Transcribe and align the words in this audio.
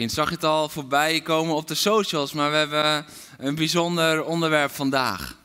Misschien 0.00 0.24
zag 0.24 0.30
je 0.30 0.46
het 0.46 0.54
al 0.54 0.68
voorbij 0.68 1.20
komen 1.20 1.54
op 1.54 1.68
de 1.68 1.74
socials, 1.74 2.32
maar 2.32 2.50
we 2.50 2.56
hebben 2.56 3.04
een 3.38 3.54
bijzonder 3.54 4.24
onderwerp 4.24 4.70
vandaag. 4.70 5.36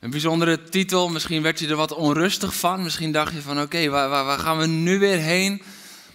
Een 0.00 0.10
bijzondere 0.10 0.62
titel, 0.62 1.08
misschien 1.08 1.42
werd 1.42 1.58
je 1.58 1.68
er 1.68 1.76
wat 1.76 1.94
onrustig 1.94 2.54
van. 2.54 2.82
Misschien 2.82 3.12
dacht 3.12 3.32
je 3.32 3.42
van 3.42 3.60
oké, 3.60 3.88
waar, 3.88 4.08
waar, 4.08 4.38
gaan 4.38 4.58
we 4.58 4.66
nu 4.66 4.98
weer 4.98 5.18
heen? 5.18 5.62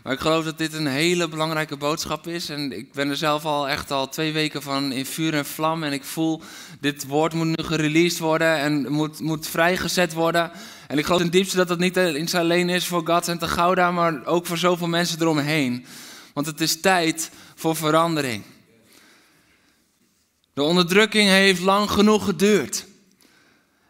Maar 0.03 0.13
ik 0.13 0.20
geloof 0.20 0.45
dat 0.45 0.57
dit 0.57 0.73
een 0.73 0.88
hele 0.88 1.27
belangrijke 1.27 1.77
boodschap 1.77 2.27
is. 2.27 2.49
En 2.49 2.71
ik 2.71 2.94
ben 2.94 3.09
er 3.09 3.17
zelf 3.17 3.45
al 3.45 3.69
echt 3.69 3.91
al 3.91 4.09
twee 4.09 4.33
weken 4.33 4.61
van 4.61 4.91
in 4.91 5.05
vuur 5.05 5.33
en 5.33 5.45
vlam. 5.45 5.83
En 5.83 5.94
ik 5.94 6.03
voel, 6.03 6.41
dit 6.80 7.08
woord 7.08 7.33
moet 7.33 7.47
nu 7.47 7.63
gereleased 7.63 8.19
worden 8.19 8.58
en 8.58 8.91
moet, 8.91 9.19
moet 9.19 9.47
vrijgezet 9.47 10.13
worden. 10.13 10.52
En 10.88 10.97
ik 10.97 11.05
geloof 11.05 11.22
in 11.22 11.30
diepste 11.30 11.58
dat 11.58 11.67
dat 11.67 11.80
niet 11.80 12.35
alleen 12.35 12.69
is 12.69 12.88
voor 12.88 13.08
God 13.08 13.27
en 13.27 13.41
Gouda, 13.41 13.91
maar 13.91 14.25
ook 14.25 14.45
voor 14.45 14.58
zoveel 14.58 14.88
mensen 14.88 15.22
eromheen. 15.22 15.85
Want 16.35 16.47
het 16.47 16.61
is 16.61 16.81
tijd 16.81 17.31
voor 17.55 17.76
verandering. 17.76 18.44
De 20.54 20.64
onderdrukking 20.64 21.30
heeft 21.30 21.62
lang 21.62 21.92
genoeg 21.92 22.25
geduurd. 22.25 22.86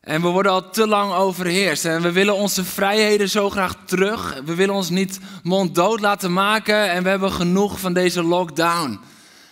En 0.05 0.21
we 0.21 0.27
worden 0.27 0.51
al 0.51 0.69
te 0.69 0.87
lang 0.87 1.13
overheerst. 1.13 1.85
En 1.85 2.01
we 2.01 2.11
willen 2.11 2.35
onze 2.35 2.63
vrijheden 2.63 3.29
zo 3.29 3.49
graag 3.49 3.75
terug. 3.85 4.41
We 4.45 4.55
willen 4.55 4.75
ons 4.75 4.89
niet 4.89 5.19
monddood 5.43 5.99
laten 5.99 6.33
maken. 6.33 6.89
En 6.89 7.03
we 7.03 7.09
hebben 7.09 7.31
genoeg 7.31 7.79
van 7.79 7.93
deze 7.93 8.23
lockdown. 8.23 8.99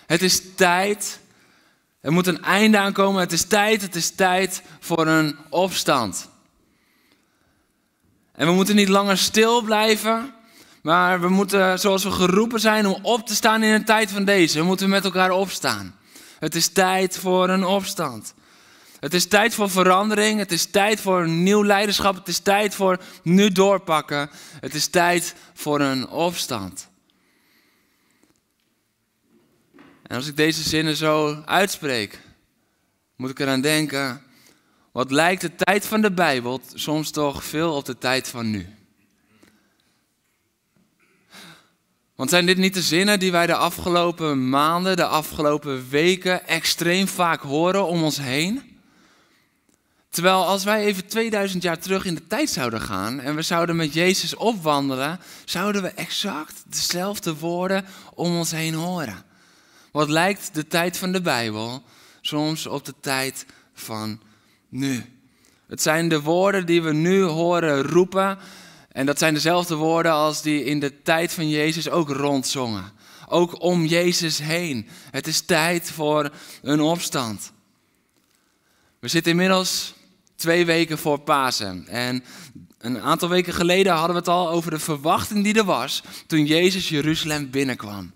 Het 0.05 0.22
is 0.22 0.42
tijd. 0.55 1.20
Er 2.02 2.11
moet 2.11 2.27
een 2.27 2.42
einde 2.42 2.77
aankomen. 2.77 3.22
Het 3.22 3.31
is 3.31 3.44
tijd. 3.44 3.81
Het 3.81 3.95
is 3.95 4.09
tijd 4.09 4.61
voor 4.80 5.08
een 5.08 5.38
opstand. 5.50 6.30
En 8.33 8.48
we 8.48 8.53
moeten 8.53 8.75
niet 8.75 8.89
langer 8.89 9.17
stil 9.17 9.61
blijven. 9.61 10.33
Maar 10.84 11.22
we 11.22 11.30
moeten, 11.30 11.80
zoals 11.80 12.03
we 12.03 12.12
geroepen 12.12 12.59
zijn, 12.59 12.86
om 12.86 13.00
op 13.02 13.28
te 13.28 13.36
staan 13.36 13.64
in 13.64 13.73
een 13.73 13.86
tijd 13.86 14.12
van 14.12 14.26
deze. 14.26 14.59
We 14.59 14.66
moeten 14.66 14.89
met 14.89 15.03
elkaar 15.03 15.31
opstaan. 15.31 15.95
Het 16.39 16.56
is 16.56 16.67
tijd 16.67 17.17
voor 17.17 17.50
een 17.50 17.66
opstand. 17.66 18.34
Het 19.00 19.14
is 19.14 19.28
tijd 19.28 19.54
voor 19.54 19.70
verandering. 19.70 20.39
Het 20.39 20.52
is 20.52 20.66
tijd 20.66 21.02
voor 21.02 21.28
nieuw 21.28 21.64
leiderschap. 21.64 22.16
Het 22.16 22.28
is 22.28 22.39
tijd 22.39 22.76
voor 22.76 23.00
nu 23.22 23.52
doorpakken. 23.52 24.30
Het 24.59 24.73
is 24.73 24.88
tijd 24.88 25.36
voor 25.54 25.80
een 25.80 26.08
opstand. 26.08 26.89
En 30.04 30.16
als 30.16 30.28
ik 30.28 30.36
deze 30.36 30.61
zinnen 30.61 30.95
zo 30.95 31.42
uitspreek, 31.45 32.20
moet 33.16 33.30
ik 33.30 33.39
eraan 33.39 33.61
denken. 33.61 34.22
Wat 34.92 35.11
lijkt 35.11 35.42
de 35.42 35.56
tijd 35.56 35.86
van 35.86 36.02
de 36.02 36.11
Bijbel 36.11 36.61
soms 36.73 37.11
toch 37.11 37.44
veel 37.44 37.76
op 37.76 37.86
de 37.86 37.98
tijd 37.98 38.28
van 38.28 38.50
nu? 38.50 38.83
Want 42.16 42.30
zijn 42.30 42.45
dit 42.45 42.58
niet 42.58 42.73
de 42.73 42.81
zinnen 42.81 43.19
die 43.19 43.31
wij 43.31 43.45
de 43.45 43.56
afgelopen 43.56 44.50
maanden, 44.50 44.95
de 44.95 45.06
afgelopen 45.06 45.89
weken 45.89 46.47
extreem 46.47 47.08
vaak 47.08 47.42
horen 47.42 47.88
om 47.88 48.03
ons 48.03 48.17
heen? 48.17 48.73
Terwijl 50.09 50.45
als 50.45 50.64
wij 50.64 50.83
even 50.83 51.08
2000 51.08 51.64
jaar 51.64 51.80
terug 51.80 52.05
in 52.05 52.15
de 52.15 52.27
tijd 52.27 52.49
zouden 52.49 52.82
gaan 52.82 53.20
en 53.20 53.36
we 53.36 53.42
zouden 53.42 53.76
met 53.76 53.93
Jezus 53.93 54.36
opwandelen, 54.36 55.20
zouden 55.45 55.82
we 55.82 55.87
exact 55.87 56.64
dezelfde 56.67 57.36
woorden 57.36 57.86
om 58.14 58.37
ons 58.37 58.52
heen 58.52 58.73
horen. 58.73 59.23
Wat 59.92 60.10
lijkt 60.10 60.54
de 60.54 60.67
tijd 60.67 60.98
van 60.98 61.11
de 61.11 61.21
Bijbel 61.21 61.83
soms 62.21 62.67
op 62.67 62.86
de 62.86 62.93
tijd 62.99 63.45
van 63.73 64.20
nu? 64.70 65.05
Het 65.67 65.82
zijn 65.82 66.10
de 66.10 66.21
woorden 66.21 66.66
die 66.66 66.82
we 66.82 66.93
nu 66.93 67.21
horen 67.21 67.82
roepen 67.82 68.37
en 68.93 69.05
dat 69.05 69.20
zijn 69.20 69.33
dezelfde 69.33 69.76
woorden 69.76 70.11
als 70.11 70.42
die 70.42 70.64
in 70.64 70.80
de 70.80 71.02
tijd 71.02 71.33
van 71.33 71.49
Jezus 71.49 71.89
ook 71.89 72.09
rondzongen. 72.09 72.92
Ook 73.27 73.61
om 73.61 73.86
Jezus 73.86 74.39
heen. 74.39 74.87
Het 75.11 75.27
is 75.27 75.42
tijd 75.42 75.92
voor 75.92 76.30
een 76.61 76.81
opstand. 76.81 77.52
We 78.99 79.08
zitten 79.08 79.31
inmiddels 79.31 79.93
twee 80.36 80.65
weken 80.65 80.98
voor 80.98 81.20
Pasen. 81.20 81.87
En 81.87 82.23
een 82.77 82.99
aantal 82.99 83.30
weken 83.30 83.54
geleden 83.54 83.93
hadden 83.93 84.11
we 84.11 84.17
het 84.17 84.27
al 84.27 84.49
over 84.49 84.71
de 84.71 84.80
verwachting 84.80 85.43
die 85.43 85.58
er 85.58 85.64
was 85.64 86.04
toen 86.27 86.45
Jezus 86.45 86.89
Jeruzalem 86.89 87.49
binnenkwam. 87.49 88.11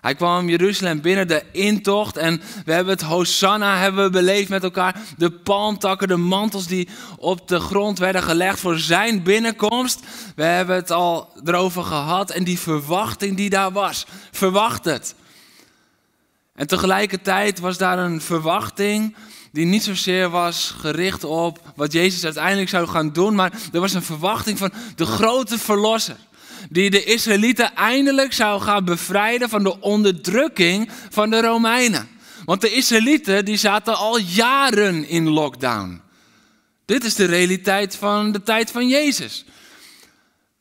Hij 0.00 0.14
kwam 0.14 0.48
Jeruzalem 0.48 1.00
binnen, 1.00 1.28
de 1.28 1.42
intocht. 1.52 2.16
En 2.16 2.42
we 2.64 2.72
hebben 2.72 2.92
het 2.92 3.02
Hosanna 3.02 3.76
hebben 3.76 4.04
we 4.04 4.10
beleefd 4.10 4.48
met 4.48 4.62
elkaar. 4.62 5.00
De 5.16 5.30
palmtakken, 5.30 6.08
de 6.08 6.16
mantels 6.16 6.66
die 6.66 6.88
op 7.16 7.48
de 7.48 7.60
grond 7.60 7.98
werden 7.98 8.22
gelegd 8.22 8.60
voor 8.60 8.78
zijn 8.78 9.22
binnenkomst. 9.22 10.00
We 10.36 10.42
hebben 10.42 10.76
het 10.76 10.90
al 10.90 11.28
erover 11.44 11.84
gehad. 11.84 12.30
En 12.30 12.44
die 12.44 12.58
verwachting 12.58 13.36
die 13.36 13.50
daar 13.50 13.72
was. 13.72 14.06
Verwacht 14.30 14.84
het. 14.84 15.14
En 16.54 16.66
tegelijkertijd 16.66 17.58
was 17.58 17.78
daar 17.78 17.98
een 17.98 18.20
verwachting 18.20 19.14
die 19.52 19.66
niet 19.66 19.82
zozeer 19.84 20.30
was 20.30 20.74
gericht 20.78 21.24
op 21.24 21.72
wat 21.76 21.92
Jezus 21.92 22.24
uiteindelijk 22.24 22.68
zou 22.68 22.88
gaan 22.88 23.12
doen. 23.12 23.34
Maar 23.34 23.52
er 23.72 23.80
was 23.80 23.94
een 23.94 24.02
verwachting 24.02 24.58
van 24.58 24.72
de 24.96 25.06
grote 25.06 25.58
verlosser 25.58 26.16
die 26.68 26.90
de 26.90 27.04
Israëlieten 27.04 27.74
eindelijk 27.74 28.32
zou 28.32 28.60
gaan 28.60 28.84
bevrijden 28.84 29.48
van 29.48 29.62
de 29.62 29.80
onderdrukking 29.80 30.90
van 31.10 31.30
de 31.30 31.40
Romeinen. 31.40 32.08
Want 32.44 32.60
de 32.60 32.72
Israëlieten 32.72 33.44
die 33.44 33.56
zaten 33.56 33.96
al 33.96 34.18
jaren 34.18 35.08
in 35.08 35.28
lockdown. 35.28 36.00
Dit 36.84 37.04
is 37.04 37.14
de 37.14 37.24
realiteit 37.24 37.96
van 37.96 38.32
de 38.32 38.42
tijd 38.42 38.70
van 38.70 38.88
Jezus. 38.88 39.44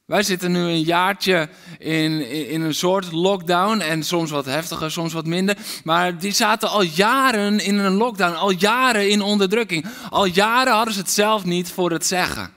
Wij 0.09 0.23
zitten 0.23 0.51
nu 0.51 0.59
een 0.59 0.81
jaartje 0.81 1.49
in, 1.79 2.29
in 2.49 2.61
een 2.61 2.73
soort 2.73 3.11
lockdown 3.11 3.79
en 3.79 4.03
soms 4.03 4.31
wat 4.31 4.45
heftiger, 4.45 4.91
soms 4.91 5.13
wat 5.13 5.25
minder. 5.25 5.57
Maar 5.83 6.17
die 6.17 6.31
zaten 6.31 6.69
al 6.69 6.81
jaren 6.81 7.59
in 7.59 7.77
een 7.77 7.93
lockdown, 7.93 8.35
al 8.35 8.51
jaren 8.51 9.09
in 9.09 9.21
onderdrukking. 9.21 9.85
Al 10.09 10.25
jaren 10.25 10.73
hadden 10.73 10.93
ze 10.93 10.99
het 10.99 11.11
zelf 11.11 11.45
niet 11.45 11.71
voor 11.71 11.91
het 11.91 12.05
zeggen. 12.05 12.51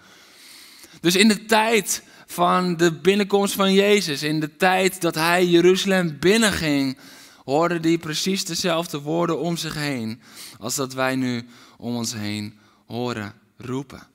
Dus 1.01 1.17
in 1.17 1.29
de 1.29 1.45
tijd 1.45 2.03
van 2.33 2.77
de 2.77 2.93
binnenkomst 2.93 3.55
van 3.55 3.73
Jezus, 3.73 4.23
in 4.23 4.41
de 4.41 4.57
tijd 4.57 5.01
dat 5.01 5.15
hij 5.15 5.47
Jeruzalem 5.47 6.19
binnenging, 6.19 6.99
hoorde 7.45 7.89
hij 7.89 7.99
precies 7.99 8.45
dezelfde 8.45 9.01
woorden 9.01 9.39
om 9.39 9.57
zich 9.57 9.75
heen 9.75 10.21
als 10.59 10.75
dat 10.75 10.95
wij 10.95 11.17
nu 11.17 11.47
om 11.77 11.97
ons 11.97 12.15
heen 12.15 12.59
horen 12.87 13.33
roepen. 13.57 14.07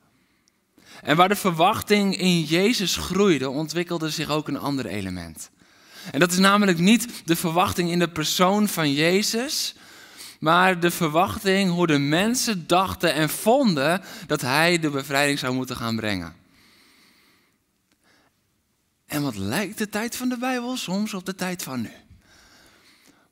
En 1.02 1.16
waar 1.16 1.28
de 1.28 1.36
verwachting 1.36 2.16
in 2.16 2.42
Jezus 2.42 2.96
groeide, 2.96 3.50
ontwikkelde 3.50 4.10
zich 4.10 4.30
ook 4.30 4.48
een 4.48 4.58
ander 4.58 4.86
element. 4.86 5.50
En 6.10 6.20
dat 6.20 6.32
is 6.32 6.38
namelijk 6.38 6.78
niet 6.78 7.08
de 7.24 7.36
verwachting 7.36 7.90
in 7.90 7.98
de 7.98 8.08
persoon 8.08 8.68
van 8.68 8.92
Jezus, 8.92 9.74
maar 10.40 10.80
de 10.80 10.90
verwachting 10.90 11.70
hoe 11.70 11.86
de 11.86 11.98
mensen 11.98 12.66
dachten 12.66 13.14
en 13.14 13.28
vonden 13.28 14.02
dat 14.26 14.40
hij 14.40 14.78
de 14.78 14.90
bevrijding 14.90 15.38
zou 15.38 15.54
moeten 15.54 15.76
gaan 15.76 15.96
brengen. 15.96 16.37
En 19.08 19.22
wat 19.22 19.36
lijkt 19.36 19.78
de 19.78 19.88
tijd 19.88 20.16
van 20.16 20.28
de 20.28 20.38
Bijbel 20.38 20.76
soms 20.76 21.14
op 21.14 21.24
de 21.24 21.34
tijd 21.34 21.62
van 21.62 21.80
nu? 21.80 21.92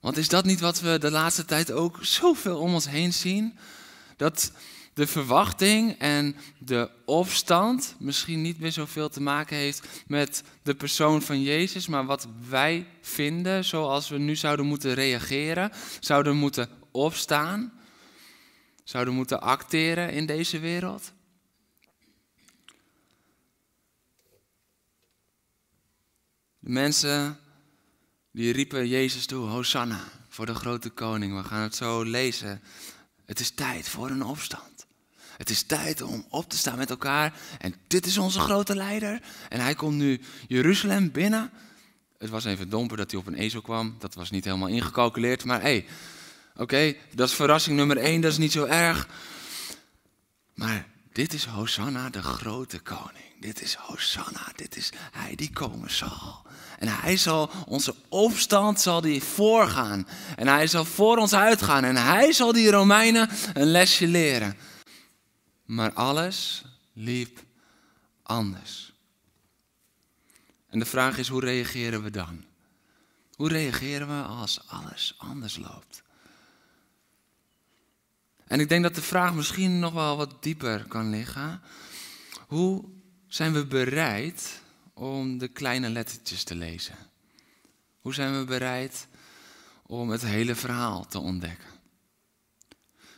Want 0.00 0.16
is 0.16 0.28
dat 0.28 0.44
niet 0.44 0.60
wat 0.60 0.80
we 0.80 0.98
de 0.98 1.10
laatste 1.10 1.44
tijd 1.44 1.72
ook 1.72 1.98
zoveel 2.00 2.58
om 2.58 2.74
ons 2.74 2.88
heen 2.88 3.12
zien? 3.12 3.58
Dat 4.16 4.52
de 4.94 5.06
verwachting 5.06 5.98
en 5.98 6.36
de 6.58 6.90
opstand 7.04 7.94
misschien 7.98 8.42
niet 8.42 8.60
meer 8.60 8.72
zoveel 8.72 9.08
te 9.08 9.22
maken 9.22 9.56
heeft 9.56 9.88
met 10.06 10.42
de 10.62 10.74
persoon 10.74 11.22
van 11.22 11.42
Jezus, 11.42 11.86
maar 11.86 12.06
wat 12.06 12.28
wij 12.48 12.86
vinden 13.00 13.64
zoals 13.64 14.08
we 14.08 14.18
nu 14.18 14.36
zouden 14.36 14.66
moeten 14.66 14.94
reageren, 14.94 15.72
zouden 16.00 16.36
moeten 16.36 16.68
opstaan, 16.90 17.72
zouden 18.84 19.14
moeten 19.14 19.40
acteren 19.40 20.12
in 20.12 20.26
deze 20.26 20.58
wereld. 20.58 21.12
De 26.66 26.72
mensen 26.72 27.38
die 28.32 28.52
riepen 28.52 28.88
Jezus 28.88 29.26
toe, 29.26 29.48
Hosanna, 29.48 30.00
voor 30.28 30.46
de 30.46 30.54
grote 30.54 30.90
koning. 30.90 31.36
We 31.36 31.48
gaan 31.48 31.62
het 31.62 31.74
zo 31.74 32.02
lezen. 32.02 32.62
Het 33.24 33.40
is 33.40 33.50
tijd 33.50 33.88
voor 33.88 34.10
een 34.10 34.22
opstand. 34.22 34.86
Het 35.36 35.50
is 35.50 35.62
tijd 35.62 36.02
om 36.02 36.26
op 36.28 36.50
te 36.50 36.56
staan 36.56 36.78
met 36.78 36.90
elkaar. 36.90 37.34
En 37.58 37.74
dit 37.86 38.06
is 38.06 38.18
onze 38.18 38.40
grote 38.40 38.74
leider. 38.74 39.22
En 39.48 39.60
hij 39.60 39.74
komt 39.74 39.96
nu 39.96 40.20
Jeruzalem 40.48 41.10
binnen. 41.10 41.50
Het 42.18 42.30
was 42.30 42.44
even 42.44 42.68
domper 42.68 42.96
dat 42.96 43.10
hij 43.10 43.20
op 43.20 43.26
een 43.26 43.34
ezel 43.34 43.60
kwam. 43.60 43.96
Dat 43.98 44.14
was 44.14 44.30
niet 44.30 44.44
helemaal 44.44 44.68
ingecalculeerd. 44.68 45.44
Maar 45.44 45.60
hé, 45.60 45.68
hey, 45.68 45.86
oké, 46.56 46.94
dat 47.14 47.28
is 47.28 47.34
verrassing 47.34 47.76
nummer 47.76 47.96
één. 47.96 48.20
Dat 48.20 48.32
is 48.32 48.38
niet 48.38 48.52
zo 48.52 48.64
erg. 48.64 49.08
Maar 50.54 50.86
dit 51.12 51.32
is 51.32 51.44
Hosanna, 51.44 52.10
de 52.10 52.22
grote 52.22 52.78
koning. 52.78 53.40
Dit 53.40 53.62
is 53.62 53.74
Hosanna, 53.74 54.52
dit 54.56 54.76
is 54.76 54.90
hij 55.12 55.34
die 55.34 55.50
komen 55.50 55.90
zal. 55.90 56.45
En 56.78 56.88
hij 56.88 57.16
zal 57.16 57.50
onze 57.66 57.94
opstand 58.08 58.80
zal 58.80 59.00
die 59.00 59.22
voorgaan. 59.22 60.06
En 60.36 60.46
hij 60.48 60.66
zal 60.66 60.84
voor 60.84 61.16
ons 61.16 61.34
uitgaan. 61.34 61.84
En 61.84 61.96
hij 61.96 62.32
zal 62.32 62.52
die 62.52 62.70
Romeinen 62.70 63.28
een 63.54 63.66
lesje 63.66 64.06
leren. 64.06 64.56
Maar 65.64 65.92
alles 65.92 66.64
liep 66.92 67.44
anders. 68.22 68.92
En 70.68 70.78
de 70.78 70.84
vraag 70.84 71.18
is, 71.18 71.28
hoe 71.28 71.40
reageren 71.40 72.02
we 72.02 72.10
dan? 72.10 72.44
Hoe 73.36 73.48
reageren 73.48 74.08
we 74.08 74.26
als 74.26 74.60
alles 74.66 75.14
anders 75.18 75.56
loopt? 75.56 76.02
En 78.46 78.60
ik 78.60 78.68
denk 78.68 78.82
dat 78.82 78.94
de 78.94 79.02
vraag 79.02 79.34
misschien 79.34 79.78
nog 79.78 79.92
wel 79.92 80.16
wat 80.16 80.42
dieper 80.42 80.84
kan 80.88 81.10
liggen. 81.10 81.60
Hoe 82.46 82.84
zijn 83.26 83.52
we 83.52 83.66
bereid 83.66 84.62
om 84.98 85.38
de 85.38 85.48
kleine 85.48 85.88
lettertjes 85.88 86.44
te 86.44 86.54
lezen? 86.54 86.94
Hoe 88.00 88.14
zijn 88.14 88.38
we 88.38 88.44
bereid 88.44 89.06
om 89.82 90.10
het 90.10 90.22
hele 90.22 90.54
verhaal 90.54 91.06
te 91.08 91.18
ontdekken? 91.18 91.68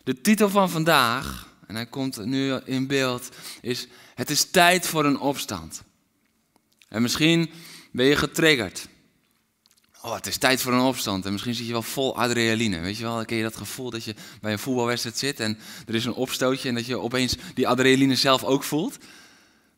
De 0.04 0.20
titel 0.20 0.48
van 0.48 0.70
vandaag, 0.70 1.48
en 1.66 1.74
hij 1.74 1.86
komt 1.86 2.24
nu 2.24 2.54
in 2.54 2.86
beeld, 2.86 3.28
is 3.60 3.86
Het 4.14 4.30
is 4.30 4.50
tijd 4.50 4.86
voor 4.86 5.04
een 5.04 5.18
opstand. 5.18 5.82
En 6.88 7.02
misschien 7.02 7.50
ben 7.92 8.06
je 8.06 8.16
getriggerd. 8.16 8.88
Oh, 10.02 10.14
het 10.14 10.26
is 10.26 10.36
tijd 10.36 10.62
voor 10.62 10.72
een 10.72 10.80
opstand. 10.80 11.24
En 11.26 11.32
misschien 11.32 11.54
zit 11.54 11.66
je 11.66 11.72
wel 11.72 11.82
vol 11.82 12.16
adrenaline. 12.16 12.80
Weet 12.80 12.96
je 12.96 13.02
wel, 13.02 13.24
ken 13.24 13.36
je 13.36 13.42
dat 13.42 13.56
gevoel 13.56 13.90
dat 13.90 14.04
je 14.04 14.14
bij 14.40 14.52
een 14.52 14.58
voetbalwedstrijd 14.58 15.18
zit 15.18 15.40
en 15.40 15.58
er 15.86 15.94
is 15.94 16.04
een 16.04 16.12
opstootje 16.12 16.68
en 16.68 16.74
dat 16.74 16.86
je 16.86 16.98
opeens 16.98 17.36
die 17.54 17.68
adrenaline 17.68 18.16
zelf 18.16 18.44
ook 18.44 18.64
voelt. 18.64 18.98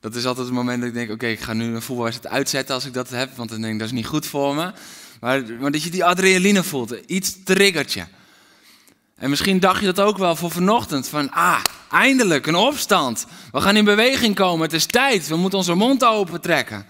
Dat 0.00 0.14
is 0.14 0.26
altijd 0.26 0.46
het 0.46 0.54
moment 0.54 0.78
dat 0.78 0.88
ik 0.88 0.94
denk, 0.94 1.10
oké, 1.10 1.26
ik 1.26 1.40
ga 1.40 1.52
nu 1.52 1.74
een 1.74 1.82
voetbalwedstrijd 1.82 2.34
uitzetten 2.34 2.74
als 2.74 2.84
ik 2.84 2.94
dat 2.94 3.08
heb, 3.08 3.36
want 3.36 3.50
dan 3.50 3.60
denk 3.60 3.72
ik, 3.72 3.78
dat 3.78 3.88
is 3.88 3.94
niet 3.94 4.06
goed 4.06 4.26
voor 4.26 4.54
me. 4.54 4.72
Maar, 5.20 5.42
maar 5.60 5.70
dat 5.70 5.82
je 5.82 5.90
die 5.90 6.04
adrenaline 6.04 6.62
voelt, 6.62 6.90
iets 7.06 7.36
triggert 7.44 7.92
je. 7.92 8.04
En 9.14 9.30
misschien 9.30 9.60
dacht 9.60 9.80
je 9.80 9.86
dat 9.86 10.00
ook 10.00 10.18
wel 10.18 10.36
voor 10.36 10.50
vanochtend, 10.50 11.08
van 11.08 11.30
ah, 11.30 11.62
eindelijk 11.90 12.46
een 12.46 12.54
opstand. 12.54 13.26
We 13.52 13.60
gaan 13.60 13.76
in 13.76 13.84
beweging 13.84 14.34
komen, 14.34 14.62
het 14.62 14.72
is 14.72 14.86
tijd, 14.86 15.28
we 15.28 15.36
moeten 15.36 15.58
onze 15.58 15.74
mond 15.74 16.04
open 16.04 16.40
trekken. 16.40 16.86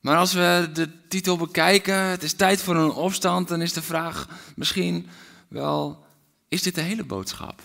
Maar 0.00 0.16
als 0.16 0.32
we 0.32 0.70
de 0.72 0.88
titel 1.08 1.36
bekijken, 1.36 1.94
het 1.94 2.22
is 2.22 2.32
tijd 2.32 2.62
voor 2.62 2.76
een 2.76 2.90
opstand, 2.90 3.48
dan 3.48 3.62
is 3.62 3.72
de 3.72 3.82
vraag 3.82 4.28
misschien 4.56 5.08
wel, 5.48 6.04
is 6.48 6.62
dit 6.62 6.74
de 6.74 6.80
hele 6.80 7.04
boodschap? 7.04 7.62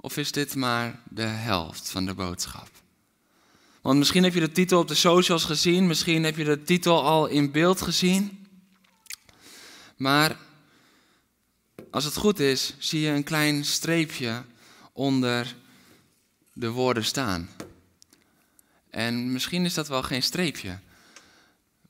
Of 0.00 0.16
is 0.16 0.32
dit 0.32 0.54
maar 0.54 1.00
de 1.08 1.22
helft 1.22 1.90
van 1.90 2.06
de 2.06 2.14
boodschap? 2.14 2.70
Want 3.80 3.98
misschien 3.98 4.22
heb 4.22 4.34
je 4.34 4.40
de 4.40 4.52
titel 4.52 4.80
op 4.80 4.88
de 4.88 4.94
socials 4.94 5.44
gezien, 5.44 5.86
misschien 5.86 6.24
heb 6.24 6.36
je 6.36 6.44
de 6.44 6.62
titel 6.62 7.04
al 7.04 7.26
in 7.26 7.50
beeld 7.50 7.80
gezien. 7.80 8.46
Maar 9.96 10.36
als 11.90 12.04
het 12.04 12.16
goed 12.16 12.38
is, 12.38 12.74
zie 12.78 13.00
je 13.00 13.10
een 13.10 13.24
klein 13.24 13.64
streepje 13.64 14.44
onder 14.92 15.56
de 16.52 16.70
woorden 16.70 17.04
staan. 17.04 17.48
En 18.90 19.32
misschien 19.32 19.64
is 19.64 19.74
dat 19.74 19.88
wel 19.88 20.02
geen 20.02 20.22
streepje. 20.22 20.78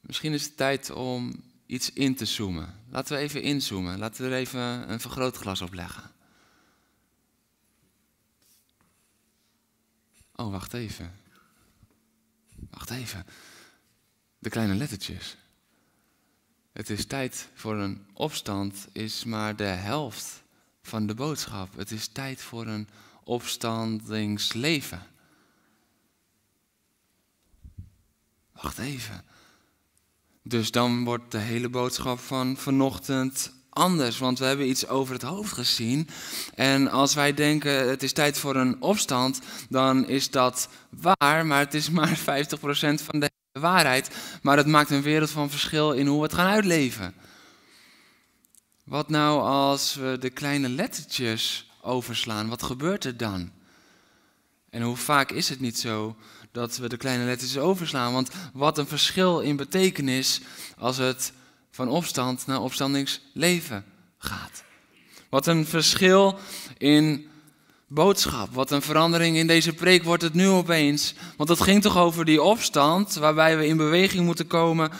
Misschien 0.00 0.32
is 0.32 0.44
het 0.44 0.56
tijd 0.56 0.90
om 0.90 1.42
iets 1.66 1.92
in 1.92 2.14
te 2.14 2.24
zoomen. 2.24 2.74
Laten 2.90 3.16
we 3.16 3.22
even 3.22 3.42
inzoomen. 3.42 3.98
Laten 3.98 4.24
we 4.24 4.30
er 4.30 4.36
even 4.36 4.90
een 4.90 5.00
vergrootglas 5.00 5.60
op 5.60 5.74
leggen. 5.74 6.10
Oh, 10.40 10.50
wacht 10.50 10.72
even. 10.72 11.12
Wacht 12.70 12.90
even. 12.90 13.26
De 14.38 14.48
kleine 14.48 14.74
lettertjes. 14.74 15.36
Het 16.72 16.90
is 16.90 17.06
tijd 17.06 17.48
voor 17.54 17.76
een 17.76 18.06
opstand, 18.12 18.86
is 18.92 19.24
maar 19.24 19.56
de 19.56 19.62
helft 19.64 20.42
van 20.82 21.06
de 21.06 21.14
boodschap. 21.14 21.76
Het 21.76 21.90
is 21.90 22.08
tijd 22.08 22.40
voor 22.40 22.66
een 22.66 22.88
opstandingsleven. 23.24 25.06
Wacht 28.52 28.78
even. 28.78 29.24
Dus 30.42 30.70
dan 30.70 31.04
wordt 31.04 31.30
de 31.30 31.38
hele 31.38 31.68
boodschap 31.68 32.18
van 32.18 32.56
vanochtend 32.56 33.52
anders, 33.70 34.18
want 34.18 34.38
we 34.38 34.44
hebben 34.44 34.68
iets 34.68 34.88
over 34.88 35.14
het 35.14 35.22
hoofd 35.22 35.52
gezien. 35.52 36.08
En 36.54 36.90
als 36.90 37.14
wij 37.14 37.34
denken 37.34 37.88
het 37.88 38.02
is 38.02 38.12
tijd 38.12 38.38
voor 38.38 38.56
een 38.56 38.82
opstand, 38.82 39.40
dan 39.68 40.08
is 40.08 40.30
dat 40.30 40.68
waar, 40.90 41.46
maar 41.46 41.58
het 41.58 41.74
is 41.74 41.90
maar 41.90 42.18
50% 42.48 42.60
van 43.04 43.20
de 43.20 43.30
waarheid. 43.52 44.10
Maar 44.42 44.56
het 44.56 44.66
maakt 44.66 44.90
een 44.90 45.02
wereld 45.02 45.30
van 45.30 45.50
verschil 45.50 45.92
in 45.92 46.06
hoe 46.06 46.16
we 46.16 46.22
het 46.22 46.34
gaan 46.34 46.50
uitleven. 46.50 47.14
Wat 48.84 49.08
nou 49.08 49.42
als 49.42 49.94
we 49.94 50.16
de 50.20 50.30
kleine 50.30 50.68
lettertjes 50.68 51.70
overslaan? 51.82 52.48
Wat 52.48 52.62
gebeurt 52.62 53.04
er 53.04 53.16
dan? 53.16 53.50
En 54.70 54.82
hoe 54.82 54.96
vaak 54.96 55.30
is 55.30 55.48
het 55.48 55.60
niet 55.60 55.78
zo 55.78 56.16
dat 56.52 56.76
we 56.76 56.88
de 56.88 56.96
kleine 56.96 57.24
letters 57.24 57.58
overslaan? 57.58 58.12
Want 58.12 58.30
wat 58.52 58.78
een 58.78 58.86
verschil 58.86 59.40
in 59.40 59.56
betekenis 59.56 60.40
als 60.78 60.96
het 60.96 61.32
van 61.70 61.88
opstand 61.88 62.46
naar 62.46 62.60
opstandingsleven 62.60 63.84
gaat. 64.18 64.62
Wat 65.28 65.46
een 65.46 65.66
verschil 65.66 66.38
in 66.78 67.30
boodschap. 67.92 68.54
Wat 68.54 68.70
een 68.70 68.82
verandering 68.82 69.36
in 69.36 69.46
deze 69.46 69.72
preek 69.72 70.02
wordt 70.02 70.22
het 70.22 70.34
nu 70.34 70.48
opeens. 70.48 71.14
Want 71.36 71.48
het 71.48 71.60
ging 71.60 71.82
toch 71.82 71.96
over 71.96 72.24
die 72.24 72.42
opstand 72.42 73.14
waarbij 73.14 73.58
we 73.58 73.66
in 73.66 73.76
beweging 73.76 74.24
moeten 74.24 74.46
komen 74.46 74.90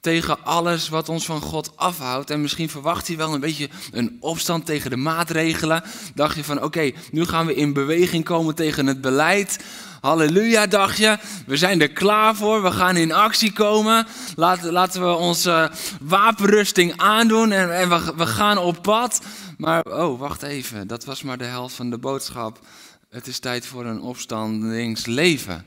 tegen 0.00 0.44
alles 0.44 0.88
wat 0.88 1.08
ons 1.08 1.24
van 1.24 1.40
God 1.40 1.76
afhoudt. 1.76 2.30
En 2.30 2.40
misschien 2.40 2.68
verwacht 2.68 3.06
hij 3.06 3.16
wel 3.16 3.34
een 3.34 3.40
beetje 3.40 3.68
een 3.92 4.16
opstand 4.20 4.66
tegen 4.66 4.90
de 4.90 4.96
maatregelen. 4.96 5.82
Dacht 6.14 6.36
je 6.36 6.44
van 6.44 6.62
oké, 6.62 6.90
nu 7.10 7.24
gaan 7.24 7.46
we 7.46 7.54
in 7.54 7.72
beweging 7.72 8.24
komen 8.24 8.54
tegen 8.54 8.86
het 8.86 9.00
beleid. 9.00 9.64
Halleluja, 10.00 10.66
dacht 10.66 10.96
je. 10.96 11.18
We 11.46 11.56
zijn 11.56 11.80
er 11.80 11.92
klaar 11.92 12.36
voor. 12.36 12.62
We 12.62 12.70
gaan 12.70 12.96
in 12.96 13.12
actie 13.12 13.52
komen. 13.52 14.06
Laten, 14.36 15.00
we 15.00 15.14
onze 15.14 15.70
wapenrusting 16.00 16.96
aandoen 16.96 17.52
en, 17.52 17.76
en 17.76 17.88
we, 17.88 18.14
we 18.16 18.26
gaan 18.26 18.58
op 18.58 18.82
pad. 18.82 19.20
Maar, 19.56 19.84
oh, 19.84 20.18
wacht 20.18 20.42
even. 20.42 20.86
Dat 20.86 21.04
was 21.04 21.22
maar 21.22 21.38
de 21.38 21.44
helft 21.44 21.74
van 21.74 21.90
de 21.90 21.98
boodschap. 21.98 22.66
Het 23.08 23.26
is 23.26 23.38
tijd 23.38 23.66
voor 23.66 23.86
een 23.86 24.00
opstandingsleven. 24.00 25.64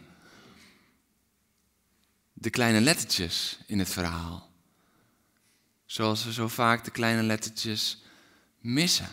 De 2.34 2.50
kleine 2.50 2.82
lettertjes 2.82 3.60
in 3.68 3.80
het 3.80 3.90
verhaal. 3.90 4.52
Zoals 5.86 6.26
we 6.26 6.34
zo 6.34 6.48
vaak 6.48 6.84
de 6.84 6.92
kleine 6.92 7.24
lettertjes 7.24 8.04
missen. 8.62 9.08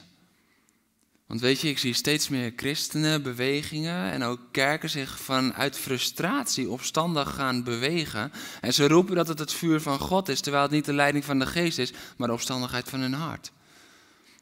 Want 1.30 1.42
weet 1.42 1.60
je, 1.60 1.68
ik 1.68 1.78
zie 1.78 1.94
steeds 1.94 2.28
meer 2.28 2.52
christenen, 2.56 3.22
bewegingen 3.22 4.10
en 4.10 4.22
ook 4.22 4.40
kerken 4.50 4.90
zich 4.90 5.20
vanuit 5.20 5.78
frustratie 5.78 6.70
opstandig 6.70 7.34
gaan 7.34 7.64
bewegen. 7.64 8.32
En 8.60 8.75
ze 8.75 8.88
roepen 8.88 9.14
dat 9.14 9.28
het 9.28 9.38
het 9.38 9.52
vuur 9.52 9.80
van 9.80 9.99
God 9.99 10.28
is, 10.28 10.40
terwijl 10.40 10.62
het 10.62 10.72
niet 10.72 10.84
de 10.84 10.92
leiding 10.92 11.25
van 11.25 11.38
de 11.38 11.46
geest 11.46 11.78
is, 11.78 11.92
maar 12.16 12.28
de 12.28 12.34
opstandigheid 12.34 12.88
van 12.88 13.00
hun 13.00 13.12
hart. 13.12 13.52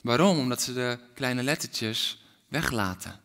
Waarom? 0.02 0.38
Omdat 0.38 0.62
ze 0.62 0.72
de 0.72 0.98
kleine 1.14 1.42
lettertjes 1.42 2.24
weglaten. 2.48 3.20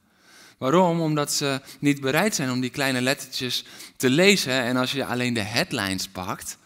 Waarom? 0.58 1.01
Omdat 1.01 1.34
ze 1.34 1.62
niet 1.79 2.01
bereid 2.01 2.36
zijn 2.36 2.51
om 2.51 2.60
die 2.60 2.70
kleine 2.70 3.01
lettertjes 3.01 3.65
te 3.98 4.10
lezen. 4.10 4.63
En 4.63 4.77
als 4.77 4.91
je 4.91 5.05
alleen 5.05 5.34
de 5.34 5.39
headlines 5.39 6.08
pakt, 6.08 6.58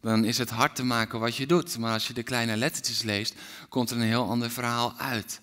dan 0.00 0.24
is 0.24 0.38
het 0.38 0.50
hard 0.50 0.76
te 0.76 0.84
maken 0.84 1.20
wat 1.20 1.36
je 1.36 1.46
doet. 1.46 1.78
Maar 1.78 1.92
als 1.92 2.06
je 2.06 2.14
de 2.14 2.22
kleine 2.22 2.56
lettertjes 2.56 3.02
leest, 3.02 3.34
komt 3.68 3.90
er 3.90 3.96
een 3.96 4.02
heel 4.02 4.28
ander 4.28 4.50
verhaal 4.50 4.94
uit. 4.98 5.40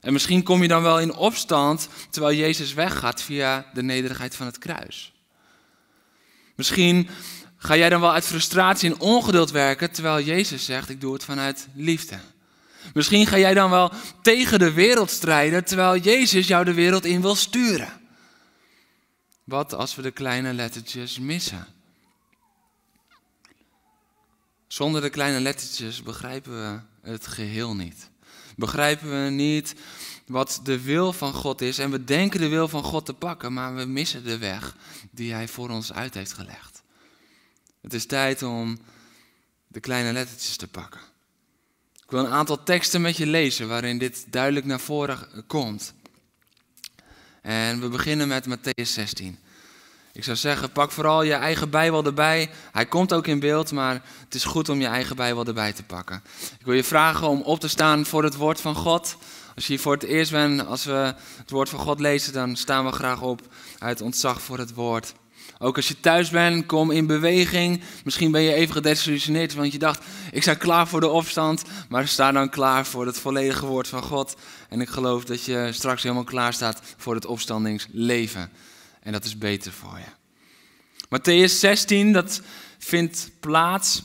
En 0.00 0.12
misschien 0.12 0.42
kom 0.42 0.62
je 0.62 0.68
dan 0.68 0.82
wel 0.82 1.00
in 1.00 1.14
opstand 1.14 1.88
terwijl 2.10 2.36
Jezus 2.36 2.74
weggaat 2.74 3.22
via 3.22 3.70
de 3.72 3.82
nederigheid 3.82 4.36
van 4.36 4.46
het 4.46 4.58
kruis. 4.58 5.12
Misschien 6.56 7.08
ga 7.56 7.76
jij 7.76 7.88
dan 7.88 8.00
wel 8.00 8.12
uit 8.12 8.26
frustratie 8.26 8.90
en 8.90 9.00
ongeduld 9.00 9.50
werken 9.50 9.90
terwijl 9.90 10.24
Jezus 10.24 10.64
zegt: 10.64 10.88
Ik 10.88 11.00
doe 11.00 11.12
het 11.12 11.24
vanuit 11.24 11.68
liefde. 11.74 12.18
Misschien 12.94 13.26
ga 13.26 13.38
jij 13.38 13.54
dan 13.54 13.70
wel 13.70 13.92
tegen 14.22 14.58
de 14.58 14.72
wereld 14.72 15.10
strijden 15.10 15.64
terwijl 15.64 15.96
Jezus 15.96 16.46
jou 16.46 16.64
de 16.64 16.74
wereld 16.74 17.04
in 17.04 17.20
wil 17.20 17.34
sturen. 17.34 18.00
Wat 19.44 19.74
als 19.74 19.94
we 19.94 20.02
de 20.02 20.10
kleine 20.10 20.52
lettertjes 20.52 21.18
missen? 21.18 21.66
Zonder 24.66 25.00
de 25.00 25.10
kleine 25.10 25.40
lettertjes 25.40 26.02
begrijpen 26.02 26.52
we 26.52 26.80
het 27.10 27.26
geheel 27.26 27.74
niet 27.76 28.09
begrijpen 28.60 29.24
we 29.24 29.30
niet 29.30 29.74
wat 30.26 30.60
de 30.62 30.80
wil 30.80 31.12
van 31.12 31.32
God 31.32 31.60
is. 31.60 31.78
En 31.78 31.90
we 31.90 32.04
denken 32.04 32.40
de 32.40 32.48
wil 32.48 32.68
van 32.68 32.82
God 32.82 33.06
te 33.06 33.14
pakken, 33.14 33.52
maar 33.52 33.74
we 33.74 33.84
missen 33.84 34.24
de 34.24 34.38
weg 34.38 34.76
die 35.10 35.32
Hij 35.32 35.48
voor 35.48 35.68
ons 35.68 35.92
uit 35.92 36.14
heeft 36.14 36.32
gelegd. 36.32 36.82
Het 37.80 37.94
is 37.94 38.06
tijd 38.06 38.42
om 38.42 38.78
de 39.66 39.80
kleine 39.80 40.12
lettertjes 40.12 40.56
te 40.56 40.68
pakken. 40.68 41.00
Ik 42.04 42.10
wil 42.10 42.24
een 42.24 42.32
aantal 42.32 42.62
teksten 42.62 43.00
met 43.00 43.16
je 43.16 43.26
lezen 43.26 43.68
waarin 43.68 43.98
dit 43.98 44.24
duidelijk 44.28 44.66
naar 44.66 44.80
voren 44.80 45.44
komt. 45.46 45.94
En 47.42 47.80
we 47.80 47.88
beginnen 47.88 48.28
met 48.28 48.46
Matthäus 48.48 48.82
16. 48.82 49.38
Ik 50.20 50.26
zou 50.26 50.38
zeggen, 50.38 50.72
pak 50.72 50.90
vooral 50.90 51.22
je 51.22 51.32
eigen 51.32 51.70
Bijbel 51.70 52.04
erbij. 52.04 52.50
Hij 52.72 52.86
komt 52.86 53.12
ook 53.12 53.26
in 53.26 53.40
beeld, 53.40 53.72
maar 53.72 54.02
het 54.24 54.34
is 54.34 54.44
goed 54.44 54.68
om 54.68 54.80
je 54.80 54.86
eigen 54.86 55.16
Bijbel 55.16 55.46
erbij 55.46 55.72
te 55.72 55.82
pakken. 55.82 56.22
Ik 56.58 56.66
wil 56.66 56.74
je 56.74 56.84
vragen 56.84 57.28
om 57.28 57.42
op 57.42 57.60
te 57.60 57.68
staan 57.68 58.06
voor 58.06 58.24
het 58.24 58.36
woord 58.36 58.60
van 58.60 58.74
God. 58.74 59.16
Als 59.54 59.66
je 59.66 59.72
hier 59.72 59.82
voor 59.82 59.92
het 59.92 60.02
eerst 60.02 60.30
bent, 60.30 60.66
als 60.66 60.84
we 60.84 61.14
het 61.36 61.50
woord 61.50 61.68
van 61.68 61.78
God 61.78 62.00
lezen, 62.00 62.32
dan 62.32 62.56
staan 62.56 62.84
we 62.84 62.92
graag 62.92 63.22
op 63.22 63.40
uit 63.78 64.00
ontzag 64.00 64.42
voor 64.42 64.58
het 64.58 64.74
woord. 64.74 65.14
Ook 65.58 65.76
als 65.76 65.88
je 65.88 66.00
thuis 66.00 66.30
bent, 66.30 66.66
kom 66.66 66.90
in 66.90 67.06
beweging. 67.06 67.82
Misschien 68.04 68.30
ben 68.30 68.42
je 68.42 68.52
even 68.52 68.74
gedesillusioneerd, 68.74 69.54
want 69.54 69.72
je 69.72 69.78
dacht, 69.78 70.04
ik 70.32 70.42
sta 70.42 70.54
klaar 70.54 70.88
voor 70.88 71.00
de 71.00 71.08
opstand. 71.08 71.62
Maar 71.88 72.08
sta 72.08 72.32
dan 72.32 72.50
klaar 72.50 72.86
voor 72.86 73.06
het 73.06 73.18
volledige 73.18 73.66
woord 73.66 73.88
van 73.88 74.02
God. 74.02 74.36
En 74.68 74.80
ik 74.80 74.88
geloof 74.88 75.24
dat 75.24 75.44
je 75.44 75.68
straks 75.72 76.02
helemaal 76.02 76.24
klaar 76.24 76.52
staat 76.52 76.80
voor 76.96 77.14
het 77.14 77.26
opstandingsleven. 77.26 78.50
En 79.02 79.12
dat 79.12 79.24
is 79.24 79.38
beter 79.38 79.72
voor 79.72 79.98
je. 79.98 80.18
Matthäus 81.18 81.58
16, 81.58 82.12
dat 82.12 82.40
vindt 82.78 83.30
plaats 83.40 84.02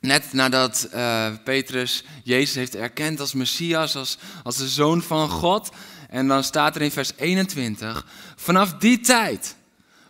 net 0.00 0.32
nadat 0.32 0.88
uh, 0.94 1.26
Petrus 1.44 2.04
Jezus 2.22 2.54
heeft 2.54 2.74
erkend 2.74 3.20
als 3.20 3.32
Messias, 3.32 3.96
als, 3.96 4.18
als 4.42 4.56
de 4.56 4.68
Zoon 4.68 5.02
van 5.02 5.28
God. 5.28 5.70
En 6.08 6.28
dan 6.28 6.44
staat 6.44 6.76
er 6.76 6.82
in 6.82 6.90
vers 6.90 7.12
21, 7.16 8.06
vanaf 8.36 8.72
die 8.72 9.00
tijd 9.00 9.56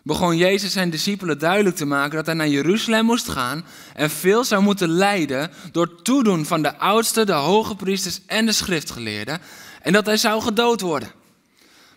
begon 0.07 0.37
Jezus 0.37 0.71
zijn 0.71 0.89
discipelen 0.89 1.39
duidelijk 1.39 1.75
te 1.75 1.85
maken 1.85 2.15
dat 2.15 2.25
hij 2.25 2.35
naar 2.35 2.47
Jeruzalem 2.47 3.05
moest 3.05 3.29
gaan 3.29 3.65
en 3.93 4.09
veel 4.09 4.43
zou 4.43 4.61
moeten 4.61 4.89
lijden 4.89 5.51
door 5.71 6.01
toedoen 6.01 6.45
van 6.45 6.61
de 6.61 6.77
oudsten, 6.77 7.25
de 7.25 7.31
hoge 7.31 7.75
priesters 7.75 8.21
en 8.25 8.45
de 8.45 8.51
schriftgeleerden 8.51 9.39
en 9.81 9.93
dat 9.93 10.05
hij 10.05 10.17
zou 10.17 10.41
gedood 10.41 10.81
worden. 10.81 11.11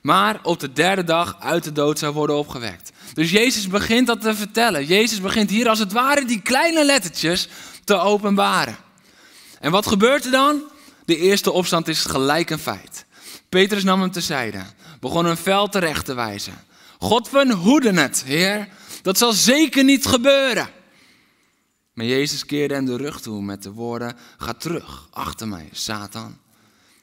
Maar 0.02 0.40
op 0.42 0.61
de 0.61 0.73
derde 0.73 1.04
dag 1.04 1.37
uit 1.40 1.64
de 1.64 1.73
dood 1.73 1.99
zou 1.99 2.14
worden 2.14 2.37
opgewekt. 2.37 2.92
Dus 3.14 3.30
Jezus 3.30 3.69
begint 3.69 4.07
dat 4.07 4.21
te 4.21 4.35
vertellen. 4.35 4.85
Jezus 4.85 5.21
begint 5.21 5.50
hier 5.50 5.69
als 5.69 5.78
het 5.78 5.92
ware 5.92 6.25
die 6.25 6.42
kleine 6.42 6.85
lettertjes 6.85 7.49
te 7.85 7.99
openbaren. 7.99 8.76
En 9.61 9.71
wat 9.71 9.87
gebeurt 9.87 10.25
er 10.25 10.30
dan? 10.30 10.62
De 11.04 11.16
eerste 11.16 11.50
opstand 11.50 11.88
is 11.88 12.04
gelijk 12.04 12.50
een 12.50 12.59
feit. 12.59 13.04
Petrus 13.49 13.85
nam 13.85 14.00
hem 14.00 14.11
tezijde, 14.11 14.62
begon 15.00 15.25
een 15.25 15.37
veld 15.37 15.73
terecht 15.73 16.04
te 16.04 16.14
wijzen. 16.14 16.64
God 16.99 17.28
verhoede 17.28 17.92
het, 17.92 18.23
Heer. 18.25 18.69
Dat 19.02 19.19
zal 19.19 19.33
zeker 19.33 19.85
niet 19.85 20.07
gebeuren. 20.07 20.71
Maar 21.92 22.07
Jezus 22.07 22.45
keerde 22.45 22.75
hem 22.75 22.85
de 22.85 22.97
rug 22.97 23.21
toe 23.21 23.42
met 23.42 23.62
de 23.62 23.73
woorden: 23.73 24.16
Ga 24.37 24.52
terug, 24.52 25.09
achter 25.11 25.49
mij, 25.49 25.69
Satan. 25.73 26.38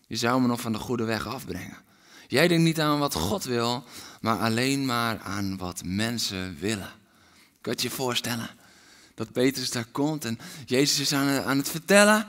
Je 0.08 0.16
zou 0.16 0.42
me 0.42 0.48
nog 0.48 0.62
van 0.62 0.72
de 0.72 0.78
goede 0.78 1.04
weg 1.04 1.28
afbrengen. 1.28 1.78
Jij 2.28 2.48
denkt 2.48 2.64
niet 2.64 2.80
aan 2.80 3.00
wat 3.00 3.14
God 3.14 3.44
wil, 3.44 3.84
maar 4.22 4.38
alleen 4.38 4.86
maar 4.86 5.20
aan 5.20 5.58
wat 5.58 5.82
mensen 5.86 6.58
willen. 6.60 6.90
Kun 7.62 7.74
je 7.76 7.82
je 7.82 7.90
voorstellen? 7.90 8.50
Dat 9.16 9.32
Petrus 9.32 9.72
daar 9.72 9.88
komt 9.92 10.26
en 10.26 10.40
Jezus 10.66 11.00
is 11.00 11.14
aan, 11.14 11.58
het 11.58 11.70
vertellen. 11.70 12.26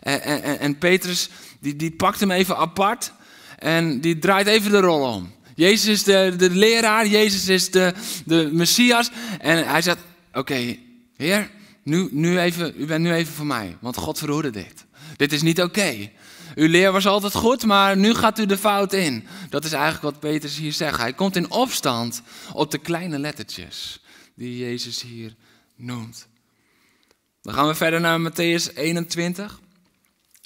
En, 0.00 0.22
en, 0.22 0.58
en 0.58 0.78
Petrus 0.78 1.28
die, 1.60 1.76
die 1.76 1.90
pakt 1.90 2.20
hem 2.20 2.30
even 2.30 2.56
apart 2.56 3.12
en 3.58 4.00
die 4.00 4.18
draait 4.18 4.46
even 4.46 4.70
de 4.70 4.80
rol 4.80 5.14
om. 5.14 5.32
Jezus 5.54 5.86
is 5.86 6.02
de, 6.02 6.34
de 6.36 6.50
leraar, 6.50 7.06
Jezus 7.06 7.48
is 7.48 7.70
de, 7.70 7.94
de 8.24 8.48
Messias. 8.52 9.10
En 9.40 9.68
hij 9.68 9.82
zegt, 9.82 9.98
oké, 10.32 10.76
heer, 11.16 11.50
nu, 11.82 12.08
nu 12.10 12.38
even, 12.38 12.74
u 12.76 12.86
bent 12.86 13.04
nu 13.04 13.12
even 13.12 13.34
voor 13.34 13.46
mij, 13.46 13.76
want 13.80 13.96
God 13.96 14.18
verhoede 14.18 14.50
dit. 14.50 14.84
Dit 15.16 15.32
is 15.32 15.42
niet 15.42 15.62
oké. 15.62 16.10
Uw 16.54 16.68
leer 16.68 16.92
was 16.92 17.06
altijd 17.06 17.34
goed, 17.34 17.64
maar 17.64 17.96
nu 17.96 18.14
gaat 18.14 18.38
u 18.38 18.46
de 18.46 18.58
fout 18.58 18.92
in. 18.92 19.26
Dat 19.50 19.64
is 19.64 19.72
eigenlijk 19.72 20.02
wat 20.02 20.20
Petrus 20.20 20.56
hier 20.56 20.72
zegt. 20.72 20.98
Hij 20.98 21.12
komt 21.12 21.36
in 21.36 21.50
opstand 21.50 22.22
op 22.52 22.70
de 22.70 22.78
kleine 22.78 23.18
lettertjes 23.18 24.00
die 24.34 24.58
Jezus 24.58 25.02
hier 25.02 25.34
noemt. 25.76 26.26
Dan 27.42 27.54
gaan 27.54 27.66
we 27.66 27.74
verder 27.74 28.00
naar 28.00 28.30
Matthäus 28.30 28.74
21. 28.74 29.60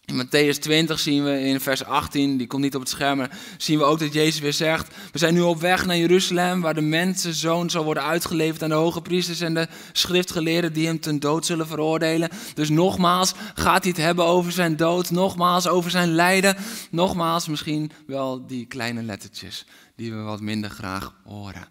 In 0.08 0.16
Matthäus 0.16 0.58
20 0.58 0.98
zien 0.98 1.24
we 1.24 1.40
in 1.40 1.60
vers 1.60 1.84
18, 1.84 2.36
die 2.36 2.46
komt 2.46 2.62
niet 2.62 2.74
op 2.74 2.80
het 2.80 2.90
scherm, 2.90 3.18
maar 3.18 3.38
zien 3.58 3.78
we 3.78 3.84
ook 3.84 3.98
dat 3.98 4.12
Jezus 4.12 4.40
weer 4.40 4.52
zegt: 4.52 4.94
We 5.12 5.18
zijn 5.18 5.34
nu 5.34 5.40
op 5.40 5.60
weg 5.60 5.86
naar 5.86 5.96
Jeruzalem, 5.96 6.60
waar 6.60 6.74
de 6.74 6.80
mensenzoon 6.80 7.70
zal 7.70 7.84
worden 7.84 8.02
uitgeleverd 8.02 8.62
aan 8.62 8.68
de 8.68 8.74
hoge 8.74 9.02
priesters 9.02 9.40
en 9.40 9.54
de 9.54 9.68
schriftgeleerden 9.92 10.72
die 10.72 10.86
hem 10.86 11.00
ten 11.00 11.20
dood 11.20 11.46
zullen 11.46 11.66
veroordelen. 11.66 12.28
Dus 12.54 12.68
nogmaals 12.68 13.34
gaat 13.54 13.82
hij 13.82 13.92
het 13.92 14.00
hebben 14.00 14.24
over 14.24 14.52
zijn 14.52 14.76
dood, 14.76 15.10
nogmaals 15.10 15.68
over 15.68 15.90
zijn 15.90 16.08
lijden, 16.08 16.56
nogmaals 16.90 17.48
misschien 17.48 17.90
wel 18.06 18.46
die 18.46 18.66
kleine 18.66 19.02
lettertjes 19.02 19.66
die 19.96 20.12
we 20.12 20.20
wat 20.20 20.40
minder 20.40 20.70
graag 20.70 21.14
horen. 21.24 21.68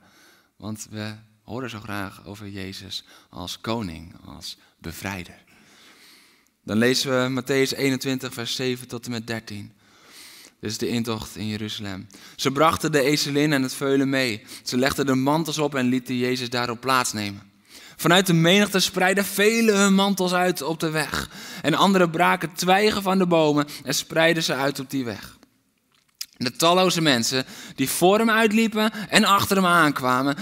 Want 0.57 0.87
we 0.89 1.13
horen 1.43 1.69
zo 1.69 1.79
graag 1.79 2.25
over 2.25 2.47
Jezus 2.47 3.03
als 3.29 3.61
koning, 3.61 4.15
als 4.25 4.57
bevrijder. 4.79 5.45
Dan 6.67 6.77
lezen 6.77 7.09
we 7.11 7.41
Matthäus 7.41 7.77
21, 7.77 8.33
vers 8.33 8.55
7 8.55 8.87
tot 8.87 9.05
en 9.05 9.11
met 9.11 9.27
13. 9.27 9.71
Dit 10.59 10.69
is 10.69 10.77
de 10.77 10.87
intocht 10.87 11.35
in 11.35 11.47
Jeruzalem. 11.47 12.07
Ze 12.35 12.51
brachten 12.51 12.91
de 12.91 13.01
ezelin 13.01 13.53
en 13.53 13.63
het 13.63 13.73
veulen 13.73 14.09
mee. 14.09 14.43
Ze 14.63 14.77
legden 14.77 15.05
de 15.05 15.15
mantels 15.15 15.57
op 15.57 15.75
en 15.75 15.85
lieten 15.85 16.17
Jezus 16.17 16.49
daarop 16.49 16.79
plaatsnemen. 16.79 17.41
Vanuit 17.95 18.25
de 18.27 18.33
menigte 18.33 18.79
spreidden 18.79 19.25
velen 19.25 19.77
hun 19.77 19.93
mantels 19.93 20.33
uit 20.33 20.61
op 20.61 20.79
de 20.79 20.89
weg. 20.89 21.29
En 21.61 21.73
anderen 21.73 22.09
braken 22.09 22.53
twijgen 22.53 23.01
van 23.01 23.17
de 23.17 23.27
bomen 23.27 23.67
en 23.83 23.93
spreidden 23.93 24.43
ze 24.43 24.53
uit 24.53 24.79
op 24.79 24.89
die 24.89 25.05
weg. 25.05 25.37
De 26.37 26.51
talloze 26.51 27.01
mensen 27.01 27.45
die 27.75 27.89
voor 27.89 28.17
hem 28.17 28.29
uitliepen 28.29 28.91
en 29.09 29.23
achter 29.23 29.55
hem 29.55 29.65
aankwamen, 29.65 30.35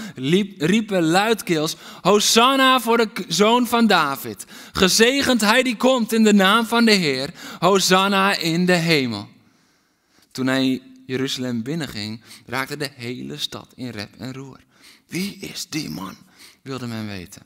riepen 0.58 1.02
luidkeels: 1.02 1.76
Hosanna 2.00 2.80
voor 2.80 2.96
de 2.96 3.10
zoon 3.28 3.66
van 3.66 3.86
David. 3.86 4.44
Gezegend 4.72 5.40
hij 5.40 5.62
die 5.62 5.76
komt 5.76 6.12
in 6.12 6.24
de 6.24 6.34
naam 6.34 6.66
van 6.66 6.84
de 6.84 6.92
Heer. 6.92 7.30
Hosanna 7.58 8.36
in 8.36 8.66
de 8.66 8.72
hemel. 8.72 9.28
Toen 10.32 10.46
hij 10.46 10.82
Jeruzalem 11.06 11.62
binnenging, 11.62 12.22
raakte 12.46 12.76
de 12.76 12.90
hele 12.94 13.38
stad 13.38 13.72
in 13.74 13.90
rep 13.90 14.14
en 14.18 14.32
roer. 14.32 14.60
Wie 15.06 15.36
is 15.40 15.66
die 15.68 15.90
man? 15.90 16.16
wilde 16.62 16.86
men 16.86 17.06
weten. 17.06 17.42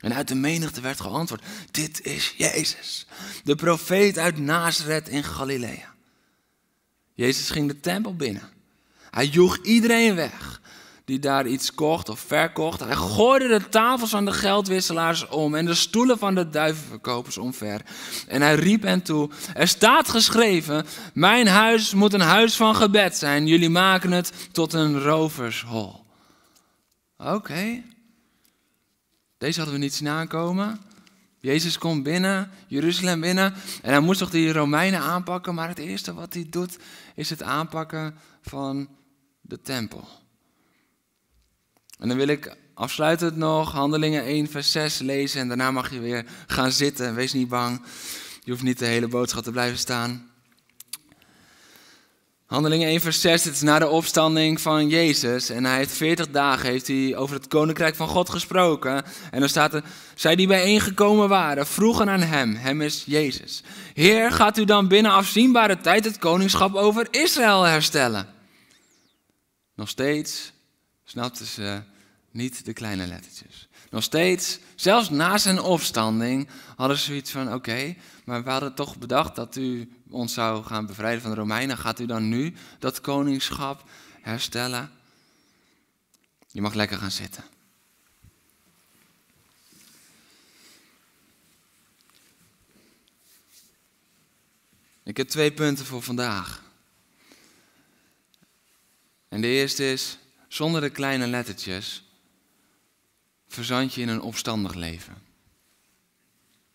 En 0.00 0.14
uit 0.14 0.28
de 0.28 0.34
menigte 0.34 0.80
werd 0.80 1.00
geantwoord: 1.00 1.42
Dit 1.70 2.04
is 2.04 2.34
Jezus, 2.36 3.06
de 3.44 3.54
profeet 3.54 4.18
uit 4.18 4.38
Nazareth 4.38 5.08
in 5.08 5.24
Galilea. 5.24 5.94
Jezus 7.14 7.50
ging 7.50 7.68
de 7.68 7.80
tempel 7.80 8.16
binnen. 8.16 8.48
Hij 9.10 9.26
joeg 9.26 9.58
iedereen 9.62 10.14
weg 10.14 10.60
die 11.04 11.18
daar 11.18 11.46
iets 11.46 11.74
kocht 11.74 12.08
of 12.08 12.20
verkocht. 12.20 12.80
Hij 12.80 12.96
gooide 12.96 13.48
de 13.48 13.68
tafels 13.68 14.10
van 14.10 14.24
de 14.24 14.32
geldwisselaars 14.32 15.28
om 15.28 15.54
en 15.54 15.66
de 15.66 15.74
stoelen 15.74 16.18
van 16.18 16.34
de 16.34 16.48
duivenverkopers 16.48 17.38
omver. 17.38 17.80
En 18.26 18.42
hij 18.42 18.54
riep 18.54 18.82
hen 18.82 19.02
toe: 19.02 19.30
Er 19.54 19.68
staat 19.68 20.08
geschreven: 20.08 20.86
Mijn 21.14 21.46
huis 21.46 21.94
moet 21.94 22.12
een 22.12 22.20
huis 22.20 22.56
van 22.56 22.76
gebed 22.76 23.16
zijn. 23.16 23.46
Jullie 23.46 23.70
maken 23.70 24.12
het 24.12 24.32
tot 24.52 24.72
een 24.72 25.00
rovershol. 25.00 26.04
Oké. 27.16 27.82
Deze 29.38 29.56
hadden 29.58 29.78
we 29.78 29.84
niet 29.84 29.94
zien 29.94 30.08
aankomen. 30.08 30.80
Jezus 31.42 31.78
komt 31.78 32.02
binnen, 32.02 32.50
Jeruzalem 32.66 33.20
binnen. 33.20 33.54
En 33.82 33.90
hij 33.90 34.00
moest 34.00 34.18
toch 34.18 34.30
die 34.30 34.52
Romeinen 34.52 35.00
aanpakken. 35.00 35.54
Maar 35.54 35.68
het 35.68 35.78
eerste 35.78 36.14
wat 36.14 36.34
hij 36.34 36.46
doet, 36.50 36.78
is 37.14 37.30
het 37.30 37.42
aanpakken 37.42 38.14
van 38.42 38.88
de 39.40 39.60
tempel. 39.60 40.08
En 41.98 42.08
dan 42.08 42.16
wil 42.16 42.28
ik 42.28 42.56
afsluitend 42.74 43.36
nog 43.36 43.72
Handelingen 43.72 44.24
1, 44.24 44.48
vers 44.48 44.72
6 44.72 44.98
lezen. 44.98 45.40
En 45.40 45.48
daarna 45.48 45.70
mag 45.70 45.90
je 45.90 46.00
weer 46.00 46.26
gaan 46.46 46.72
zitten. 46.72 47.14
Wees 47.14 47.32
niet 47.32 47.48
bang. 47.48 47.82
Je 48.40 48.50
hoeft 48.50 48.62
niet 48.62 48.78
de 48.78 48.86
hele 48.86 49.08
boodschap 49.08 49.42
te 49.42 49.50
blijven 49.50 49.78
staan. 49.78 50.31
Handelingen 52.52 52.88
1 52.88 53.00
vers 53.00 53.20
6, 53.20 53.44
het 53.44 53.54
is 53.54 53.60
na 53.60 53.78
de 53.78 53.88
opstanding 53.88 54.60
van 54.60 54.88
Jezus. 54.88 55.50
En 55.50 55.64
hij 55.64 55.76
heeft 55.76 55.96
40 55.96 56.30
dagen 56.30 56.68
heeft 56.68 56.86
hij 56.86 57.16
over 57.16 57.36
het 57.36 57.48
koninkrijk 57.48 57.94
van 57.94 58.08
God 58.08 58.30
gesproken. 58.30 59.04
En 59.30 59.40
dan 59.40 59.48
staat 59.48 59.74
er, 59.74 59.84
zij 60.14 60.36
die 60.36 60.46
bijeengekomen 60.46 61.28
waren, 61.28 61.66
vroegen 61.66 62.10
aan 62.10 62.20
hem, 62.20 62.54
hem 62.54 62.80
is 62.80 63.02
Jezus. 63.06 63.62
Heer, 63.94 64.32
gaat 64.32 64.58
u 64.58 64.64
dan 64.64 64.88
binnen 64.88 65.12
afzienbare 65.12 65.78
tijd 65.78 66.04
het 66.04 66.18
koningschap 66.18 66.74
over 66.74 67.06
Israël 67.10 67.62
herstellen? 67.62 68.26
Nog 69.74 69.88
steeds 69.88 70.52
snapten 71.04 71.46
ze 71.46 71.82
niet 72.30 72.64
de 72.64 72.72
kleine 72.72 73.06
lettertjes. 73.06 73.68
Nog 73.90 74.02
steeds, 74.02 74.58
zelfs 74.74 75.10
na 75.10 75.38
zijn 75.38 75.60
opstanding, 75.60 76.48
hadden 76.76 76.98
ze 76.98 77.04
zoiets 77.04 77.30
van: 77.30 77.54
oké, 77.54 77.94
maar 78.24 78.44
we 78.44 78.50
hadden 78.50 78.74
toch 78.74 78.98
bedacht 78.98 79.36
dat 79.36 79.56
u 79.56 79.92
ons 80.10 80.32
zou 80.32 80.64
gaan 80.64 80.86
bevrijden 80.86 81.22
van 81.22 81.30
de 81.30 81.36
Romeinen. 81.36 81.78
Gaat 81.78 82.00
u 82.00 82.06
dan 82.06 82.28
nu 82.28 82.54
dat 82.78 83.00
koningschap 83.00 83.90
herstellen? 84.20 84.90
Je 86.48 86.60
mag 86.60 86.74
lekker 86.74 86.98
gaan 86.98 87.10
zitten. 87.10 87.44
Ik 95.02 95.16
heb 95.16 95.28
twee 95.28 95.52
punten 95.52 95.86
voor 95.86 96.02
vandaag. 96.02 96.62
En 99.28 99.40
de 99.40 99.46
eerste 99.46 99.92
is, 99.92 100.18
zonder 100.48 100.80
de 100.80 100.90
kleine 100.90 101.26
lettertjes 101.26 102.04
verzand 103.48 103.94
je 103.94 104.00
in 104.00 104.08
een 104.08 104.20
opstandig 104.20 104.74
leven. 104.74 105.21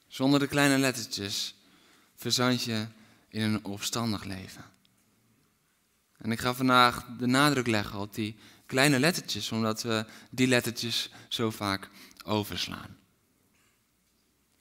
Zonder 0.08 0.40
de 0.40 0.48
kleine 0.48 0.78
lettertjes 0.78 1.56
verzand 2.16 2.64
je 2.64 2.88
in 3.30 3.42
een 3.42 3.66
opstandig 3.66 4.24
leven. 4.24 4.66
En 6.18 6.32
ik 6.32 6.40
ga 6.40 6.54
vandaag 6.54 7.06
de 7.20 7.28
nadruk 7.28 7.68
leggen 7.68 8.00
op 8.00 8.14
die 8.14 8.36
kleine 8.66 9.00
lettertjes, 9.00 9.52
omdat 9.52 9.82
we 9.82 10.06
die 10.30 10.48
lettertjes 10.48 11.10
zo 11.28 11.50
vaak 11.50 11.90
overslaan. 12.26 12.98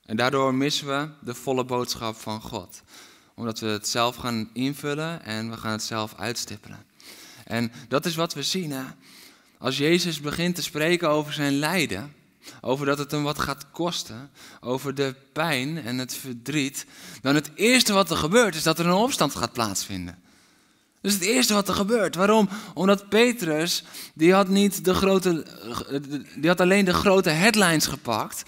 En 0.03 0.17
daardoor 0.17 0.55
missen 0.55 0.87
we 0.87 1.09
de 1.21 1.35
volle 1.35 1.65
boodschap 1.65 2.17
van 2.17 2.41
God. 2.41 2.83
Omdat 3.35 3.61
we 3.61 3.67
het 3.67 3.89
zelf 3.89 4.17
gaan 4.17 4.51
invullen 4.53 5.23
en 5.23 5.51
we 5.51 5.57
gaan 5.57 5.73
het 5.73 5.83
zelf 5.83 6.15
uitstippelen. 6.15 6.87
En 7.45 7.73
dat 7.89 8.07
is 8.07 8.15
wat 8.15 8.35
we 8.35 8.43
zien. 8.43 8.71
Hè? 8.71 8.85
Als 9.59 9.79
Jezus 9.79 10.21
begint 10.21 10.55
te 10.55 10.63
spreken 10.63 11.09
over 11.09 11.33
zijn 11.33 11.59
lijden, 11.59 12.15
over 12.61 12.87
dat 12.87 12.99
het 12.99 13.11
hem 13.11 13.23
wat 13.23 13.39
gaat 13.39 13.67
kosten, 13.71 14.31
over 14.61 14.95
de 14.95 15.15
pijn 15.33 15.83
en 15.83 15.99
het 15.99 16.15
verdriet, 16.15 16.87
dan 17.23 17.35
het 17.35 17.51
eerste 17.55 17.93
wat 17.93 18.11
er 18.11 18.17
gebeurt 18.17 18.55
is 18.55 18.63
dat 18.63 18.79
er 18.79 18.87
een 18.87 18.93
opstand 18.93 19.35
gaat 19.35 19.53
plaatsvinden. 19.53 20.19
Is 21.01 21.13
het 21.13 21.23
eerste 21.23 21.55
wat 21.55 21.69
er 21.69 21.75
gebeurt. 21.75 22.15
Waarom? 22.15 22.49
Omdat 22.75 23.09
Petrus, 23.09 23.85
die 24.15 24.33
had, 24.33 24.49
niet 24.49 24.85
de 24.85 24.95
grote, 24.95 25.47
die 26.37 26.49
had 26.49 26.61
alleen 26.61 26.85
de 26.85 26.95
grote 26.95 27.31
headlines 27.31 27.87
gepakt. 27.87 28.43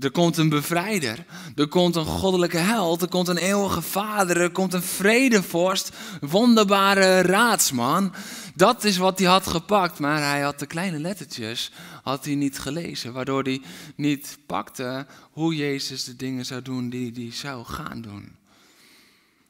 Er 0.00 0.10
komt 0.10 0.36
een 0.36 0.48
bevrijder, 0.48 1.24
er 1.54 1.68
komt 1.68 1.96
een 1.96 2.04
goddelijke 2.04 2.56
held, 2.56 3.02
er 3.02 3.08
komt 3.08 3.28
een 3.28 3.36
eeuwige 3.36 3.82
vader, 3.82 4.40
er 4.40 4.50
komt 4.50 4.72
een 4.72 4.82
vredevorst, 4.82 5.90
wonderbare 6.20 7.20
raadsman. 7.20 8.14
Dat 8.54 8.84
is 8.84 8.96
wat 8.96 9.18
hij 9.18 9.28
had 9.28 9.46
gepakt, 9.46 9.98
maar 9.98 10.18
hij 10.18 10.40
had 10.40 10.58
de 10.58 10.66
kleine 10.66 10.98
lettertjes 10.98 11.72
had 12.02 12.24
hij 12.24 12.34
niet 12.34 12.58
gelezen, 12.58 13.12
waardoor 13.12 13.42
hij 13.42 13.62
niet 13.96 14.38
pakte 14.46 15.06
hoe 15.30 15.54
Jezus 15.54 16.04
de 16.04 16.16
dingen 16.16 16.46
zou 16.46 16.62
doen 16.62 16.88
die 16.90 17.12
hij 17.14 17.32
zou 17.32 17.64
gaan 17.64 18.00
doen. 18.00 18.36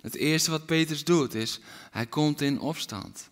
Het 0.01 0.17
eerste 0.17 0.51
wat 0.51 0.67
Petrus 0.67 1.05
doet 1.05 1.35
is, 1.35 1.61
hij 1.91 2.07
komt 2.07 2.41
in 2.41 2.61
opstand. 2.61 3.31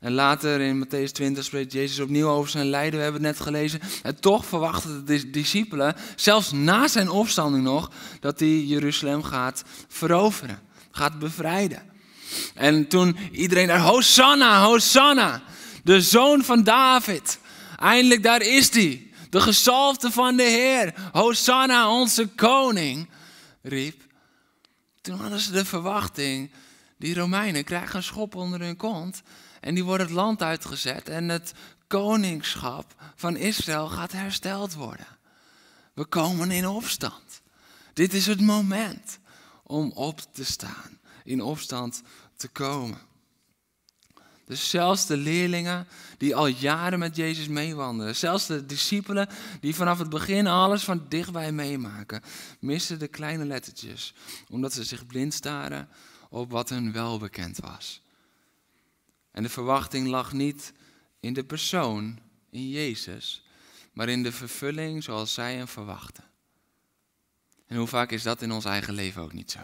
En 0.00 0.12
later 0.12 0.60
in 0.60 0.84
Matthäus 0.84 1.12
20 1.12 1.44
spreekt 1.44 1.72
Jezus 1.72 1.98
opnieuw 1.98 2.28
over 2.28 2.50
zijn 2.50 2.66
lijden, 2.66 2.98
we 2.98 3.04
hebben 3.04 3.24
het 3.24 3.36
net 3.36 3.46
gelezen. 3.46 3.80
En 4.02 4.20
toch 4.20 4.46
verwachten 4.46 5.04
de 5.04 5.30
discipelen, 5.30 5.94
zelfs 6.16 6.52
na 6.52 6.88
zijn 6.88 7.10
opstanding 7.10 7.64
nog, 7.64 7.90
dat 8.20 8.40
hij 8.40 8.58
Jeruzalem 8.58 9.22
gaat 9.22 9.62
veroveren, 9.88 10.60
gaat 10.90 11.18
bevrijden. 11.18 11.82
En 12.54 12.88
toen 12.88 13.16
iedereen 13.32 13.66
daar, 13.66 13.80
Hosanna, 13.80 14.64
Hosanna, 14.64 15.42
de 15.84 16.00
zoon 16.00 16.44
van 16.44 16.64
David. 16.64 17.38
Eindelijk 17.76 18.22
daar 18.22 18.42
is 18.42 18.74
hij, 18.74 19.10
de 19.30 19.40
gezalfde 19.40 20.10
van 20.10 20.36
de 20.36 20.42
Heer. 20.42 20.94
Hosanna, 21.12 21.90
onze 21.90 22.26
koning, 22.26 23.08
riep. 23.62 24.02
Toen 25.00 25.18
hadden 25.18 25.40
ze 25.40 25.52
de 25.52 25.64
verwachting, 25.64 26.50
die 26.98 27.14
Romeinen 27.14 27.64
krijgen 27.64 27.96
een 27.96 28.02
schop 28.02 28.34
onder 28.34 28.60
hun 28.60 28.76
kont. 28.76 29.22
En 29.60 29.74
die 29.74 29.84
worden 29.84 30.06
het 30.06 30.14
land 30.14 30.42
uitgezet 30.42 31.08
en 31.08 31.28
het 31.28 31.52
koningschap 31.86 32.94
van 33.14 33.36
Israël 33.36 33.88
gaat 33.88 34.12
hersteld 34.12 34.74
worden. 34.74 35.06
We 35.94 36.04
komen 36.04 36.50
in 36.50 36.66
opstand. 36.66 37.42
Dit 37.92 38.14
is 38.14 38.26
het 38.26 38.40
moment 38.40 39.18
om 39.62 39.92
op 39.92 40.20
te 40.32 40.44
staan, 40.44 40.98
in 41.24 41.42
opstand 41.42 42.02
te 42.36 42.48
komen. 42.48 42.98
Dus 44.50 44.70
zelfs 44.70 45.06
de 45.06 45.16
leerlingen 45.16 45.86
die 46.18 46.36
al 46.36 46.46
jaren 46.46 46.98
met 46.98 47.16
Jezus 47.16 47.48
meewandelen, 47.48 48.16
zelfs 48.16 48.46
de 48.46 48.66
discipelen 48.66 49.28
die 49.60 49.74
vanaf 49.74 49.98
het 49.98 50.08
begin 50.08 50.46
alles 50.46 50.84
van 50.84 51.06
dichtbij 51.08 51.52
meemaken, 51.52 52.22
missen 52.60 52.98
de 52.98 53.08
kleine 53.08 53.44
lettertjes, 53.44 54.14
omdat 54.48 54.72
ze 54.72 54.84
zich 54.84 55.06
blind 55.06 55.34
staren 55.34 55.88
op 56.28 56.50
wat 56.50 56.68
hun 56.68 56.92
wel 56.92 57.18
bekend 57.18 57.58
was. 57.58 58.02
En 59.30 59.42
de 59.42 59.48
verwachting 59.48 60.06
lag 60.06 60.32
niet 60.32 60.72
in 61.20 61.32
de 61.32 61.44
persoon, 61.44 62.18
in 62.50 62.68
Jezus, 62.68 63.44
maar 63.92 64.08
in 64.08 64.22
de 64.22 64.32
vervulling 64.32 65.02
zoals 65.02 65.34
zij 65.34 65.54
hem 65.54 65.68
verwachten. 65.68 66.24
En 67.66 67.76
hoe 67.76 67.86
vaak 67.86 68.10
is 68.10 68.22
dat 68.22 68.42
in 68.42 68.52
ons 68.52 68.64
eigen 68.64 68.94
leven 68.94 69.22
ook 69.22 69.32
niet 69.32 69.50
zo? 69.50 69.60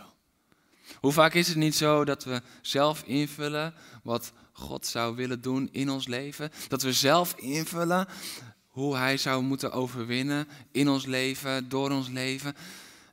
Hoe 1.01 1.13
vaak 1.13 1.35
is 1.35 1.49
het 1.49 1.57
niet 1.57 1.75
zo 1.75 2.05
dat 2.05 2.25
we 2.25 2.43
zelf 2.63 3.03
invullen 3.03 3.75
wat 4.03 4.33
God 4.53 4.87
zou 4.87 5.17
willen 5.17 5.41
doen 5.41 5.69
in 5.73 5.91
ons 5.91 6.07
leven? 6.07 6.51
Dat 6.69 6.83
we 6.83 6.93
zelf 6.93 7.35
invullen 7.35 8.07
hoe 8.67 8.97
Hij 8.97 9.17
zou 9.17 9.43
moeten 9.43 9.73
overwinnen 9.73 10.49
in 10.71 10.89
ons 10.89 11.07
leven, 11.07 11.69
door 11.69 11.91
ons 11.91 12.09
leven. 12.09 12.55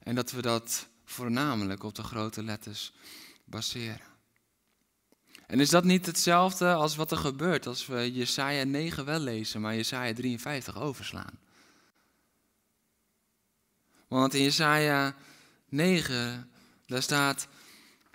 En 0.04 0.16
dat 0.16 0.32
we 0.32 0.42
dat 0.42 0.88
voornamelijk 1.06 1.84
op 1.84 1.96
de 1.96 2.04
grote 2.04 2.44
letters 2.44 2.94
baseren. 3.46 4.13
En 5.54 5.60
is 5.60 5.70
dat 5.70 5.84
niet 5.84 6.06
hetzelfde 6.06 6.74
als 6.74 6.96
wat 6.96 7.12
er 7.12 7.18
gebeurt 7.18 7.68
als 7.68 7.86
we 7.86 8.14
Jesaja 8.14 8.64
9 8.64 9.06
wel 9.06 9.20
lezen, 9.20 9.62
maar 9.62 9.76
Jesaja 9.76 10.14
53 10.14 10.82
overslaan? 10.82 11.40
Want 14.08 14.34
in 14.34 14.44
Jesaja 14.44 15.16
9, 15.70 16.50
daar 16.86 17.02
staat, 17.02 17.48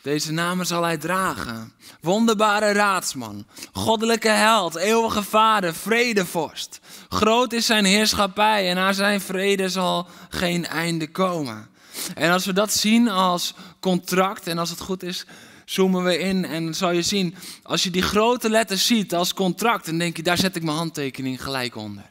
deze 0.03 0.33
namen 0.33 0.67
zal 0.67 0.83
hij 0.83 0.97
dragen. 0.97 1.73
Wonderbare 2.01 2.73
raadsman, 2.73 3.47
goddelijke 3.73 4.29
held, 4.29 4.75
eeuwige 4.75 5.23
vader, 5.23 5.75
vredevorst. 5.75 6.81
Groot 7.09 7.53
is 7.53 7.67
zijn 7.67 7.85
heerschappij 7.85 8.71
en 8.71 8.79
aan 8.79 8.95
zijn 8.95 9.21
vrede 9.21 9.69
zal 9.69 10.07
geen 10.29 10.67
einde 10.67 11.11
komen. 11.11 11.69
En 12.15 12.31
als 12.31 12.47
we 12.47 12.53
dat 12.53 12.73
zien 12.73 13.09
als 13.09 13.55
contract 13.81 14.47
en 14.47 14.59
als 14.59 14.71
het 14.71 14.81
goed 14.81 15.03
is, 15.03 15.27
zoomen 15.71 16.05
we 16.05 16.19
in 16.19 16.45
en 16.45 16.75
zal 16.75 16.91
je 16.91 17.03
zien, 17.03 17.35
als 17.63 17.83
je 17.83 17.91
die 17.91 18.03
grote 18.03 18.51
letters 18.51 18.87
ziet 18.87 19.15
als 19.15 19.35
contract, 19.35 19.87
dan 19.87 19.99
denk 19.99 20.17
je, 20.17 20.23
daar 20.23 20.39
zet 20.39 20.57
ik 20.57 20.63
mijn 20.63 20.77
handtekening 20.77 21.43
gelijk 21.43 21.77
onder. 21.77 22.11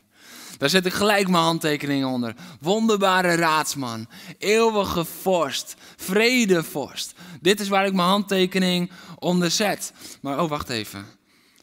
Daar 0.57 0.69
zet 0.69 0.85
ik 0.85 0.93
gelijk 0.93 1.27
mijn 1.27 1.43
handtekening 1.43 2.05
onder. 2.05 2.35
Wonderbare 2.59 3.35
raadsman, 3.35 4.07
eeuwige 4.37 5.05
vorst, 5.05 5.75
vredevorst. 5.95 7.13
Dit 7.41 7.59
is 7.59 7.67
waar 7.67 7.85
ik 7.85 7.93
mijn 7.93 8.07
handtekening 8.07 8.91
onder 9.19 9.51
zet. 9.51 9.93
Maar 10.21 10.41
oh, 10.41 10.49
wacht 10.49 10.69
even. 10.69 11.05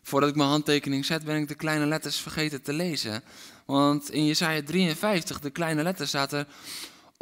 Voordat 0.03 0.29
ik 0.29 0.37
mijn 0.37 0.49
handtekening 0.49 1.05
zet, 1.05 1.25
ben 1.25 1.37
ik 1.37 1.49
de 1.49 1.55
kleine 1.55 1.87
letters 1.87 2.17
vergeten 2.17 2.63
te 2.63 2.73
lezen. 2.73 3.23
Want 3.67 4.11
in 4.11 4.27
Jesaja 4.27 4.63
53, 4.63 5.41
de 5.41 5.51
kleine 5.51 5.83
letters, 5.83 6.09
staat 6.09 6.33
er... 6.33 6.47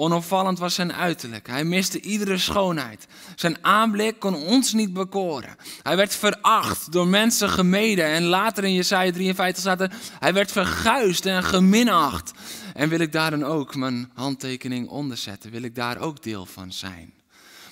Onopvallend 0.02 0.58
was 0.58 0.74
zijn 0.74 0.92
uiterlijk. 0.92 1.46
Hij 1.46 1.64
miste 1.64 2.00
iedere 2.00 2.38
schoonheid. 2.38 3.06
Zijn 3.36 3.56
aanblik 3.60 4.18
kon 4.18 4.34
ons 4.34 4.72
niet 4.72 4.92
bekoren. 4.92 5.56
Hij 5.82 5.96
werd 5.96 6.14
veracht, 6.14 6.92
door 6.92 7.06
mensen 7.06 7.48
gemeden. 7.48 8.04
En 8.04 8.22
later 8.22 8.64
in 8.64 8.74
Jesaja 8.74 9.12
53 9.12 9.62
staat 9.62 9.80
er, 9.80 9.92
hij 10.18 10.34
werd 10.34 10.52
verguisd 10.52 11.26
en 11.26 11.44
geminacht. 11.44 12.32
En 12.74 12.88
wil 12.88 12.98
ik 12.98 13.12
daar 13.12 13.30
dan 13.30 13.44
ook 13.44 13.74
mijn 13.74 14.10
handtekening 14.14 14.88
onder 14.88 15.16
zetten? 15.16 15.50
Wil 15.50 15.62
ik 15.62 15.74
daar 15.74 15.98
ook 15.98 16.22
deel 16.22 16.46
van 16.46 16.72
zijn? 16.72 17.12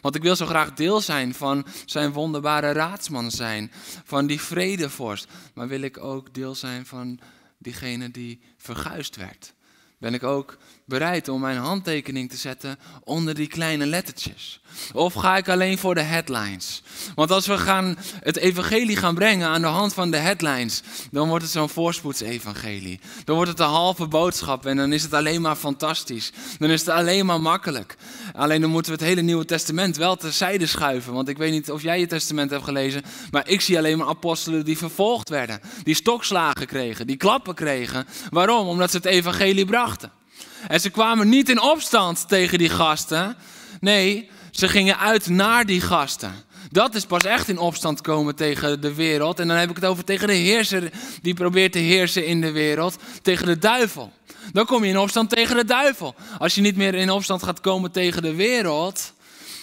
Want 0.00 0.14
ik 0.14 0.22
wil 0.22 0.36
zo 0.36 0.46
graag 0.46 0.74
deel 0.74 1.00
zijn 1.00 1.34
van 1.34 1.66
zijn 1.84 2.12
wonderbare 2.12 2.72
raadsman 2.72 3.30
zijn, 3.30 3.72
van 4.04 4.26
die 4.26 4.40
vredevorst. 4.40 5.26
Maar 5.54 5.68
wil 5.68 5.80
ik 5.80 5.98
ook 5.98 6.34
deel 6.34 6.54
zijn 6.54 6.86
van 6.86 7.20
diegene 7.58 8.10
die 8.10 8.40
verguisd 8.56 9.16
werd? 9.16 9.54
Ben 10.00 10.14
ik 10.14 10.22
ook 10.22 10.56
bereid 10.90 11.28
om 11.28 11.40
mijn 11.40 11.56
handtekening 11.56 12.30
te 12.30 12.36
zetten 12.36 12.78
onder 13.04 13.34
die 13.34 13.46
kleine 13.46 13.86
lettertjes? 13.86 14.60
Of 14.92 15.14
ga 15.14 15.36
ik 15.36 15.48
alleen 15.48 15.78
voor 15.78 15.94
de 15.94 16.00
headlines? 16.00 16.82
Want 17.14 17.30
als 17.30 17.46
we 17.46 17.58
gaan 17.58 17.96
het 18.20 18.36
evangelie 18.36 18.96
gaan 18.96 19.14
brengen 19.14 19.48
aan 19.48 19.60
de 19.60 19.66
hand 19.66 19.94
van 19.94 20.10
de 20.10 20.16
headlines, 20.16 20.82
dan 21.10 21.28
wordt 21.28 21.44
het 21.44 21.52
zo'n 21.52 21.68
voorspoedsevangelie. 21.68 23.00
Dan 23.24 23.36
wordt 23.36 23.50
het 23.50 23.60
een 23.60 23.66
halve 23.66 24.06
boodschap 24.06 24.66
en 24.66 24.76
dan 24.76 24.92
is 24.92 25.02
het 25.02 25.14
alleen 25.14 25.40
maar 25.40 25.56
fantastisch. 25.56 26.32
Dan 26.58 26.70
is 26.70 26.80
het 26.80 26.88
alleen 26.88 27.26
maar 27.26 27.40
makkelijk. 27.40 27.96
Alleen 28.32 28.60
dan 28.60 28.70
moeten 28.70 28.92
we 28.92 28.98
het 28.98 29.08
hele 29.08 29.22
Nieuwe 29.22 29.44
Testament 29.44 29.96
wel 29.96 30.16
terzijde 30.16 30.66
schuiven. 30.66 31.12
Want 31.12 31.28
ik 31.28 31.38
weet 31.38 31.52
niet 31.52 31.70
of 31.70 31.82
jij 31.82 32.00
je 32.00 32.06
testament 32.06 32.50
hebt 32.50 32.64
gelezen, 32.64 33.02
maar 33.30 33.48
ik 33.48 33.60
zie 33.60 33.78
alleen 33.78 33.98
maar 33.98 34.08
apostelen 34.08 34.64
die 34.64 34.78
vervolgd 34.78 35.28
werden. 35.28 35.60
Die 35.82 35.94
stokslagen 35.94 36.66
kregen, 36.66 37.06
die 37.06 37.16
klappen 37.16 37.54
kregen. 37.54 38.06
Waarom? 38.30 38.68
Omdat 38.68 38.90
ze 38.90 38.96
het 38.96 39.06
evangelie 39.06 39.64
brachten. 39.64 40.19
En 40.68 40.80
ze 40.80 40.90
kwamen 40.90 41.28
niet 41.28 41.48
in 41.48 41.60
opstand 41.60 42.28
tegen 42.28 42.58
die 42.58 42.68
gasten. 42.68 43.36
Nee, 43.80 44.30
ze 44.50 44.68
gingen 44.68 44.98
uit 44.98 45.28
naar 45.28 45.66
die 45.66 45.80
gasten. 45.80 46.34
Dat 46.70 46.94
is 46.94 47.04
pas 47.04 47.22
echt 47.22 47.48
in 47.48 47.58
opstand 47.58 48.00
komen 48.00 48.34
tegen 48.34 48.80
de 48.80 48.94
wereld. 48.94 49.38
En 49.38 49.48
dan 49.48 49.56
heb 49.56 49.70
ik 49.70 49.76
het 49.76 49.84
over 49.84 50.04
tegen 50.04 50.26
de 50.26 50.34
heerser 50.34 50.90
die 51.22 51.34
probeert 51.34 51.72
te 51.72 51.78
heersen 51.78 52.26
in 52.26 52.40
de 52.40 52.50
wereld. 52.50 52.96
Tegen 53.22 53.46
de 53.46 53.58
duivel. 53.58 54.12
Dan 54.52 54.66
kom 54.66 54.84
je 54.84 54.90
in 54.90 54.98
opstand 54.98 55.30
tegen 55.30 55.56
de 55.56 55.64
duivel. 55.64 56.14
Als 56.38 56.54
je 56.54 56.60
niet 56.60 56.76
meer 56.76 56.94
in 56.94 57.10
opstand 57.10 57.42
gaat 57.42 57.60
komen 57.60 57.90
tegen 57.90 58.22
de 58.22 58.34
wereld, 58.34 59.12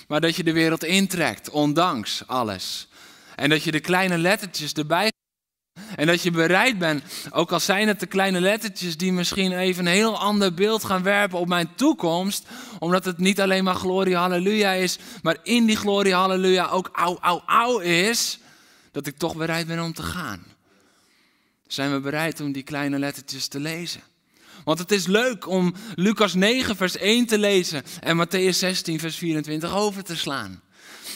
maar 0.07 0.21
dat 0.21 0.35
je 0.35 0.43
de 0.43 0.51
wereld 0.51 0.83
intrekt, 0.83 1.49
ondanks 1.49 2.23
alles. 2.25 2.87
En 3.35 3.49
dat 3.49 3.63
je 3.63 3.71
de 3.71 3.79
kleine 3.79 4.17
lettertjes 4.17 4.73
erbij 4.73 5.11
en 5.97 6.07
dat 6.07 6.21
je 6.21 6.31
bereid 6.31 6.77
bent, 6.77 7.03
ook 7.31 7.51
al 7.51 7.59
zijn 7.59 7.87
het 7.87 7.99
de 7.99 8.05
kleine 8.05 8.41
lettertjes 8.41 8.97
die 8.97 9.13
misschien 9.13 9.51
even 9.51 9.85
een 9.85 9.91
heel 9.91 10.19
ander 10.19 10.53
beeld 10.53 10.83
gaan 10.83 11.03
werpen 11.03 11.39
op 11.39 11.47
mijn 11.47 11.75
toekomst, 11.75 12.47
omdat 12.79 13.05
het 13.05 13.17
niet 13.17 13.41
alleen 13.41 13.63
maar 13.63 13.75
glorie 13.75 14.15
halleluja 14.15 14.71
is, 14.71 14.97
maar 15.21 15.37
in 15.43 15.65
die 15.65 15.75
glorie 15.75 16.13
halleluja 16.13 16.67
ook 16.67 16.89
au 16.93 17.17
au 17.21 17.41
au 17.45 17.83
is, 17.83 18.39
dat 18.91 19.07
ik 19.07 19.17
toch 19.17 19.35
bereid 19.35 19.67
ben 19.67 19.83
om 19.83 19.93
te 19.93 20.03
gaan. 20.03 20.43
Zijn 21.67 21.91
we 21.91 21.99
bereid 21.99 22.41
om 22.41 22.51
die 22.51 22.63
kleine 22.63 22.99
lettertjes 22.99 23.47
te 23.47 23.59
lezen? 23.59 24.01
Want 24.63 24.79
het 24.79 24.91
is 24.91 25.07
leuk 25.07 25.47
om 25.47 25.75
Lucas 25.95 26.33
9, 26.33 26.75
vers 26.75 26.97
1 26.97 27.25
te 27.25 27.37
lezen 27.37 27.83
en 27.99 28.25
Matthäus 28.25 28.57
16, 28.57 28.99
vers 28.99 29.15
24 29.15 29.75
over 29.75 30.03
te 30.03 30.15
slaan. 30.15 30.61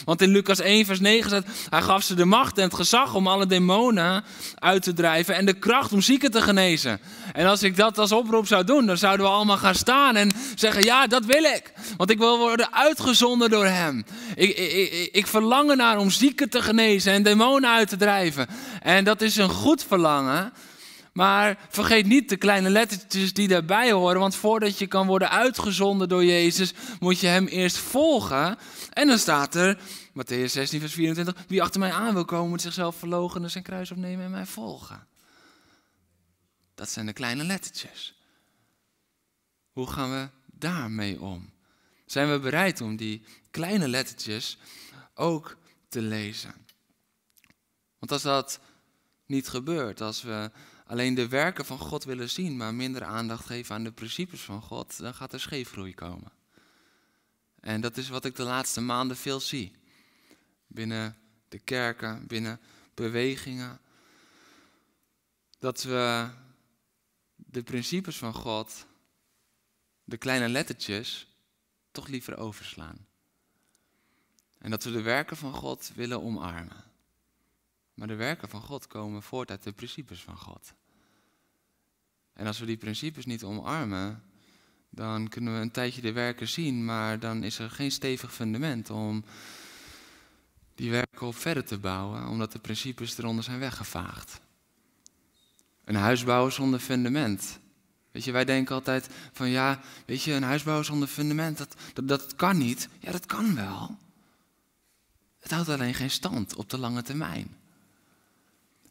Want 0.04 0.22
in 0.22 0.30
Lucas 0.30 0.58
1, 0.58 0.84
vers 0.84 1.00
9 1.00 1.30
staat, 1.30 1.44
hij 1.68 1.82
gaf 1.82 2.02
ze 2.02 2.14
de 2.14 2.24
macht 2.24 2.58
en 2.58 2.64
het 2.64 2.74
gezag 2.74 3.14
om 3.14 3.26
alle 3.26 3.46
demonen 3.46 4.24
uit 4.58 4.82
te 4.82 4.92
drijven 4.92 5.34
en 5.34 5.46
de 5.46 5.52
kracht 5.52 5.92
om 5.92 6.00
zieken 6.00 6.30
te 6.30 6.42
genezen. 6.42 7.00
En 7.32 7.46
als 7.46 7.62
ik 7.62 7.76
dat 7.76 7.98
als 7.98 8.12
oproep 8.12 8.46
zou 8.46 8.64
doen, 8.64 8.86
dan 8.86 8.96
zouden 8.96 9.26
we 9.26 9.32
allemaal 9.32 9.56
gaan 9.56 9.74
staan 9.74 10.16
en 10.16 10.30
zeggen, 10.54 10.84
ja, 10.84 11.06
dat 11.06 11.24
wil 11.24 11.42
ik. 11.42 11.72
Want 11.96 12.10
ik 12.10 12.18
wil 12.18 12.38
worden 12.38 12.72
uitgezonden 12.72 13.50
door 13.50 13.66
hem. 13.66 14.04
Ik, 14.34 14.56
ik, 14.56 15.08
ik, 15.12 15.26
verlang 15.26 15.70
ernaar 15.70 15.98
om 15.98 16.10
zieken 16.10 16.50
te 16.50 16.62
genezen 16.62 17.12
en 17.12 17.22
demonen 17.22 17.70
uit 17.70 17.88
te 17.88 17.96
drijven. 17.96 18.46
En 18.82 19.04
dat 19.04 19.20
is 19.20 19.36
een 19.36 19.48
goed 19.48 19.84
verlangen. 19.88 20.52
Maar 21.12 21.66
vergeet 21.68 22.06
niet 22.06 22.28
de 22.28 22.36
kleine 22.36 22.70
lettertjes 22.70 23.32
die 23.32 23.48
daarbij 23.48 23.92
horen. 23.92 24.20
Want 24.20 24.34
voordat 24.34 24.78
je 24.78 24.86
kan 24.86 25.06
worden 25.06 25.30
uitgezonden 25.30 26.08
door 26.08 26.24
Jezus, 26.24 26.72
moet 27.00 27.20
je 27.20 27.26
hem 27.26 27.46
eerst 27.46 27.76
volgen. 27.76 28.58
En 28.90 29.06
dan 29.06 29.18
staat 29.18 29.54
er, 29.54 29.78
Matthäus 30.10 30.52
16, 30.52 30.80
vers 30.80 30.92
24, 30.92 31.44
wie 31.48 31.62
achter 31.62 31.80
mij 31.80 31.92
aan 31.92 32.14
wil 32.14 32.24
komen, 32.24 32.50
moet 32.50 32.62
zichzelf 32.62 32.96
verloochenen, 32.96 33.50
zijn 33.50 33.64
kruis 33.64 33.90
opnemen 33.90 34.24
en 34.24 34.30
mij 34.30 34.46
volgen. 34.46 35.06
Dat 36.74 36.90
zijn 36.90 37.06
de 37.06 37.12
kleine 37.12 37.44
lettertjes. 37.44 38.14
Hoe 39.72 39.86
gaan 39.86 40.10
we 40.10 40.28
daarmee 40.46 41.20
om? 41.20 41.50
Zijn 42.06 42.30
we 42.30 42.38
bereid 42.38 42.80
om 42.80 42.96
die 42.96 43.24
kleine 43.50 43.88
lettertjes 43.88 44.58
ook 45.14 45.56
te 45.88 46.02
lezen? 46.02 46.54
Want 47.98 48.12
als 48.12 48.22
dat 48.22 48.60
niet 49.26 49.48
gebeurt, 49.48 50.00
als 50.00 50.22
we 50.22 50.50
alleen 50.92 51.14
de 51.14 51.28
werken 51.28 51.64
van 51.64 51.78
God 51.78 52.04
willen 52.04 52.30
zien, 52.30 52.56
maar 52.56 52.74
minder 52.74 53.04
aandacht 53.04 53.46
geven 53.46 53.74
aan 53.74 53.84
de 53.84 53.92
principes 53.92 54.40
van 54.40 54.62
God, 54.62 54.98
dan 54.98 55.14
gaat 55.14 55.32
er 55.32 55.40
scheefgroei 55.40 55.94
komen. 55.94 56.32
En 57.60 57.80
dat 57.80 57.96
is 57.96 58.08
wat 58.08 58.24
ik 58.24 58.36
de 58.36 58.42
laatste 58.42 58.80
maanden 58.80 59.16
veel 59.16 59.40
zie. 59.40 59.72
Binnen 60.66 61.16
de 61.48 61.58
kerken, 61.58 62.26
binnen 62.26 62.60
bewegingen. 62.94 63.80
Dat 65.58 65.82
we 65.82 66.28
de 67.36 67.62
principes 67.62 68.16
van 68.16 68.34
God, 68.34 68.86
de 70.04 70.16
kleine 70.16 70.48
lettertjes, 70.48 71.36
toch 71.90 72.08
liever 72.08 72.36
overslaan. 72.36 73.06
En 74.58 74.70
dat 74.70 74.84
we 74.84 74.90
de 74.90 75.02
werken 75.02 75.36
van 75.36 75.54
God 75.54 75.92
willen 75.94 76.22
omarmen. 76.22 76.84
Maar 77.94 78.08
de 78.08 78.14
werken 78.14 78.48
van 78.48 78.62
God 78.62 78.86
komen 78.86 79.22
voort 79.22 79.50
uit 79.50 79.62
de 79.62 79.72
principes 79.72 80.22
van 80.22 80.36
God. 80.36 80.74
En 82.32 82.46
als 82.46 82.58
we 82.58 82.66
die 82.66 82.76
principes 82.76 83.26
niet 83.26 83.44
omarmen, 83.44 84.22
dan 84.90 85.28
kunnen 85.28 85.54
we 85.54 85.60
een 85.60 85.70
tijdje 85.70 86.00
de 86.00 86.12
werken 86.12 86.48
zien, 86.48 86.84
maar 86.84 87.18
dan 87.18 87.42
is 87.42 87.58
er 87.58 87.70
geen 87.70 87.92
stevig 87.92 88.34
fundament 88.34 88.90
om 88.90 89.24
die 90.74 90.90
werken 90.90 91.26
op 91.26 91.36
verder 91.36 91.64
te 91.64 91.78
bouwen, 91.78 92.28
omdat 92.28 92.52
de 92.52 92.58
principes 92.58 93.18
eronder 93.18 93.44
zijn 93.44 93.58
weggevaagd. 93.58 94.40
Een 95.84 95.94
huis 95.94 96.24
bouwen 96.24 96.52
zonder 96.52 96.80
fundament. 96.80 97.58
Weet 98.10 98.24
je, 98.24 98.32
wij 98.32 98.44
denken 98.44 98.74
altijd 98.74 99.08
van 99.32 99.48
ja, 99.48 99.80
weet 100.06 100.22
je, 100.22 100.32
een 100.32 100.42
huis 100.42 100.62
bouwen 100.62 100.86
zonder 100.86 101.08
fundament, 101.08 101.58
dat, 101.58 101.76
dat, 101.92 102.08
dat 102.08 102.36
kan 102.36 102.58
niet. 102.58 102.88
Ja, 102.98 103.12
dat 103.12 103.26
kan 103.26 103.54
wel. 103.54 103.98
Het 105.38 105.50
houdt 105.50 105.68
alleen 105.68 105.94
geen 105.94 106.10
stand 106.10 106.54
op 106.54 106.70
de 106.70 106.78
lange 106.78 107.02
termijn. 107.02 107.56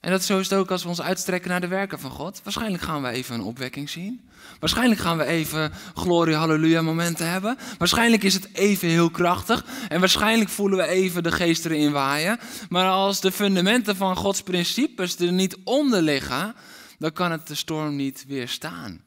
En 0.02 0.12
dat 0.12 0.24
zo 0.24 0.40
is 0.40 0.50
het 0.50 0.60
ook 0.60 0.72
als 0.72 0.84
we 0.84 0.90
ons 0.90 1.02
uitstrekken 1.02 1.50
naar 1.50 1.62
de 1.62 1.68
werken 1.68 2.00
van 2.00 2.12
God. 2.12 2.42
Waarschijnlijk 2.44 2.84
gaan 2.84 3.02
we 3.02 3.10
even 3.10 3.36
een 3.36 3.42
opwekking 3.42 3.90
zien. 3.90 4.30
Waarschijnlijk 4.60 5.02
gaan 5.02 5.18
we 5.18 5.26
even 5.26 5.72
glorie, 5.96 6.36
halleluja 6.36 6.82
momenten 6.82 7.30
hebben. 7.30 7.58
Waarschijnlijk 7.78 8.24
is 8.24 8.34
het 8.34 8.50
even 8.54 8.88
heel 8.88 9.10
krachtig. 9.10 9.66
En 9.90 10.00
waarschijnlijk 10.00 10.50
voelen 10.50 10.78
we 10.78 10.88
even 10.88 11.24
de 11.24 11.32
geest 11.32 11.66
erin 11.66 11.92
waaien. 11.92 12.40
Maar 12.70 12.90
als 12.90 13.22
de 13.22 13.32
fundamenten 13.32 13.96
van 13.96 14.16
Gods 14.16 14.42
principes 14.42 15.20
er 15.20 15.32
niet 15.32 15.58
onder 15.64 16.02
liggen, 16.02 16.56
dan 16.98 17.12
kan 17.12 17.32
het 17.32 17.48
de 17.48 17.56
storm 17.56 17.96
niet 17.96 18.26
weerstaan. 18.28 19.02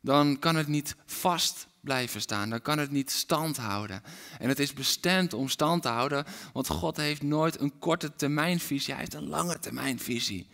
Dan 0.00 0.38
kan 0.38 0.56
het 0.56 0.66
niet 0.66 0.96
vast 1.06 1.67
blijven 1.80 2.20
staan. 2.20 2.50
Dan 2.50 2.62
kan 2.62 2.78
het 2.78 2.90
niet 2.90 3.10
stand 3.10 3.56
houden. 3.56 4.02
En 4.38 4.48
het 4.48 4.58
is 4.58 4.72
bestemd 4.72 5.34
om 5.34 5.48
stand 5.48 5.82
te 5.82 5.88
houden, 5.88 6.24
want 6.52 6.68
God 6.68 6.96
heeft 6.96 7.22
nooit 7.22 7.60
een 7.60 7.78
korte 7.78 8.14
termijnvisie, 8.16 8.92
hij 8.92 9.02
heeft 9.02 9.14
een 9.14 9.28
lange 9.28 9.58
termijnvisie. 9.58 10.46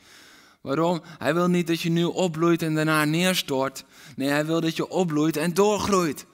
Waarom? 0.60 1.02
Hij 1.18 1.34
wil 1.34 1.48
niet 1.48 1.66
dat 1.66 1.80
je 1.80 1.90
nu 1.90 2.04
opbloeit 2.04 2.62
en 2.62 2.74
daarna 2.74 3.04
neerstort. 3.04 3.84
Nee, 4.16 4.28
hij 4.28 4.46
wil 4.46 4.60
dat 4.60 4.76
je 4.76 4.88
opbloeit 4.88 5.36
en 5.36 5.54
doorgroeit. 5.54 6.26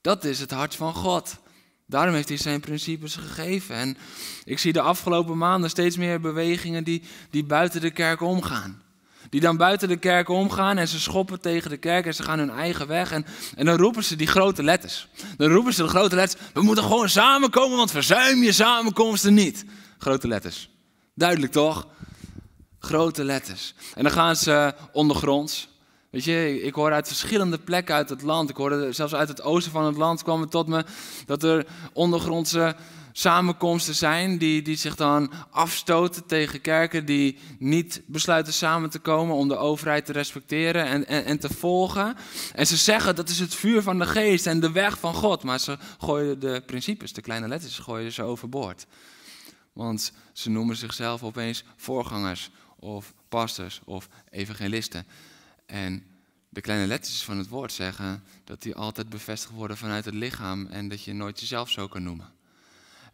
Dat 0.00 0.24
is 0.24 0.40
het 0.40 0.50
hart 0.50 0.74
van 0.74 0.94
God. 0.94 1.38
Daarom 1.86 2.14
heeft 2.14 2.28
hij 2.28 2.36
zijn 2.36 2.60
principes 2.60 3.16
gegeven. 3.16 3.76
En 3.76 3.96
ik 4.44 4.58
zie 4.58 4.72
de 4.72 4.80
afgelopen 4.80 5.38
maanden 5.38 5.70
steeds 5.70 5.96
meer 5.96 6.20
bewegingen 6.20 6.84
die, 6.84 7.02
die 7.30 7.44
buiten 7.44 7.80
de 7.80 7.90
kerk 7.90 8.20
omgaan. 8.20 8.82
Die 9.30 9.40
dan 9.40 9.56
buiten 9.56 9.88
de 9.88 9.96
kerk 9.96 10.28
omgaan 10.28 10.78
en 10.78 10.88
ze 10.88 11.00
schoppen 11.00 11.40
tegen 11.40 11.70
de 11.70 11.76
kerk 11.76 12.06
en 12.06 12.14
ze 12.14 12.22
gaan 12.22 12.38
hun 12.38 12.50
eigen 12.50 12.86
weg. 12.86 13.12
En, 13.12 13.26
en 13.56 13.64
dan 13.64 13.76
roepen 13.76 14.04
ze 14.04 14.16
die 14.16 14.26
grote 14.26 14.62
letters. 14.62 15.08
Dan 15.36 15.50
roepen 15.50 15.72
ze 15.72 15.82
de 15.82 15.88
grote 15.88 16.14
letters. 16.14 16.42
We 16.52 16.62
moeten 16.62 16.84
gewoon 16.84 17.08
samenkomen, 17.08 17.76
want 17.76 17.90
verzuim 17.90 18.42
je 18.42 18.52
samenkomsten 18.52 19.34
niet. 19.34 19.64
Grote 19.98 20.28
letters. 20.28 20.70
Duidelijk 21.14 21.52
toch? 21.52 21.86
Grote 22.78 23.24
letters. 23.24 23.74
En 23.94 24.02
dan 24.02 24.12
gaan 24.12 24.36
ze 24.36 24.74
ondergronds. 24.92 25.68
Weet 26.10 26.24
je, 26.24 26.62
ik 26.62 26.74
hoor 26.74 26.92
uit 26.92 27.06
verschillende 27.06 27.58
plekken 27.58 27.94
uit 27.94 28.08
het 28.08 28.22
land. 28.22 28.50
Ik 28.50 28.56
hoorde 28.56 28.92
zelfs 28.92 29.14
uit 29.14 29.28
het 29.28 29.42
oosten 29.42 29.72
van 29.72 29.84
het 29.84 29.96
land 29.96 30.22
kwam 30.22 30.40
het 30.40 30.50
tot 30.50 30.66
me 30.66 30.84
dat 31.26 31.42
er 31.42 31.66
ondergrondse 31.92 32.76
samenkomsten 33.12 33.94
zijn 33.94 34.38
die, 34.38 34.62
die 34.62 34.76
zich 34.76 34.96
dan 34.96 35.32
afstoten 35.50 36.26
tegen 36.26 36.60
kerken 36.60 37.04
die 37.04 37.38
niet 37.58 38.02
besluiten 38.06 38.52
samen 38.52 38.90
te 38.90 38.98
komen 38.98 39.34
om 39.34 39.48
de 39.48 39.56
overheid 39.56 40.04
te 40.04 40.12
respecteren 40.12 40.84
en, 40.84 41.24
en, 41.24 41.38
te 41.38 41.48
volgen. 41.48 42.16
En 42.54 42.66
ze 42.66 42.76
zeggen 42.76 43.16
dat 43.16 43.28
is 43.28 43.38
het 43.38 43.54
vuur 43.54 43.82
van 43.82 43.98
de 43.98 44.06
geest 44.06 44.46
en 44.46 44.60
de 44.60 44.72
weg 44.72 44.98
van 44.98 45.14
God, 45.14 45.42
maar 45.42 45.60
ze 45.60 45.78
gooien 45.98 46.40
de 46.40 46.62
principes, 46.66 47.12
de 47.12 47.20
kleine 47.20 47.48
letters, 47.48 47.78
gooien 47.78 48.12
ze 48.12 48.22
overboord. 48.22 48.86
Want 49.72 50.12
ze 50.32 50.50
noemen 50.50 50.76
zichzelf 50.76 51.22
opeens 51.22 51.64
voorgangers 51.76 52.50
of 52.76 53.14
pastors 53.28 53.80
of 53.84 54.08
evangelisten. 54.30 55.06
En 55.66 56.04
de 56.48 56.60
kleine 56.60 56.86
letters 56.86 57.22
van 57.22 57.38
het 57.38 57.48
woord 57.48 57.72
zeggen 57.72 58.22
dat 58.44 58.62
die 58.62 58.74
altijd 58.74 59.08
bevestigd 59.08 59.54
worden 59.54 59.76
vanuit 59.76 60.04
het 60.04 60.14
lichaam 60.14 60.66
en 60.66 60.88
dat 60.88 61.04
je 61.04 61.12
nooit 61.12 61.40
jezelf 61.40 61.70
zo 61.70 61.88
kan 61.88 62.02
noemen. 62.02 62.32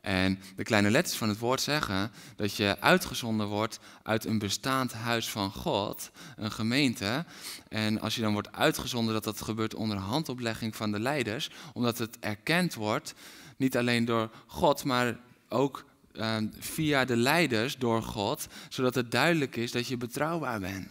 En 0.07 0.38
de 0.57 0.62
kleine 0.62 0.90
letters 0.90 1.16
van 1.16 1.29
het 1.29 1.38
woord 1.38 1.61
zeggen 1.61 2.11
dat 2.37 2.57
je 2.57 2.77
uitgezonden 2.81 3.47
wordt 3.47 3.79
uit 4.03 4.25
een 4.25 4.38
bestaand 4.38 4.92
huis 4.92 5.31
van 5.31 5.53
God, 5.53 6.11
een 6.37 6.51
gemeente. 6.51 7.25
En 7.69 8.01
als 8.01 8.14
je 8.14 8.21
dan 8.21 8.33
wordt 8.33 8.53
uitgezonden, 8.53 9.14
dat 9.14 9.25
dat 9.25 9.40
gebeurt 9.40 9.75
onder 9.75 9.97
handoplegging 9.97 10.77
van 10.77 10.92
de 10.92 11.01
leiders, 11.01 11.51
omdat 11.73 11.99
het 11.99 12.19
erkend 12.21 12.75
wordt, 12.75 13.14
niet 13.57 13.77
alleen 13.77 14.05
door 14.05 14.31
God, 14.47 14.85
maar 14.85 15.16
ook 15.49 15.85
uh, 16.12 16.37
via 16.59 17.05
de 17.05 17.16
leiders 17.16 17.77
door 17.77 18.03
God, 18.03 18.47
zodat 18.69 18.95
het 18.95 19.11
duidelijk 19.11 19.57
is 19.57 19.73
dat 19.73 19.88
je 19.88 19.97
betrouwbaar 19.97 20.61
bent. 20.61 20.88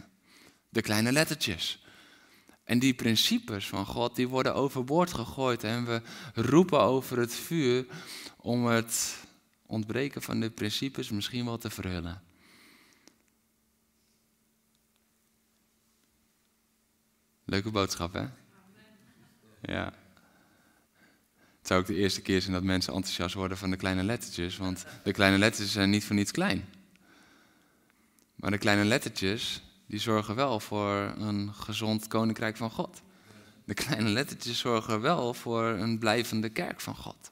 De 0.69 0.81
kleine 0.81 1.11
lettertjes. 1.11 1.84
En 2.65 2.79
die 2.79 2.93
principes 2.93 3.67
van 3.67 3.85
God, 3.85 4.15
die 4.15 4.27
worden 4.27 4.55
overboord 4.55 5.13
gegooid 5.13 5.63
en 5.63 5.85
we 5.85 6.01
roepen 6.33 6.79
over 6.79 7.17
het 7.17 7.33
vuur 7.33 7.85
om 8.37 8.65
het 8.65 9.17
ontbreken 9.65 10.21
van 10.21 10.39
de 10.39 10.49
principes 10.49 11.09
misschien 11.09 11.45
wel 11.45 11.57
te 11.57 11.69
verhullen. 11.69 12.21
Leuke 17.45 17.71
boodschap, 17.71 18.13
hè? 18.13 18.27
Ja. 19.61 19.93
Het 21.57 21.67
zou 21.67 21.79
ook 21.79 21.87
de 21.87 21.95
eerste 21.95 22.21
keer 22.21 22.41
zijn 22.41 22.53
dat 22.53 22.63
mensen 22.63 22.93
enthousiast 22.93 23.35
worden 23.35 23.57
van 23.57 23.69
de 23.69 23.75
kleine 23.75 24.03
lettertjes, 24.03 24.57
want 24.57 24.85
de 25.03 25.11
kleine 25.11 25.37
lettertjes 25.37 25.71
zijn 25.71 25.89
niet 25.89 26.05
voor 26.05 26.15
niets 26.15 26.31
klein. 26.31 26.65
Maar 28.35 28.51
de 28.51 28.57
kleine 28.57 28.83
lettertjes, 28.83 29.61
die 29.87 29.99
zorgen 29.99 30.35
wel 30.35 30.59
voor 30.59 30.93
een 31.17 31.53
gezond 31.53 32.07
koninkrijk 32.07 32.57
van 32.57 32.71
God. 32.71 33.01
De 33.65 33.73
kleine 33.73 34.09
lettertjes 34.09 34.59
zorgen 34.59 35.01
wel 35.01 35.33
voor 35.33 35.63
een 35.63 35.99
blijvende 35.99 36.49
kerk 36.49 36.81
van 36.81 36.95
God. 36.95 37.31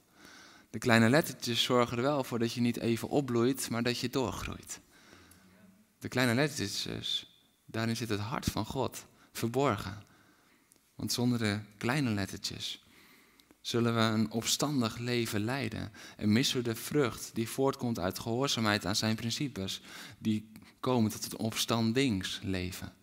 De 0.69 0.79
kleine 0.79 1.09
lettertjes 1.09 1.63
zorgen 1.63 1.97
er 1.97 2.03
wel 2.03 2.23
voor 2.23 2.39
dat 2.39 2.53
je 2.53 2.61
niet 2.61 2.77
even 2.77 3.09
opbloeit, 3.09 3.69
maar 3.69 3.83
dat 3.83 3.99
je 3.99 4.09
doorgroeit. 4.09 4.79
De 5.99 6.07
kleine 6.07 6.33
lettertjes, 6.33 7.27
daarin 7.65 7.95
zit 7.95 8.09
het 8.09 8.19
hart 8.19 8.45
van 8.45 8.65
God 8.65 9.05
verborgen. 9.31 10.03
Want 10.95 11.11
zonder 11.11 11.39
de 11.39 11.59
kleine 11.77 12.09
lettertjes 12.09 12.83
zullen 13.61 13.95
we 13.95 14.01
een 14.01 14.31
opstandig 14.31 14.97
leven 14.97 15.43
leiden 15.43 15.91
en 16.17 16.31
missen 16.31 16.57
we 16.57 16.63
de 16.63 16.75
vrucht 16.75 17.29
die 17.33 17.49
voortkomt 17.49 17.99
uit 17.99 18.19
gehoorzaamheid 18.19 18.85
aan 18.85 18.95
zijn 18.95 19.15
principes, 19.15 19.81
die 20.17 20.51
komen 20.83 21.11
tot 21.11 21.23
het 21.23 21.35
opstandingsleven. 21.35 22.93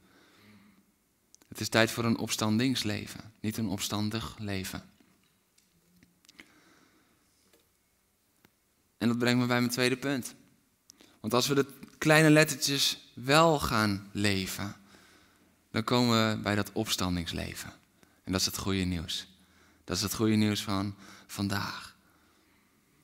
Het 1.49 1.61
is 1.61 1.69
tijd 1.69 1.91
voor 1.91 2.05
een 2.05 2.19
opstandingsleven, 2.19 3.33
niet 3.41 3.57
een 3.57 3.69
opstandig 3.69 4.39
leven. 4.39 4.83
En 8.99 9.09
dat 9.09 9.19
brengt 9.19 9.41
me 9.41 9.47
bij 9.47 9.61
mijn 9.61 9.73
tweede 9.73 9.97
punt. 9.97 10.35
Want 11.21 11.35
als 11.35 11.47
we 11.47 11.55
de 11.55 11.67
kleine 11.99 12.31
lettertjes 12.31 13.13
wel 13.15 13.59
gaan 13.59 14.09
leven, 14.13 14.77
dan 15.71 15.85
komen 15.85 16.31
we 16.31 16.43
bij 16.43 16.55
dat 16.55 16.73
opstandingsleven. 16.73 17.73
En 18.25 18.33
dat 18.33 18.41
is 18.41 18.47
het 18.47 18.59
goede 18.59 18.85
nieuws. 18.85 19.27
Dat 19.85 19.97
is 19.97 20.03
het 20.03 20.15
goede 20.15 20.37
nieuws 20.37 20.63
van 20.63 20.95
vandaag. 21.27 21.97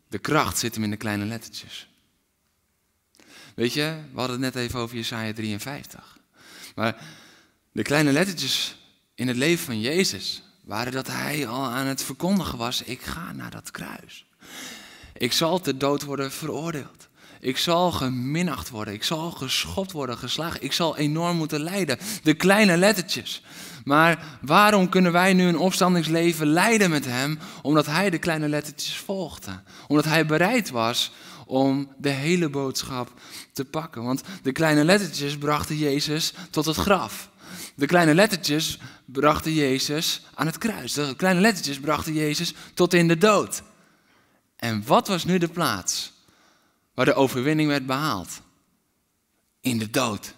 De 0.09 0.19
kracht 0.19 0.59
zit 0.59 0.75
hem 0.75 0.85
in 0.85 0.91
de 0.91 0.97
kleine 0.97 1.25
lettertjes. 1.25 1.89
Weet 3.57 3.73
je, 3.73 3.97
we 4.13 4.19
hadden 4.19 4.43
het 4.43 4.55
net 4.55 4.65
even 4.65 4.81
over 4.81 4.97
Jesaja 4.97 5.33
53. 5.33 6.19
Maar 6.75 6.97
de 7.73 7.83
kleine 7.83 8.13
lettertjes 8.13 8.77
in 9.15 9.29
het 9.29 9.37
leven 9.37 9.65
van 9.65 9.81
Jezus 9.81 10.43
waren 10.65 10.93
dat 10.93 11.07
hij 11.07 11.47
al 11.47 11.65
aan 11.65 11.87
het 11.87 12.03
verkondigen 12.03 12.59
was: 12.59 12.83
ik 12.83 13.03
ga 13.03 13.33
naar 13.33 13.51
dat 13.51 13.71
kruis. 13.71 14.27
Ik 15.17 15.33
zal 15.33 15.61
ter 15.61 15.79
dood 15.79 16.03
worden 16.03 16.33
veroordeeld. 16.33 17.09
Ik 17.41 17.57
zal 17.57 17.93
geminacht 17.93 18.71
worden. 18.71 18.95
Ik 18.95 19.05
zal 19.05 19.31
geschopt 19.31 19.93
worden, 19.93 20.19
geslagen. 20.19 20.63
Ik 20.63 20.73
zal 20.73 20.97
enorm 20.97 21.37
moeten 21.37 21.61
lijden. 21.61 21.99
De 22.23 22.35
kleine 22.35 22.77
lettertjes. 22.77 23.43
Maar 23.85 24.39
waarom 24.41 24.89
kunnen 24.89 25.13
wij 25.13 25.33
nu 25.33 25.47
een 25.47 25.59
opstandingsleven 25.59 26.47
leiden 26.47 26.91
met 26.91 27.05
hem? 27.05 27.39
Omdat 27.63 27.87
hij 27.87 28.11
de 28.11 28.19
kleine 28.19 28.49
lettertjes 28.49 28.97
volgde. 28.97 29.61
Omdat 29.87 30.05
hij 30.05 30.27
bereid 30.27 30.71
was 30.71 31.13
om 31.47 31.93
de 31.99 32.09
hele 32.09 32.49
boodschap 32.49 33.21
te 33.53 33.65
pakken. 33.65 34.03
Want 34.03 34.23
de 34.43 34.53
kleine 34.53 34.85
lettertjes 34.85 35.39
brachten 35.39 35.77
Jezus 35.77 36.33
tot 36.51 36.65
het 36.65 36.77
graf. 36.77 37.31
De 37.75 37.87
kleine 37.87 38.15
lettertjes 38.15 38.79
brachten 39.05 39.53
Jezus 39.53 40.23
aan 40.35 40.47
het 40.47 40.59
kruis. 40.59 40.93
De 40.93 41.15
kleine 41.17 41.41
lettertjes 41.41 41.81
brachten 41.81 42.13
Jezus 42.13 42.55
tot 42.75 42.95
in 42.95 43.09
de 43.09 43.19
dood. 43.19 43.63
En 44.57 44.83
wat 44.87 45.09
was 45.09 45.25
nu 45.25 45.39
de 45.39 45.49
plaats 45.49 46.13
waar 46.95 47.05
de 47.05 47.15
overwinning 47.15 47.69
werd 47.69 47.87
behaald? 47.87 48.43
In 49.61 49.79
de 49.79 49.91
dood. 49.91 50.35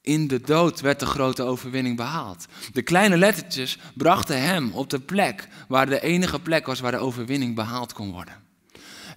In 0.00 0.28
de 0.28 0.40
dood 0.40 0.80
werd 0.80 1.00
de 1.00 1.06
grote 1.06 1.42
overwinning 1.42 1.96
behaald. 1.96 2.46
De 2.72 2.82
kleine 2.82 3.16
lettertjes 3.16 3.78
brachten 3.94 4.42
hem 4.42 4.72
op 4.72 4.90
de 4.90 5.00
plek 5.00 5.48
waar 5.68 5.86
de 5.86 6.00
enige 6.00 6.40
plek 6.40 6.66
was 6.66 6.80
waar 6.80 6.92
de 6.92 6.98
overwinning 6.98 7.54
behaald 7.54 7.92
kon 7.92 8.12
worden. 8.12 8.47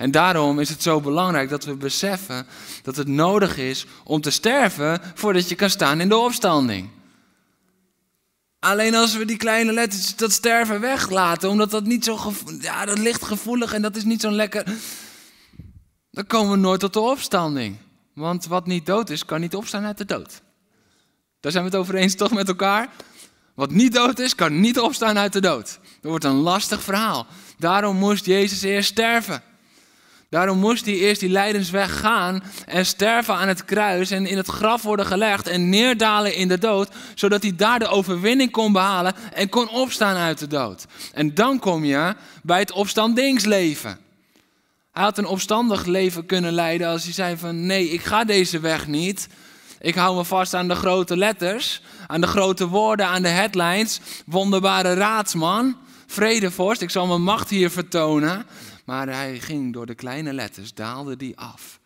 En 0.01 0.11
daarom 0.11 0.59
is 0.59 0.69
het 0.69 0.81
zo 0.81 1.01
belangrijk 1.01 1.49
dat 1.49 1.65
we 1.65 1.75
beseffen 1.75 2.45
dat 2.83 2.95
het 2.95 3.07
nodig 3.07 3.57
is 3.57 3.85
om 4.03 4.21
te 4.21 4.29
sterven 4.29 5.01
voordat 5.15 5.49
je 5.49 5.55
kan 5.55 5.69
staan 5.69 6.01
in 6.01 6.09
de 6.09 6.17
opstanding. 6.17 6.89
Alleen 8.59 8.95
als 8.95 9.17
we 9.17 9.25
die 9.25 9.37
kleine 9.37 9.71
letters, 9.71 10.15
dat 10.15 10.31
sterven 10.31 10.79
weglaten, 10.79 11.49
omdat 11.49 11.71
dat 11.71 11.85
niet 11.85 12.03
zo, 12.03 12.19
ja, 12.59 12.85
dat 12.85 12.97
ligt 12.97 13.23
gevoelig 13.23 13.73
en 13.73 13.81
dat 13.81 13.95
is 13.95 14.03
niet 14.03 14.21
zo 14.21 14.31
lekker, 14.31 14.65
dan 16.11 16.27
komen 16.27 16.51
we 16.51 16.57
nooit 16.57 16.79
tot 16.79 16.93
de 16.93 16.99
opstanding. 16.99 17.77
Want 18.13 18.45
wat 18.45 18.67
niet 18.67 18.85
dood 18.85 19.09
is, 19.09 19.25
kan 19.25 19.39
niet 19.39 19.55
opstaan 19.55 19.85
uit 19.85 19.97
de 19.97 20.05
dood. 20.05 20.41
Daar 21.39 21.51
zijn 21.51 21.63
we 21.63 21.69
het 21.69 21.79
over 21.79 21.95
eens 21.95 22.15
toch 22.15 22.31
met 22.31 22.47
elkaar? 22.47 22.89
Wat 23.55 23.71
niet 23.71 23.93
dood 23.93 24.19
is, 24.19 24.35
kan 24.35 24.59
niet 24.59 24.79
opstaan 24.79 25.17
uit 25.17 25.33
de 25.33 25.41
dood. 25.41 25.79
Dat 25.81 26.11
wordt 26.11 26.25
een 26.25 26.41
lastig 26.41 26.83
verhaal. 26.83 27.27
Daarom 27.57 27.97
moest 27.97 28.25
Jezus 28.25 28.61
eerst 28.61 28.89
sterven. 28.89 29.49
Daarom 30.31 30.57
moest 30.57 30.85
hij 30.85 30.93
eerst 30.93 31.19
die 31.19 31.29
lijdensweg 31.29 31.99
gaan 31.99 32.43
en 32.65 32.85
sterven 32.85 33.35
aan 33.35 33.47
het 33.47 33.65
kruis 33.65 34.11
en 34.11 34.25
in 34.25 34.37
het 34.37 34.47
graf 34.47 34.81
worden 34.81 35.05
gelegd 35.05 35.47
en 35.47 35.69
neerdalen 35.69 36.35
in 36.35 36.47
de 36.47 36.57
dood, 36.57 36.89
zodat 37.15 37.41
hij 37.41 37.55
daar 37.55 37.79
de 37.79 37.87
overwinning 37.87 38.51
kon 38.51 38.71
behalen 38.71 39.13
en 39.33 39.49
kon 39.49 39.69
opstaan 39.69 40.15
uit 40.15 40.39
de 40.39 40.47
dood. 40.47 40.85
En 41.13 41.33
dan 41.33 41.59
kom 41.59 41.85
je 41.85 42.15
bij 42.43 42.59
het 42.59 42.71
opstandingsleven. 42.71 43.97
Hij 44.91 45.03
had 45.03 45.17
een 45.17 45.25
opstandig 45.25 45.85
leven 45.85 46.25
kunnen 46.25 46.53
leiden 46.53 46.87
als 46.87 47.03
hij 47.03 47.13
zei 47.13 47.37
van 47.37 47.65
nee, 47.65 47.89
ik 47.89 48.03
ga 48.03 48.23
deze 48.23 48.59
weg 48.59 48.87
niet. 48.87 49.27
Ik 49.79 49.95
hou 49.95 50.15
me 50.15 50.25
vast 50.25 50.53
aan 50.53 50.67
de 50.67 50.75
grote 50.75 51.17
letters, 51.17 51.81
aan 52.07 52.21
de 52.21 52.27
grote 52.27 52.67
woorden, 52.67 53.07
aan 53.07 53.21
de 53.21 53.27
headlines. 53.27 53.99
Wonderbare 54.25 54.93
raadsman, 54.93 55.77
vredevorst, 56.07 56.81
ik 56.81 56.89
zal 56.89 57.07
mijn 57.07 57.23
macht 57.23 57.49
hier 57.49 57.69
vertonen. 57.71 58.45
Maar 58.85 59.07
hij 59.07 59.39
ging 59.39 59.73
door 59.73 59.85
de 59.85 59.95
kleine 59.95 60.33
letters, 60.33 60.73
daalde 60.73 61.17
die 61.17 61.37
af. 61.37 61.79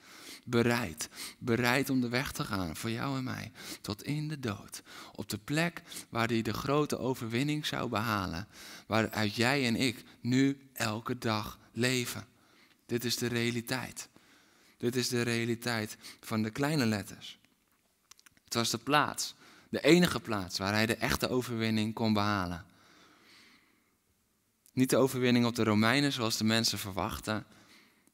Bereid, 0.43 1.09
bereid 1.39 1.89
om 1.89 2.01
de 2.01 2.09
weg 2.09 2.31
te 2.31 2.43
gaan 2.43 2.75
voor 2.75 2.89
jou 2.89 3.17
en 3.17 3.23
mij, 3.23 3.51
tot 3.81 4.03
in 4.03 4.27
de 4.27 4.39
dood. 4.39 4.81
Op 5.15 5.29
de 5.29 5.37
plek 5.37 5.81
waar 6.09 6.27
hij 6.27 6.41
de 6.41 6.53
grote 6.53 6.97
overwinning 6.97 7.65
zou 7.65 7.89
behalen. 7.89 8.47
Waaruit 8.87 9.35
jij 9.35 9.65
en 9.65 9.75
ik 9.75 10.03
nu 10.21 10.57
elke 10.73 11.17
dag 11.17 11.59
leven. 11.71 12.25
Dit 12.85 13.03
is 13.05 13.17
de 13.17 13.27
realiteit. 13.27 14.09
Dit 14.77 14.95
is 14.95 15.07
de 15.07 15.21
realiteit 15.21 15.97
van 16.19 16.41
de 16.41 16.49
kleine 16.49 16.85
letters. 16.85 17.39
Het 18.43 18.53
was 18.53 18.69
de 18.69 18.77
plaats, 18.77 19.35
de 19.69 19.81
enige 19.81 20.19
plaats 20.19 20.57
waar 20.57 20.73
hij 20.73 20.85
de 20.85 20.95
echte 20.95 21.29
overwinning 21.29 21.93
kon 21.93 22.13
behalen. 22.13 22.65
Niet 24.75 24.89
de 24.89 24.97
overwinning 24.97 25.45
op 25.45 25.55
de 25.55 25.63
Romeinen 25.63 26.11
zoals 26.11 26.37
de 26.37 26.43
mensen 26.43 26.79
verwachten, 26.79 27.45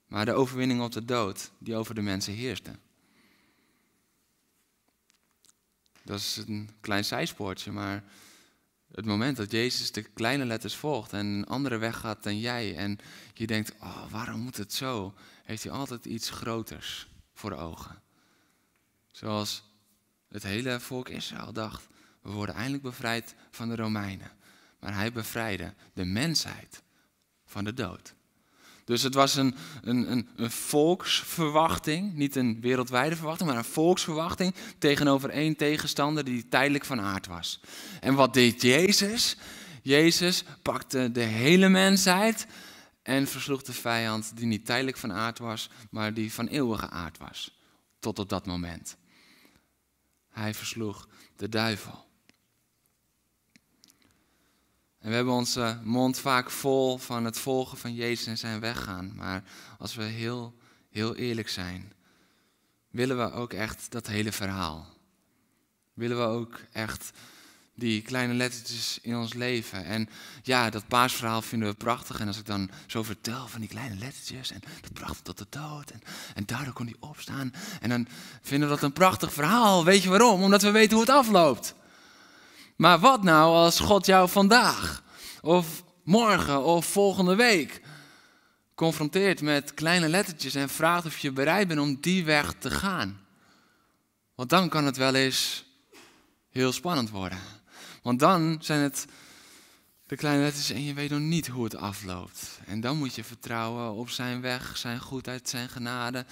maar 0.07 0.25
de 0.25 0.33
overwinning 0.33 0.81
op 0.81 0.91
de 0.91 1.05
dood 1.05 1.51
die 1.57 1.75
over 1.75 1.95
de 1.95 2.01
mensen 2.01 2.33
heerste. 2.33 2.75
Dat 6.03 6.19
is 6.19 6.43
een 6.47 6.69
klein 6.81 7.05
zijspoortje, 7.05 7.71
maar 7.71 8.03
het 8.91 9.05
moment 9.05 9.37
dat 9.37 9.51
Jezus 9.51 9.91
de 9.91 10.01
kleine 10.01 10.45
letters 10.45 10.75
volgt 10.75 11.13
en 11.13 11.25
een 11.25 11.45
andere 11.45 11.77
weg 11.77 11.97
gaat 11.97 12.23
dan 12.23 12.39
jij 12.39 12.75
en 12.75 12.97
je 13.33 13.47
denkt, 13.47 13.73
oh, 13.79 14.11
waarom 14.11 14.39
moet 14.39 14.57
het 14.57 14.73
zo? 14.73 15.13
Heeft 15.43 15.63
hij 15.63 15.71
altijd 15.71 16.05
iets 16.05 16.29
groters 16.29 17.07
voor 17.33 17.51
ogen. 17.51 18.01
Zoals 19.11 19.63
het 20.27 20.43
hele 20.43 20.79
volk 20.79 21.09
Israël 21.09 21.53
dacht, 21.53 21.87
we 22.21 22.31
worden 22.31 22.55
eindelijk 22.55 22.83
bevrijd 22.83 23.35
van 23.51 23.69
de 23.69 23.75
Romeinen 23.75 24.39
maar 24.81 24.95
hij 24.95 25.11
bevrijdde 25.11 25.73
de 25.93 26.05
mensheid 26.05 26.81
van 27.45 27.63
de 27.63 27.73
dood. 27.73 28.13
Dus 28.85 29.01
het 29.01 29.13
was 29.13 29.35
een, 29.35 29.55
een, 29.81 30.11
een, 30.11 30.29
een, 30.35 30.51
volksverwachting, 30.51 32.13
niet 32.13 32.35
een 32.35 32.61
wereldwijde 32.61 33.15
verwachting, 33.15 33.49
maar 33.49 33.57
een 33.57 33.63
volksverwachting 33.63 34.55
tegenover 34.77 35.29
één 35.29 35.55
tegenstander 35.55 36.23
die 36.23 36.47
tijdelijk 36.47 36.85
van 36.85 37.01
aard 37.01 37.27
was. 37.27 37.59
En 37.99 38.13
wat 38.13 38.33
deed 38.33 38.61
Jezus? 38.61 39.37
Jezus 39.81 40.43
pakte 40.61 41.11
de 41.11 41.21
hele 41.21 41.69
mensheid 41.69 42.47
en 43.01 43.27
versloeg 43.27 43.61
de 43.61 43.73
vijand 43.73 44.31
die 44.35 44.45
niet 44.45 44.65
tijdelijk 44.65 44.97
van 44.97 45.13
aard 45.13 45.39
was, 45.39 45.69
maar 45.89 46.13
die 46.13 46.33
van 46.33 46.47
eeuwige 46.47 46.89
aard 46.89 47.17
was. 47.17 47.59
Tot 47.99 48.19
op 48.19 48.29
dat 48.29 48.45
moment. 48.45 48.97
Hij 50.29 50.53
versloeg 50.53 51.07
de 51.35 51.49
duivel. 51.49 52.10
En 55.01 55.09
we 55.09 55.15
hebben 55.15 55.33
onze 55.33 55.79
mond 55.83 56.19
vaak 56.19 56.49
vol 56.49 56.97
van 56.97 57.25
het 57.25 57.37
volgen 57.37 57.77
van 57.77 57.93
Jezus 57.93 58.25
en 58.25 58.37
zijn 58.37 58.59
weggaan. 58.59 59.11
Maar 59.15 59.43
als 59.77 59.95
we 59.95 60.03
heel, 60.03 60.55
heel 60.89 61.15
eerlijk 61.15 61.49
zijn, 61.49 61.93
willen 62.89 63.17
we 63.17 63.31
ook 63.31 63.53
echt 63.53 63.91
dat 63.91 64.07
hele 64.07 64.31
verhaal. 64.31 64.87
Willen 65.93 66.17
we 66.17 66.23
ook 66.23 66.59
echt 66.71 67.11
die 67.75 68.01
kleine 68.01 68.33
lettertjes 68.33 68.99
in 69.01 69.15
ons 69.15 69.33
leven. 69.33 69.85
En 69.85 70.09
ja, 70.43 70.69
dat 70.69 70.87
paasverhaal 70.87 71.41
vinden 71.41 71.69
we 71.69 71.75
prachtig. 71.75 72.19
En 72.19 72.27
als 72.27 72.37
ik 72.37 72.45
dan 72.45 72.69
zo 72.87 73.03
vertel 73.03 73.47
van 73.47 73.59
die 73.59 73.69
kleine 73.69 73.95
lettertjes 73.95 74.51
en 74.51 74.61
dat 74.81 74.93
bracht 74.93 75.23
tot 75.23 75.37
de 75.37 75.47
dood. 75.49 75.91
En, 75.91 76.01
en 76.35 76.45
daardoor 76.45 76.73
kon 76.73 76.85
hij 76.85 76.95
opstaan. 76.99 77.53
En 77.79 77.89
dan 77.89 78.07
vinden 78.41 78.69
we 78.69 78.73
dat 78.75 78.83
een 78.83 78.93
prachtig 78.93 79.33
verhaal. 79.33 79.85
Weet 79.85 80.03
je 80.03 80.09
waarom? 80.09 80.43
Omdat 80.43 80.61
we 80.61 80.71
weten 80.71 80.97
hoe 80.97 81.05
het 81.05 81.15
afloopt. 81.15 81.75
Maar 82.81 82.99
wat 82.99 83.23
nou 83.23 83.55
als 83.55 83.79
God 83.79 84.05
jou 84.05 84.29
vandaag 84.29 85.03
of 85.41 85.83
morgen 86.03 86.63
of 86.63 86.85
volgende 86.85 87.35
week 87.35 87.81
confronteert 88.75 89.41
met 89.41 89.73
kleine 89.73 90.09
lettertjes 90.09 90.55
en 90.55 90.69
vraagt 90.69 91.05
of 91.05 91.17
je 91.17 91.31
bereid 91.31 91.67
bent 91.67 91.79
om 91.79 91.97
die 91.99 92.25
weg 92.25 92.53
te 92.59 92.71
gaan? 92.71 93.21
Want 94.35 94.49
dan 94.49 94.69
kan 94.69 94.85
het 94.85 94.97
wel 94.97 95.15
eens 95.15 95.65
heel 96.49 96.71
spannend 96.71 97.09
worden. 97.09 97.39
Want 98.01 98.19
dan 98.19 98.57
zijn 98.61 98.81
het 98.81 99.05
de 100.07 100.15
kleine 100.15 100.43
letters 100.43 100.69
en 100.69 100.83
je 100.83 100.93
weet 100.93 101.09
nog 101.09 101.19
niet 101.19 101.47
hoe 101.47 101.63
het 101.63 101.75
afloopt. 101.75 102.59
En 102.65 102.81
dan 102.81 102.97
moet 102.97 103.15
je 103.15 103.23
vertrouwen 103.23 103.91
op 103.91 104.09
zijn 104.09 104.41
weg, 104.41 104.77
zijn 104.77 104.99
goedheid, 104.99 105.49
zijn 105.49 105.69
genade. 105.69 106.25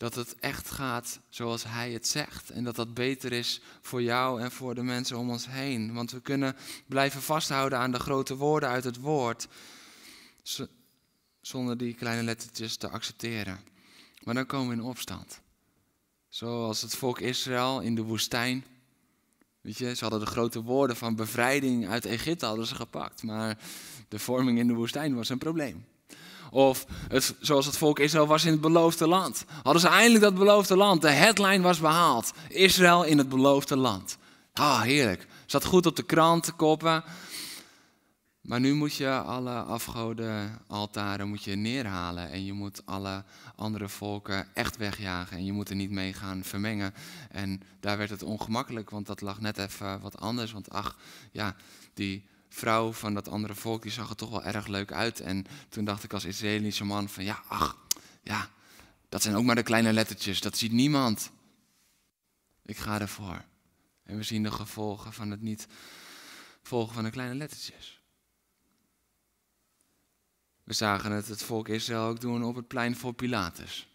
Dat 0.00 0.14
het 0.14 0.34
echt 0.38 0.70
gaat 0.70 1.20
zoals 1.28 1.64
hij 1.64 1.92
het 1.92 2.06
zegt. 2.06 2.50
En 2.50 2.64
dat 2.64 2.76
dat 2.76 2.94
beter 2.94 3.32
is 3.32 3.60
voor 3.82 4.02
jou 4.02 4.40
en 4.40 4.50
voor 4.50 4.74
de 4.74 4.82
mensen 4.82 5.18
om 5.18 5.30
ons 5.30 5.46
heen. 5.46 5.94
Want 5.94 6.10
we 6.10 6.20
kunnen 6.20 6.56
blijven 6.86 7.22
vasthouden 7.22 7.78
aan 7.78 7.92
de 7.92 7.98
grote 7.98 8.36
woorden 8.36 8.68
uit 8.68 8.84
het 8.84 8.96
woord. 8.96 9.48
Zonder 11.40 11.76
die 11.76 11.94
kleine 11.94 12.22
lettertjes 12.22 12.76
te 12.76 12.88
accepteren. 12.88 13.60
Maar 14.22 14.34
dan 14.34 14.46
komen 14.46 14.68
we 14.68 14.74
in 14.74 14.88
opstand. 14.88 15.40
Zoals 16.28 16.82
het 16.82 16.96
volk 16.96 17.20
Israël 17.20 17.80
in 17.80 17.94
de 17.94 18.02
woestijn. 18.02 18.64
Weet 19.60 19.78
je, 19.78 19.94
ze 19.94 20.04
hadden 20.04 20.20
de 20.20 20.26
grote 20.26 20.62
woorden 20.62 20.96
van 20.96 21.16
bevrijding 21.16 21.88
uit 21.88 22.04
Egypte 22.04 22.46
hadden 22.46 22.66
ze 22.66 22.74
gepakt. 22.74 23.22
Maar 23.22 23.58
de 24.08 24.18
vorming 24.18 24.58
in 24.58 24.66
de 24.66 24.74
woestijn 24.74 25.14
was 25.14 25.28
een 25.28 25.38
probleem. 25.38 25.84
Of 26.50 26.86
het, 27.08 27.34
zoals 27.40 27.66
het 27.66 27.76
volk 27.76 27.98
Israël 27.98 28.26
was 28.26 28.44
in 28.44 28.52
het 28.52 28.60
beloofde 28.60 29.08
land. 29.08 29.44
Hadden 29.62 29.82
ze 29.82 29.88
eindelijk 29.88 30.22
dat 30.22 30.34
beloofde 30.34 30.76
land. 30.76 31.02
De 31.02 31.10
headline 31.10 31.62
was 31.62 31.80
behaald. 31.80 32.32
Israël 32.48 33.04
in 33.04 33.18
het 33.18 33.28
beloofde 33.28 33.76
land. 33.76 34.18
Ah, 34.52 34.80
heerlijk. 34.80 35.26
Zat 35.46 35.64
goed 35.64 35.86
op 35.86 35.96
de 35.96 36.02
krant, 36.02 36.56
koppen. 36.56 37.04
Maar 38.40 38.60
nu 38.60 38.74
moet 38.74 38.94
je 38.94 39.10
alle 39.10 39.62
afgoden, 39.62 40.58
altaren 40.66 41.28
moet 41.28 41.44
je 41.44 41.56
neerhalen. 41.56 42.30
En 42.30 42.44
je 42.44 42.52
moet 42.52 42.86
alle 42.86 43.24
andere 43.56 43.88
volken 43.88 44.46
echt 44.54 44.76
wegjagen. 44.76 45.36
En 45.36 45.44
je 45.44 45.52
moet 45.52 45.68
er 45.68 45.76
niet 45.76 45.90
mee 45.90 46.12
gaan 46.12 46.44
vermengen. 46.44 46.94
En 47.30 47.62
daar 47.80 47.98
werd 47.98 48.10
het 48.10 48.22
ongemakkelijk, 48.22 48.90
want 48.90 49.06
dat 49.06 49.20
lag 49.20 49.40
net 49.40 49.58
even 49.58 50.00
wat 50.00 50.18
anders. 50.18 50.52
Want 50.52 50.70
ach, 50.70 50.96
ja, 51.32 51.56
die 51.94 52.24
vrouw 52.50 52.92
van 52.92 53.14
dat 53.14 53.28
andere 53.28 53.54
volk, 53.54 53.82
die 53.82 53.92
zag 53.92 54.10
er 54.10 54.16
toch 54.16 54.30
wel 54.30 54.44
erg 54.44 54.66
leuk 54.66 54.92
uit. 54.92 55.20
En 55.20 55.46
toen 55.68 55.84
dacht 55.84 56.04
ik 56.04 56.12
als 56.12 56.24
Israëlische 56.24 56.84
man 56.84 57.08
van, 57.08 57.24
ja, 57.24 57.42
ach, 57.48 57.76
ja, 58.22 58.50
dat 59.08 59.22
zijn 59.22 59.34
ook 59.34 59.44
maar 59.44 59.54
de 59.54 59.62
kleine 59.62 59.92
lettertjes. 59.92 60.40
Dat 60.40 60.58
ziet 60.58 60.72
niemand. 60.72 61.30
Ik 62.62 62.76
ga 62.76 63.00
ervoor. 63.00 63.44
En 64.02 64.16
we 64.16 64.22
zien 64.22 64.42
de 64.42 64.50
gevolgen 64.50 65.12
van 65.12 65.30
het 65.30 65.40
niet 65.40 65.66
volgen 66.62 66.94
van 66.94 67.04
de 67.04 67.10
kleine 67.10 67.34
lettertjes. 67.34 68.00
We 70.64 70.72
zagen 70.72 71.12
het 71.12 71.28
het 71.28 71.42
volk 71.42 71.68
Israël 71.68 72.08
ook 72.08 72.20
doen 72.20 72.44
op 72.44 72.54
het 72.54 72.68
plein 72.68 72.96
voor 72.96 73.14
Pilatus. 73.14 73.89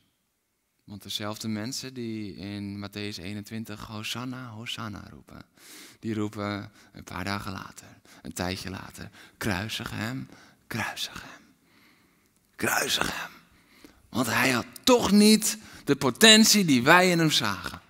Want 0.85 1.03
dezelfde 1.03 1.47
mensen 1.47 1.93
die 1.93 2.35
in 2.35 2.85
Matthäus 2.85 3.17
21 3.17 3.85
Hosanna, 3.85 4.49
Hosanna 4.49 5.07
roepen, 5.11 5.45
die 5.99 6.13
roepen 6.13 6.71
een 6.91 7.03
paar 7.03 7.23
dagen 7.23 7.51
later, 7.51 7.87
een 8.21 8.33
tijdje 8.33 8.69
later, 8.69 9.09
kruisig 9.37 9.91
hem, 9.91 10.29
kruisig 10.67 11.21
hem, 11.21 11.43
kruisig 12.55 13.21
hem. 13.21 13.31
Want 14.09 14.27
hij 14.27 14.49
had 14.49 14.65
toch 14.83 15.11
niet 15.11 15.57
de 15.83 15.95
potentie 15.95 16.65
die 16.65 16.83
wij 16.83 17.11
in 17.11 17.19
hem 17.19 17.31
zagen. 17.31 17.81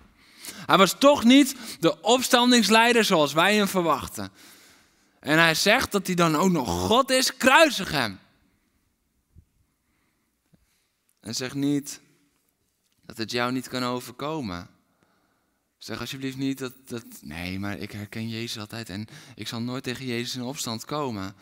Hij 0.66 0.76
was 0.76 0.94
toch 0.98 1.24
niet 1.24 1.56
de 1.80 2.02
opstandingsleider 2.02 3.04
zoals 3.04 3.32
wij 3.32 3.56
hem 3.56 3.68
verwachten. 3.68 4.30
En 5.20 5.38
hij 5.38 5.54
zegt 5.54 5.92
dat 5.92 6.06
hij 6.06 6.16
dan 6.16 6.36
ook 6.36 6.50
nog 6.50 6.68
God 6.68 7.10
is, 7.10 7.36
kruisig 7.36 7.90
hem. 7.90 8.18
En 11.20 11.34
zeg 11.34 11.54
niet 11.54 12.00
dat 13.06 13.16
het 13.16 13.30
jou 13.30 13.52
niet 13.52 13.68
kan 13.68 13.84
overkomen. 13.84 14.68
Zeg 15.78 16.00
alsjeblieft 16.00 16.36
niet 16.36 16.58
dat, 16.58 16.72
dat. 16.86 17.04
Nee, 17.20 17.58
maar 17.58 17.78
ik 17.78 17.92
herken 17.92 18.28
Jezus 18.28 18.58
altijd 18.58 18.90
en 18.90 19.06
ik 19.34 19.48
zal 19.48 19.60
nooit 19.60 19.82
tegen 19.82 20.06
Jezus 20.06 20.34
in 20.34 20.42
opstand 20.42 20.84
komen. 20.84 21.34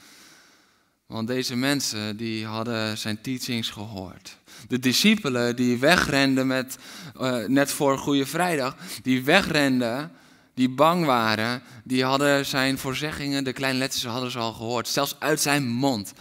Want 1.07 1.29
deze 1.29 1.57
mensen 1.57 2.17
die 2.17 2.47
hadden 2.47 2.99
zijn 2.99 3.21
teachings 3.21 3.71
gehoord. 3.71 4.39
De 4.69 4.79
discipelen 4.79 5.57
die 5.57 5.79
wegrenden 5.79 6.47
met, 6.47 6.79
uh, 7.21 7.45
net 7.47 7.71
voor 7.71 7.99
Goede 7.99 8.27
Vrijdag, 8.27 8.77
die 9.03 9.25
wegrenden, 9.25 10.13
die 10.55 10.69
bang 10.69 11.05
waren, 11.05 11.63
die 11.85 12.05
hadden 12.05 12.47
zijn 12.47 12.79
voorzeggingen, 12.79 13.45
de 13.45 13.53
kleine 13.53 13.79
letters 13.79 14.05
hadden 14.05 14.31
ze 14.31 14.39
al 14.39 14.53
gehoord, 14.53 14.89
zelfs 14.89 15.17
uit 15.19 15.41
zijn 15.41 15.69
mond. 15.69 16.13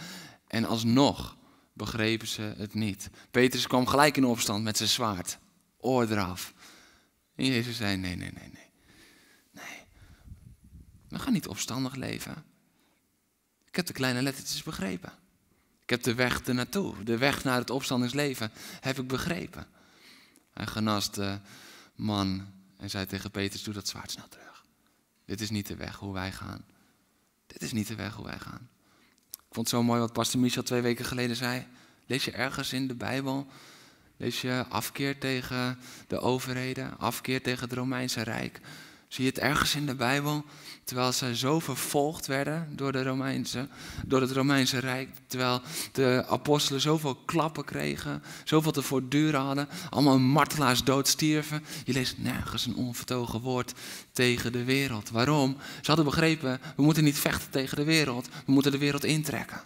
En 0.46 0.64
alsnog 0.64 1.36
begrepen 1.74 2.26
ze 2.26 2.42
het 2.42 2.74
niet. 2.74 3.10
Petrus 3.30 3.66
kwam 3.66 3.86
gelijk 3.86 4.16
in 4.16 4.24
opstand 4.24 4.64
met 4.64 4.76
zijn 4.76 4.88
zwaard. 4.88 5.38
Oor 5.78 6.10
eraf. 6.10 6.54
En 7.34 7.46
Jezus 7.46 7.76
zei: 7.76 7.96
Nee, 7.96 8.16
nee, 8.16 8.32
nee, 8.32 8.50
nee. 8.52 8.70
Nee. 9.50 9.80
We 11.08 11.18
gaan 11.18 11.32
niet 11.32 11.48
opstandig 11.48 11.94
leven. 11.94 12.44
Ik 13.64 13.76
heb 13.76 13.86
de 13.86 13.92
kleine 13.92 14.22
lettertjes 14.22 14.62
begrepen. 14.62 15.12
Ik 15.82 15.90
heb 15.90 16.02
de 16.02 16.14
weg 16.14 16.42
ernaartoe, 16.42 17.02
de 17.02 17.18
weg 17.18 17.44
naar 17.44 17.58
het 17.58 17.70
opstandingsleven, 17.70 18.52
heb 18.80 18.98
ik 18.98 19.08
begrepen. 19.08 19.66
Hij 20.52 20.66
genas 20.66 21.10
de 21.10 21.38
man 21.94 22.46
en 22.76 22.90
zei 22.90 23.06
tegen 23.06 23.30
Petrus: 23.30 23.62
Doe 23.62 23.74
dat 23.74 23.88
zwaard 23.88 24.10
snel 24.10 24.28
terug. 24.28 24.64
Dit 25.24 25.40
is 25.40 25.50
niet 25.50 25.66
de 25.66 25.76
weg 25.76 25.96
hoe 25.96 26.12
wij 26.12 26.32
gaan. 26.32 26.64
Dit 27.46 27.62
is 27.62 27.72
niet 27.72 27.86
de 27.86 27.94
weg 27.94 28.14
hoe 28.14 28.24
wij 28.24 28.38
gaan. 28.38 28.68
Vond 29.54 29.70
het 29.70 29.76
zo 29.76 29.82
mooi 29.82 30.00
wat 30.00 30.12
Pastor 30.12 30.40
Michel 30.40 30.62
twee 30.62 30.80
weken 30.80 31.04
geleden 31.04 31.36
zei. 31.36 31.66
Lees 32.06 32.24
je 32.24 32.30
ergens 32.30 32.72
in 32.72 32.88
de 32.88 32.94
Bijbel, 32.94 33.46
lees 34.16 34.40
je 34.40 34.64
afkeer 34.68 35.18
tegen 35.18 35.78
de 36.06 36.20
overheden, 36.20 36.98
afkeer 36.98 37.42
tegen 37.42 37.68
het 37.68 37.78
Romeinse 37.78 38.22
Rijk. 38.22 38.60
Zie 39.14 39.24
je 39.24 39.30
het 39.30 39.38
ergens 39.38 39.74
in 39.74 39.86
de 39.86 39.94
Bijbel? 39.94 40.44
Terwijl 40.84 41.12
ze 41.12 41.36
zo 41.36 41.58
vervolgd 41.58 42.26
werden 42.26 42.68
door, 42.70 42.92
de 42.92 43.02
Romeinse, 43.02 43.68
door 44.06 44.20
het 44.20 44.30
Romeinse 44.30 44.78
Rijk. 44.78 45.08
Terwijl 45.26 45.60
de 45.92 46.24
apostelen 46.28 46.80
zoveel 46.80 47.14
klappen 47.14 47.64
kregen. 47.64 48.22
Zoveel 48.44 48.72
te 48.72 48.82
voortduren 48.82 49.40
hadden. 49.40 49.68
Allemaal 49.90 50.18
martelaars 50.18 50.84
doodstierven. 50.84 51.64
Je 51.84 51.92
leest 51.92 52.18
nergens 52.18 52.66
een 52.66 52.76
onvertogen 52.76 53.40
woord 53.40 53.72
tegen 54.12 54.52
de 54.52 54.64
wereld. 54.64 55.10
Waarom? 55.10 55.56
Ze 55.80 55.86
hadden 55.86 56.04
begrepen, 56.04 56.60
we 56.76 56.82
moeten 56.82 57.04
niet 57.04 57.18
vechten 57.18 57.50
tegen 57.50 57.76
de 57.76 57.84
wereld. 57.84 58.28
We 58.46 58.52
moeten 58.52 58.72
de 58.72 58.78
wereld 58.78 59.04
intrekken. 59.04 59.62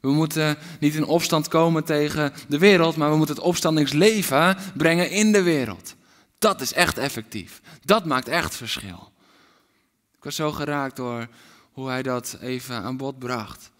We 0.00 0.10
moeten 0.10 0.56
niet 0.78 0.94
in 0.94 1.04
opstand 1.04 1.48
komen 1.48 1.84
tegen 1.84 2.32
de 2.48 2.58
wereld, 2.58 2.96
maar 2.96 3.10
we 3.10 3.16
moeten 3.16 3.34
het 3.34 3.44
opstandingsleven 3.44 4.56
brengen 4.74 5.10
in 5.10 5.32
de 5.32 5.42
wereld. 5.42 5.94
Dat 6.40 6.60
is 6.60 6.72
echt 6.72 6.98
effectief. 6.98 7.60
Dat 7.84 8.04
maakt 8.04 8.28
echt 8.28 8.56
verschil. 8.56 9.12
Ik 10.16 10.24
was 10.24 10.34
zo 10.34 10.52
geraakt 10.52 10.96
door 10.96 11.28
hoe 11.72 11.88
hij 11.88 12.02
dat 12.02 12.36
even 12.40 12.76
aan 12.76 12.96
bod 12.96 13.18
bracht. 13.18 13.70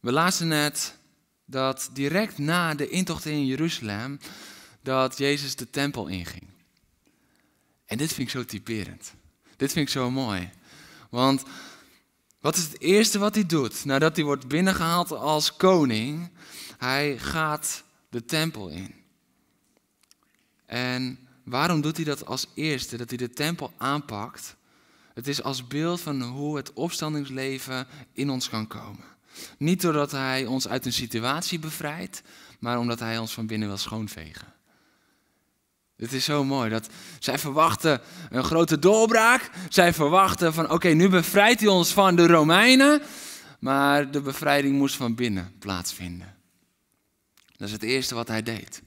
We 0.00 0.12
lazen 0.12 0.48
net 0.48 0.96
dat 1.44 1.90
direct 1.92 2.38
na 2.38 2.74
de 2.74 2.88
intocht 2.88 3.24
in 3.24 3.46
Jeruzalem, 3.46 4.20
dat 4.82 5.18
Jezus 5.18 5.56
de 5.56 5.70
tempel 5.70 6.06
inging. 6.06 6.46
En 7.86 7.98
dit 7.98 8.12
vind 8.12 8.28
ik 8.28 8.34
zo 8.34 8.44
typerend. 8.44 9.14
Dit 9.56 9.72
vind 9.72 9.86
ik 9.86 9.92
zo 9.92 10.10
mooi. 10.10 10.50
Want 11.10 11.42
wat 12.40 12.56
is 12.56 12.62
het 12.62 12.80
eerste 12.80 13.18
wat 13.18 13.34
hij 13.34 13.46
doet 13.46 13.84
nadat 13.84 14.16
hij 14.16 14.24
wordt 14.24 14.48
binnengehaald 14.48 15.10
als 15.10 15.56
koning? 15.56 16.30
Hij 16.78 17.18
gaat 17.18 17.83
de 18.14 18.24
tempel 18.24 18.68
in. 18.68 18.94
En 20.66 21.18
waarom 21.44 21.80
doet 21.80 21.96
hij 21.96 22.04
dat 22.04 22.26
als 22.26 22.46
eerste? 22.54 22.96
Dat 22.96 23.08
hij 23.08 23.18
de 23.18 23.30
tempel 23.30 23.72
aanpakt. 23.76 24.56
Het 25.14 25.28
is 25.28 25.42
als 25.42 25.66
beeld 25.66 26.00
van 26.00 26.22
hoe 26.22 26.56
het 26.56 26.72
opstandingsleven 26.72 27.86
in 28.12 28.30
ons 28.30 28.48
kan 28.48 28.66
komen. 28.66 29.04
Niet 29.58 29.80
doordat 29.80 30.10
hij 30.10 30.46
ons 30.46 30.68
uit 30.68 30.86
een 30.86 30.92
situatie 30.92 31.58
bevrijdt, 31.58 32.22
maar 32.58 32.78
omdat 32.78 32.98
hij 32.98 33.18
ons 33.18 33.32
van 33.32 33.46
binnen 33.46 33.68
wil 33.68 33.76
schoonvegen. 33.76 34.52
Het 35.96 36.12
is 36.12 36.24
zo 36.24 36.44
mooi 36.44 36.70
dat 36.70 36.88
zij 37.18 37.38
verwachten 37.38 38.00
een 38.30 38.44
grote 38.44 38.78
doorbraak. 38.78 39.50
Zij 39.68 39.92
verwachten 39.92 40.54
van 40.54 40.70
oké, 40.70 40.88
nu 40.88 41.08
bevrijdt 41.08 41.60
hij 41.60 41.68
ons 41.68 41.92
van 41.92 42.16
de 42.16 42.26
Romeinen. 42.26 43.02
Maar 43.60 44.10
de 44.10 44.20
bevrijding 44.20 44.76
moest 44.76 44.96
van 44.96 45.14
binnen 45.14 45.54
plaatsvinden. 45.58 46.33
Dat 47.56 47.68
is 47.68 47.72
het 47.72 47.82
eerste 47.82 48.14
wat 48.14 48.28
hij 48.28 48.42
deed. 48.42 48.82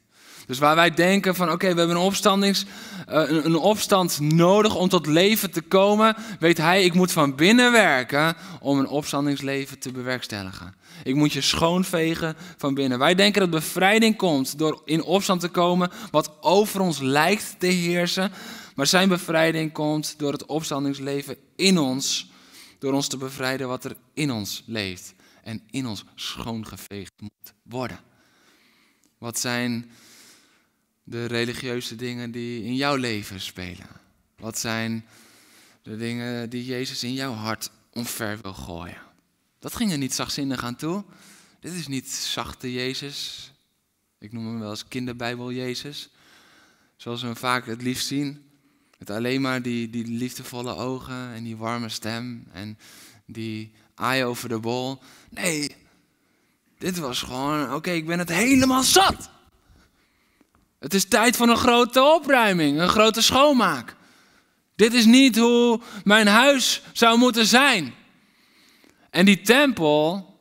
Dus 0.48 0.60
waar 0.60 0.76
wij 0.76 0.94
denken 0.94 1.36
van 1.36 1.52
oké, 1.52 1.74
we 1.74 1.78
hebben 1.80 1.96
een, 1.96 2.02
opstandings, 2.02 2.66
uh, 3.10 3.30
een, 3.30 3.56
opstand 3.56 4.20
nodig 4.20 4.76
om 4.76 4.90
tot 4.90 5.06
leven 5.06 5.52
te 5.52 5.62
komen, 5.62 6.16
weet 6.40 6.58
hij, 6.58 6.84
ik 6.84 6.94
moet 6.94 7.12
van 7.12 7.36
binnen 7.36 7.72
werken 7.72 8.36
om 8.60 8.80
een 8.80 8.88
opstandingsleven 8.88 9.80
te 9.80 9.92
bewerkstelligen. 9.92 10.76
Ik 11.04 11.16
moet 11.16 11.34
je 11.34 11.42
schoonvegen 11.42 12.36
van 12.58 12.74
binnen. 12.74 13.00
Wij 13.00 13.16
denken 13.16 13.42
dat 13.42 13.50
bevrijding 13.50 14.16
komt 14.16 14.58
door 14.58 14.82
in 14.86 15.04
opstand 15.04 15.42
te 15.42 15.50
komen 15.50 15.92
wat 16.12 16.32
over 16.42 16.82
ons 16.82 17.00
lijkt 17.00 17.56
te 17.60 17.68
heersen. 17.68 18.32
Maar 18.76 18.88
zijn 18.88 19.10
bevrijding 19.10 19.72
komt 19.72 20.20
door 20.20 20.32
het 20.32 20.46
opstandingsleven 20.46 21.38
in 21.56 21.78
ons. 21.78 22.30
Door 22.80 22.94
ons 22.94 23.08
te 23.08 23.18
bevrijden 23.18 23.68
wat 23.68 23.86
er 23.86 23.96
in 24.14 24.32
ons 24.32 24.64
leeft. 24.66 25.14
En 25.44 25.62
in 25.72 25.88
ons 25.88 26.04
schoongeveegd 26.16 27.14
moet 27.20 27.54
worden. 27.64 28.07
Wat 29.18 29.40
zijn 29.40 29.92
de 31.04 31.26
religieuze 31.26 31.96
dingen 31.96 32.32
die 32.32 32.64
in 32.64 32.76
jouw 32.76 32.96
leven 32.96 33.42
spelen? 33.42 33.88
Wat 34.36 34.60
zijn 34.60 35.06
De 35.88 35.98
dingen 35.98 36.50
die 36.50 36.66
Jezus 36.66 37.04
in 37.04 37.14
jouw 37.14 37.34
hart 37.34 37.72
omver 37.94 38.40
wil 38.42 38.54
gooien. 38.54 39.02
Dat 39.60 39.76
ging 39.76 39.92
er 39.92 39.98
niet 39.98 40.14
zachtzinnig 40.14 40.64
aan 40.64 40.76
toe. 40.76 41.04
Dit 41.60 41.74
is 41.74 41.88
niet 41.88 42.10
zachte 42.12 42.74
Jezus. 42.74 43.52
Ik 44.20 44.32
noem 44.32 44.48
hem 44.48 44.60
wel 44.60 44.70
eens 44.70 44.88
kinderbijbel 44.88 45.52
Jezus. 45.52 46.10
Zoals 46.96 47.22
we 47.22 47.28
hem 47.28 47.36
vaak 47.36 47.66
het 47.66 47.82
liefst 47.82 48.08
zien. 48.08 48.46
Met 48.98 49.10
alleen 49.10 49.42
maar 49.42 49.62
die, 49.62 49.90
die 49.90 50.08
liefdevolle 50.08 50.76
ogen 50.76 51.34
en 51.34 51.44
die 51.44 51.58
warme 51.58 51.90
stem 51.90 52.48
en 52.52 52.78
die 53.26 53.72
aai 53.96 54.24
over 54.24 54.50
de 54.50 54.60
bol. 54.60 55.02
Nee, 55.30 55.76
dit 56.78 56.98
was 56.98 57.22
gewoon, 57.22 57.74
oké, 57.74 57.92
ik 57.92 58.06
ben 58.06 58.20
het 58.20 58.30
helemaal 58.30 58.84
zat. 58.84 59.30
Het 60.80 60.94
is 60.94 61.06
tijd 61.06 61.36
voor 61.38 61.48
een 61.48 61.58
grote 61.58 62.04
opruiming, 62.04 62.80
een 62.80 62.90
grote 62.90 63.22
schoonmaak. 63.22 63.96
Dit 64.76 64.94
is 64.94 65.06
niet 65.06 65.38
hoe 65.38 65.82
mijn 66.04 66.28
huis 66.28 66.82
zou 66.94 67.18
moeten 67.18 67.46
zijn. 67.46 67.94
En 69.10 69.26
die 69.26 69.42
tempel, 69.42 70.36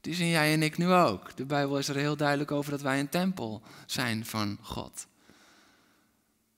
die 0.00 0.14
zien 0.14 0.28
jij 0.28 0.52
en 0.52 0.62
ik 0.62 0.78
nu 0.78 0.92
ook. 0.92 1.36
De 1.36 1.44
Bijbel 1.44 1.78
is 1.78 1.88
er 1.88 1.96
heel 1.96 2.16
duidelijk 2.16 2.50
over 2.50 2.70
dat 2.70 2.80
wij 2.80 3.00
een 3.00 3.08
tempel 3.08 3.62
zijn 3.86 4.26
van 4.26 4.58
God. 4.60 5.06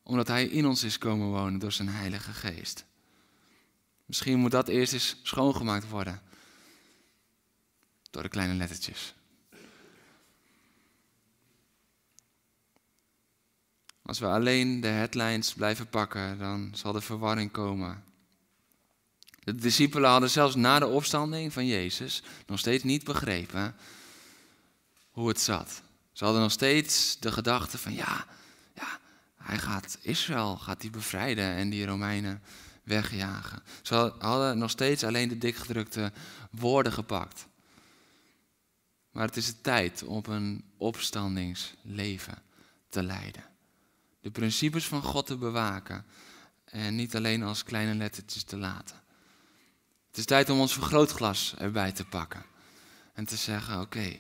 Omdat 0.03 0.29
Hij 0.29 0.45
in 0.45 0.67
ons 0.67 0.83
is 0.83 0.99
komen 0.99 1.29
wonen 1.29 1.59
door 1.59 1.73
zijn 1.73 1.89
Heilige 1.89 2.33
Geest. 2.33 2.85
Misschien 4.07 4.39
moet 4.39 4.51
dat 4.51 4.69
eerst 4.69 4.93
eens 4.93 5.17
schoongemaakt 5.23 5.89
worden. 5.89 6.21
Door 8.11 8.23
de 8.23 8.29
kleine 8.29 8.55
lettertjes. 8.55 9.15
Als 14.03 14.19
we 14.19 14.27
alleen 14.27 14.81
de 14.81 14.89
headlines 14.89 15.55
blijven 15.55 15.89
pakken, 15.89 16.39
dan 16.39 16.71
zal 16.75 16.93
de 16.93 17.01
verwarring 17.01 17.51
komen. 17.51 18.05
De 19.45 19.55
discipelen 19.55 20.11
hadden 20.11 20.31
zelfs 20.31 20.55
na 20.55 20.79
de 20.79 20.87
opstanding 20.87 21.53
van 21.53 21.67
Jezus 21.67 22.23
nog 22.47 22.59
steeds 22.59 22.85
niet 22.85 23.05
begrepen 23.05 23.77
hoe 25.11 25.29
het 25.29 25.41
zat. 25.41 25.83
Ze 26.13 26.25
hadden 26.25 26.43
nog 26.43 26.53
steeds 26.53 27.19
de 27.21 27.33
gedachte 27.33 27.79
van 27.79 27.95
ja, 27.95 28.27
ja, 28.75 28.99
hij 29.37 29.59
gaat 29.59 29.99
Israël 30.01 30.57
gaat 30.57 30.81
die 30.81 30.91
bevrijden 30.91 31.55
en 31.55 31.71
die 31.71 31.87
Romeinen 31.87 32.43
wegjagen. 32.83 33.63
Ze 33.83 34.13
hadden 34.19 34.59
nog 34.59 34.71
steeds 34.71 35.05
alleen 35.05 35.29
de 35.29 35.39
dikgedrukte 35.39 36.13
woorden 36.51 36.93
gepakt. 36.93 37.47
Maar 39.11 39.27
het 39.27 39.37
is 39.37 39.47
de 39.47 39.61
tijd 39.61 40.03
om 40.03 40.23
een 40.27 40.65
opstandingsleven 40.77 42.43
te 42.89 43.03
leiden. 43.03 43.45
De 44.21 44.31
principes 44.31 44.87
van 44.87 45.03
God 45.03 45.27
te 45.27 45.37
bewaken 45.37 46.05
en 46.65 46.95
niet 46.95 47.17
alleen 47.17 47.43
als 47.43 47.63
kleine 47.63 47.95
lettertjes 47.95 48.43
te 48.43 48.57
laten. 48.57 48.97
Het 50.09 50.17
is 50.17 50.25
tijd 50.25 50.51
om 50.51 50.61
ons 50.61 50.73
vergrootglas 50.73 51.55
erbij 51.59 51.93
te 51.93 52.05
pakken 52.05 52.45
en 53.13 53.25
te 53.25 53.37
zeggen: 53.37 53.81
Oké, 53.81 54.19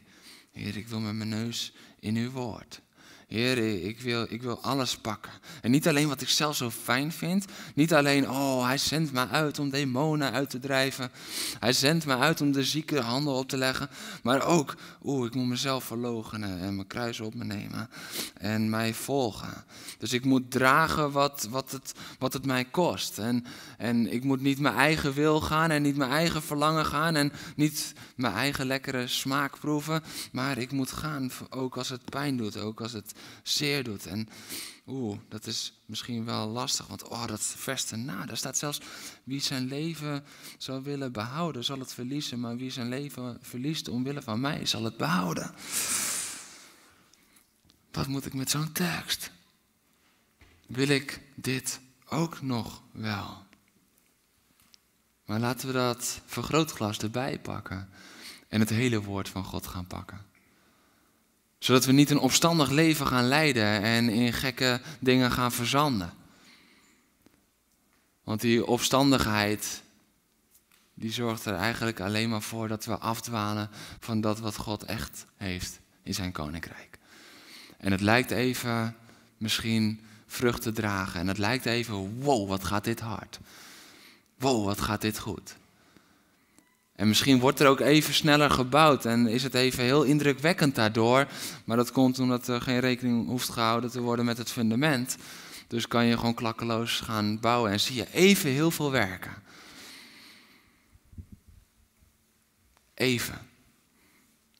Heer, 0.50 0.76
ik 0.76 0.88
wil 0.88 1.00
met 1.00 1.14
mijn 1.14 1.28
neus 1.28 1.72
in 2.00 2.16
uw 2.16 2.30
woord. 2.30 2.80
Heer, 3.28 3.84
ik 3.84 4.00
wil, 4.00 4.26
ik 4.28 4.42
wil 4.42 4.60
alles 4.60 4.96
pakken. 4.96 5.32
En 5.62 5.70
niet 5.70 5.88
alleen 5.88 6.08
wat 6.08 6.20
ik 6.20 6.28
zelf 6.28 6.56
zo 6.56 6.70
fijn 6.70 7.12
vind. 7.12 7.44
Niet 7.74 7.94
alleen, 7.94 8.30
oh, 8.30 8.66
hij 8.66 8.78
zendt 8.78 9.12
me 9.12 9.28
uit 9.28 9.58
om 9.58 9.70
demonen 9.70 10.32
uit 10.32 10.50
te 10.50 10.58
drijven. 10.58 11.10
Hij 11.58 11.72
zendt 11.72 12.06
me 12.06 12.16
uit 12.16 12.40
om 12.40 12.52
de 12.52 12.64
zieke 12.64 13.00
handen 13.00 13.34
op 13.34 13.48
te 13.48 13.56
leggen. 13.56 13.88
Maar 14.22 14.46
ook, 14.46 14.74
oeh, 15.02 15.26
ik 15.26 15.34
moet 15.34 15.46
mezelf 15.46 15.84
verloochenen 15.84 16.60
en 16.60 16.74
mijn 16.74 16.86
kruis 16.86 17.20
op 17.20 17.34
me 17.34 17.44
nemen. 17.44 17.90
En 18.34 18.70
mij 18.70 18.94
volgen. 18.94 19.64
Dus 19.98 20.12
ik 20.12 20.24
moet 20.24 20.50
dragen 20.50 21.12
wat, 21.12 21.46
wat, 21.50 21.70
het, 21.70 21.92
wat 22.18 22.32
het 22.32 22.46
mij 22.46 22.64
kost. 22.64 23.18
En, 23.18 23.44
en 23.78 24.12
ik 24.12 24.24
moet 24.24 24.40
niet 24.40 24.58
mijn 24.58 24.74
eigen 24.74 25.12
wil 25.12 25.40
gaan 25.40 25.70
en 25.70 25.82
niet 25.82 25.96
mijn 25.96 26.10
eigen 26.10 26.42
verlangen 26.42 26.86
gaan. 26.86 27.16
En 27.16 27.32
niet 27.56 27.92
mijn 28.14 28.34
eigen 28.34 28.66
lekkere 28.66 29.06
smaak 29.06 29.58
proeven. 29.58 30.02
Maar 30.32 30.58
ik 30.58 30.72
moet 30.72 30.92
gaan, 30.92 31.30
ook 31.50 31.76
als 31.76 31.88
het 31.88 32.04
pijn 32.04 32.36
doet. 32.36 32.56
Ook 32.58 32.80
als 32.80 32.92
het 32.92 33.16
zeer 33.42 33.84
doet. 33.84 34.06
En 34.06 34.28
oeh, 34.86 35.18
dat 35.28 35.46
is 35.46 35.72
misschien 35.86 36.24
wel 36.24 36.48
lastig, 36.48 36.86
want 36.86 37.02
oh, 37.02 37.26
dat 37.26 37.40
vers 37.40 37.90
erna, 37.90 38.26
daar 38.26 38.36
staat 38.36 38.58
zelfs 38.58 38.80
wie 39.24 39.40
zijn 39.40 39.66
leven 39.66 40.24
zal 40.58 40.82
willen 40.82 41.12
behouden, 41.12 41.64
zal 41.64 41.78
het 41.78 41.92
verliezen, 41.92 42.40
maar 42.40 42.56
wie 42.56 42.70
zijn 42.70 42.88
leven 42.88 43.38
verliest 43.40 43.88
omwille 43.88 44.22
van 44.22 44.40
mij, 44.40 44.66
zal 44.66 44.84
het 44.84 44.96
behouden. 44.96 45.54
Wat 47.92 48.06
moet 48.06 48.26
ik 48.26 48.34
met 48.34 48.50
zo'n 48.50 48.72
tekst? 48.72 49.30
Wil 50.66 50.88
ik 50.88 51.20
dit 51.34 51.80
ook 52.08 52.42
nog 52.42 52.82
wel? 52.92 53.46
Maar 55.24 55.40
laten 55.40 55.66
we 55.66 55.72
dat 55.72 56.20
vergrootglas 56.26 56.98
erbij 56.98 57.40
pakken 57.40 57.88
en 58.48 58.60
het 58.60 58.70
hele 58.70 59.02
woord 59.02 59.28
van 59.28 59.44
God 59.44 59.66
gaan 59.66 59.86
pakken 59.86 60.27
zodat 61.58 61.84
we 61.84 61.92
niet 61.92 62.10
een 62.10 62.18
opstandig 62.18 62.70
leven 62.70 63.06
gaan 63.06 63.28
leiden 63.28 63.82
en 63.82 64.08
in 64.08 64.32
gekke 64.32 64.80
dingen 65.00 65.30
gaan 65.30 65.52
verzanden. 65.52 66.12
Want 68.24 68.40
die 68.40 68.66
opstandigheid, 68.66 69.82
die 70.94 71.12
zorgt 71.12 71.44
er 71.44 71.54
eigenlijk 71.54 72.00
alleen 72.00 72.28
maar 72.28 72.42
voor 72.42 72.68
dat 72.68 72.84
we 72.84 72.98
afdwalen 72.98 73.70
van 74.00 74.20
dat 74.20 74.38
wat 74.38 74.56
God 74.56 74.82
echt 74.82 75.26
heeft 75.36 75.80
in 76.02 76.14
zijn 76.14 76.32
koninkrijk. 76.32 76.98
En 77.78 77.92
het 77.92 78.00
lijkt 78.00 78.30
even 78.30 78.96
misschien 79.36 80.00
vrucht 80.26 80.62
te 80.62 80.72
dragen. 80.72 81.20
En 81.20 81.28
het 81.28 81.38
lijkt 81.38 81.66
even, 81.66 82.20
wow, 82.20 82.48
wat 82.48 82.64
gaat 82.64 82.84
dit 82.84 83.00
hard. 83.00 83.38
Wow, 84.38 84.64
wat 84.64 84.80
gaat 84.80 85.00
dit 85.00 85.18
goed. 85.18 85.56
En 86.98 87.08
misschien 87.08 87.38
wordt 87.38 87.60
er 87.60 87.66
ook 87.66 87.80
even 87.80 88.14
sneller 88.14 88.50
gebouwd 88.50 89.04
en 89.04 89.26
is 89.26 89.42
het 89.42 89.54
even 89.54 89.84
heel 89.84 90.02
indrukwekkend 90.02 90.74
daardoor. 90.74 91.26
Maar 91.64 91.76
dat 91.76 91.92
komt 91.92 92.18
omdat 92.18 92.48
er 92.48 92.60
geen 92.60 92.80
rekening 92.80 93.26
hoeft 93.26 93.48
gehouden 93.48 93.90
te 93.90 94.00
worden 94.00 94.24
met 94.24 94.38
het 94.38 94.50
fundament. 94.50 95.16
Dus 95.66 95.88
kan 95.88 96.04
je 96.04 96.16
gewoon 96.16 96.34
klakkeloos 96.34 97.00
gaan 97.00 97.40
bouwen 97.40 97.70
en 97.70 97.80
zie 97.80 97.94
je 97.94 98.12
even 98.12 98.50
heel 98.50 98.70
veel 98.70 98.90
werken. 98.90 99.42
Even. 102.94 103.38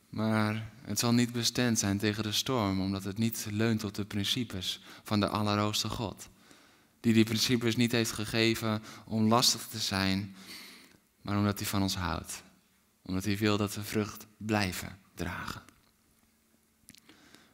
Maar 0.09 0.71
het 0.83 0.99
zal 0.99 1.13
niet 1.13 1.33
bestemd 1.33 1.79
zijn 1.79 1.99
tegen 1.99 2.23
de 2.23 2.33
storm, 2.33 2.81
omdat 2.81 3.05
het 3.05 3.19
niet 3.19 3.47
leunt 3.51 3.85
op 3.85 3.95
de 3.95 4.05
principes 4.05 4.81
van 5.03 5.21
de 5.21 5.29
Allerhoogste 5.29 5.89
God. 5.89 6.29
Die 7.01 7.13
die 7.13 7.25
principes 7.25 7.77
niet 7.77 7.93
heeft 7.93 8.13
gegeven 8.13 8.83
om 9.05 9.29
lastig 9.29 9.67
te 9.67 9.79
zijn, 9.79 10.35
maar 11.29 11.39
omdat 11.39 11.59
hij 11.59 11.69
van 11.69 11.83
ons 11.83 11.97
houdt. 11.97 12.43
Omdat 13.03 13.25
hij 13.25 13.37
wil 13.37 13.57
dat 13.57 13.75
we 13.75 13.83
vrucht 13.83 14.27
blijven 14.37 14.99
dragen. 15.15 15.63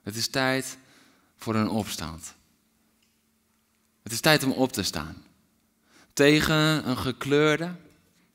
Het 0.03 0.17
is 0.17 0.29
tijd 0.29 0.79
voor 1.37 1.55
een 1.55 1.69
opstand. 1.69 2.35
Het 4.03 4.13
is 4.13 4.21
tijd 4.21 4.45
om 4.45 4.51
op 4.51 4.73
te 4.73 4.83
staan. 4.83 5.23
Tegen 6.13 6.89
een 6.89 6.97
gekleurde, 6.97 7.75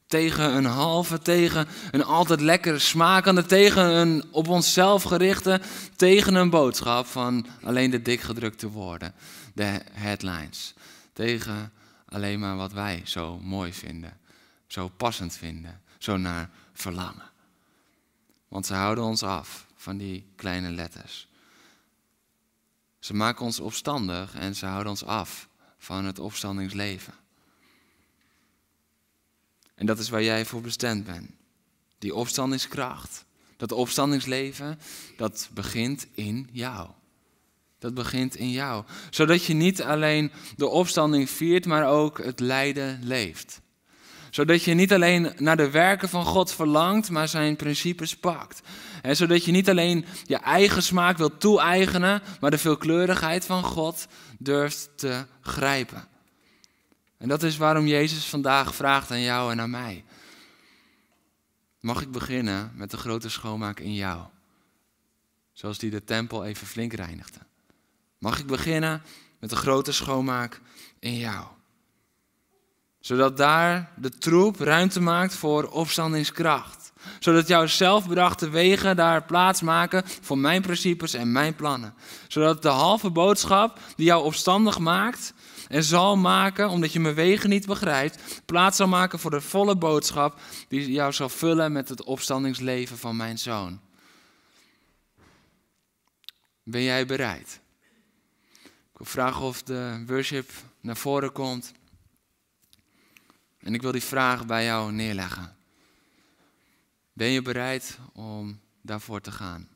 tegen 0.08 0.56
een 0.56 0.66
halve, 0.66 1.20
tegen 1.20 1.68
een 1.92 2.04
altijd 2.04 2.42
lekkere 2.42 2.80
smakende, 2.80 3.46
tegen 3.46 3.84
een 3.84 4.24
op 4.32 4.48
onszelf 4.48 5.04
gerichte, 5.04 5.62
tegen 5.96 6.36
een 6.36 6.50
boodschap 6.50 7.06
van 7.06 7.46
alleen 7.64 7.92
de 7.92 8.02
dikgedrukte 8.02 8.70
woorden, 8.70 9.14
de 9.54 9.82
headlines. 9.92 10.74
Tegen 11.14 11.72
alleen 12.06 12.40
maar 12.40 12.56
wat 12.56 12.72
wij 12.72 13.02
zo 13.06 13.40
mooi 13.40 13.74
vinden 13.74 14.19
zo 14.70 14.88
passend 14.88 15.34
vinden, 15.34 15.82
zo 15.98 16.18
naar 16.18 16.50
verlangen. 16.74 17.32
Want 18.48 18.66
ze 18.66 18.74
houden 18.74 19.04
ons 19.04 19.24
af 19.24 19.66
van 19.76 19.98
die 19.98 20.26
kleine 20.36 20.70
letters. 20.70 21.28
Ze 23.00 23.14
maken 23.14 23.46
ons 23.46 23.60
opstandig 23.60 24.36
en 24.36 24.56
ze 24.56 24.66
houden 24.66 24.90
ons 24.90 25.04
af 25.04 25.50
van 25.78 26.06
het 26.06 26.20
opstandingsleven. 26.20 27.14
En 29.76 29.86
dat 29.86 30.00
is 30.00 30.10
waar 30.10 30.24
jij 30.24 30.46
voor 30.46 30.62
bestemd 30.62 31.06
bent. 31.06 31.32
Die 31.98 32.16
opstandingskracht, 32.16 33.26
dat 33.58 33.72
opstandingsleven, 33.72 34.80
dat 35.18 35.50
begint 35.54 36.08
in 36.14 36.50
jou. 36.52 36.90
Dat 37.80 37.94
begint 37.94 38.36
in 38.36 38.52
jou. 38.52 38.86
Zodat 39.10 39.46
je 39.46 39.54
niet 39.54 39.84
alleen 39.84 40.32
de 40.56 40.68
opstanding 40.68 41.30
viert, 41.30 41.66
maar 41.66 41.88
ook 41.88 42.24
het 42.24 42.40
lijden 42.40 43.00
leeft 43.04 43.62
zodat 44.30 44.64
je 44.64 44.74
niet 44.74 44.94
alleen 44.94 45.34
naar 45.38 45.58
de 45.58 45.70
werken 45.70 46.10
van 46.10 46.26
God 46.26 46.54
verlangt, 46.54 47.10
maar 47.10 47.28
zijn 47.28 47.56
principes 47.56 48.16
pakt. 48.16 48.62
En 49.02 49.16
zodat 49.16 49.46
je 49.46 49.52
niet 49.52 49.70
alleen 49.70 50.06
je 50.26 50.38
eigen 50.38 50.84
smaak 50.84 51.18
wilt 51.18 51.40
toe-eigenen, 51.40 52.22
maar 52.40 52.52
de 52.52 52.58
veelkleurigheid 52.58 53.46
van 53.46 53.64
God 53.64 54.08
durft 54.38 54.90
te 54.96 55.26
grijpen. 55.42 56.08
En 57.18 57.28
dat 57.28 57.44
is 57.44 57.58
waarom 57.58 57.88
Jezus 57.88 58.26
vandaag 58.26 58.76
vraagt 58.76 59.12
aan 59.12 59.22
jou 59.22 59.52
en 59.52 59.62
aan 59.62 59.70
mij. 59.70 60.06
Mag 61.80 62.02
ik 62.02 62.12
beginnen 62.12 62.72
met 62.76 62.92
de 62.92 62.98
grote 62.98 63.30
schoonmaak 63.30 63.80
in 63.80 63.94
jou? 63.94 64.26
Zoals 65.54 65.78
die 65.78 65.90
de 65.90 66.04
tempel 66.04 66.46
even 66.46 66.68
flink 66.68 66.94
reinigde. 66.94 67.40
Mag 68.18 68.40
ik 68.40 68.46
beginnen 68.46 69.02
met 69.40 69.50
de 69.50 69.56
grote 69.56 69.92
schoonmaak 69.92 70.62
in 71.00 71.18
jou? 71.18 71.48
Zodat 73.00 73.38
daar 73.38 73.92
de 73.96 74.10
troep 74.10 74.60
ruimte 74.60 75.02
maakt 75.02 75.36
voor 75.36 75.68
opstandingskracht. 75.68 76.92
Zodat 77.20 77.48
jouw 77.48 77.66
zelfbedachte 77.66 78.50
wegen 78.50 78.96
daar 78.96 79.24
plaats 79.24 79.62
maken 79.62 80.04
voor 80.22 80.38
mijn 80.38 80.62
principes 80.62 81.14
en 81.14 81.32
mijn 81.32 81.56
plannen. 81.56 81.94
Zodat 82.28 82.62
de 82.62 82.68
halve 82.68 83.10
boodschap 83.10 83.80
die 83.96 84.06
jou 84.06 84.24
opstandig 84.24 84.80
maakt 84.80 85.34
en 85.68 85.84
zal 85.84 86.18
maken, 86.18 86.70
omdat 86.70 86.94
je 86.94 87.00
mijn 87.00 87.16
wegen 87.16 87.50
niet 87.50 87.66
begrijpt, 87.66 88.42
plaats 88.46 88.78
zal 88.78 88.88
maken 88.88 89.20
voor 89.20 89.32
de 89.32 89.42
volle 89.42 89.76
boodschap 89.76 90.40
die 90.68 90.92
jou 90.92 91.14
zal 91.14 91.30
vullen 91.30 91.72
met 91.72 91.90
het 91.90 92.04
opstandingsleven 92.04 92.98
van 92.98 93.16
mijn 93.16 93.38
zoon. 93.38 93.80
Ben 96.64 96.84
jij 96.84 97.06
bereid? 97.06 97.60
Ik 98.64 98.98
wil 98.98 99.06
vragen 99.06 99.42
of 99.42 99.64
de 99.64 100.04
worship 100.08 100.52
naar 100.82 100.98
voren 100.98 101.32
komt. 101.32 101.72
En 103.60 103.74
ik 103.74 103.82
wil 103.82 103.92
die 103.92 104.04
vraag 104.04 104.46
bij 104.46 104.66
jou 104.66 104.92
neerleggen. 104.92 105.56
Ben 107.14 107.28
je 107.28 107.42
bereid 107.42 107.98
om 108.14 108.60
daarvoor 108.82 109.22
te 109.22 109.32
gaan? 109.32 109.68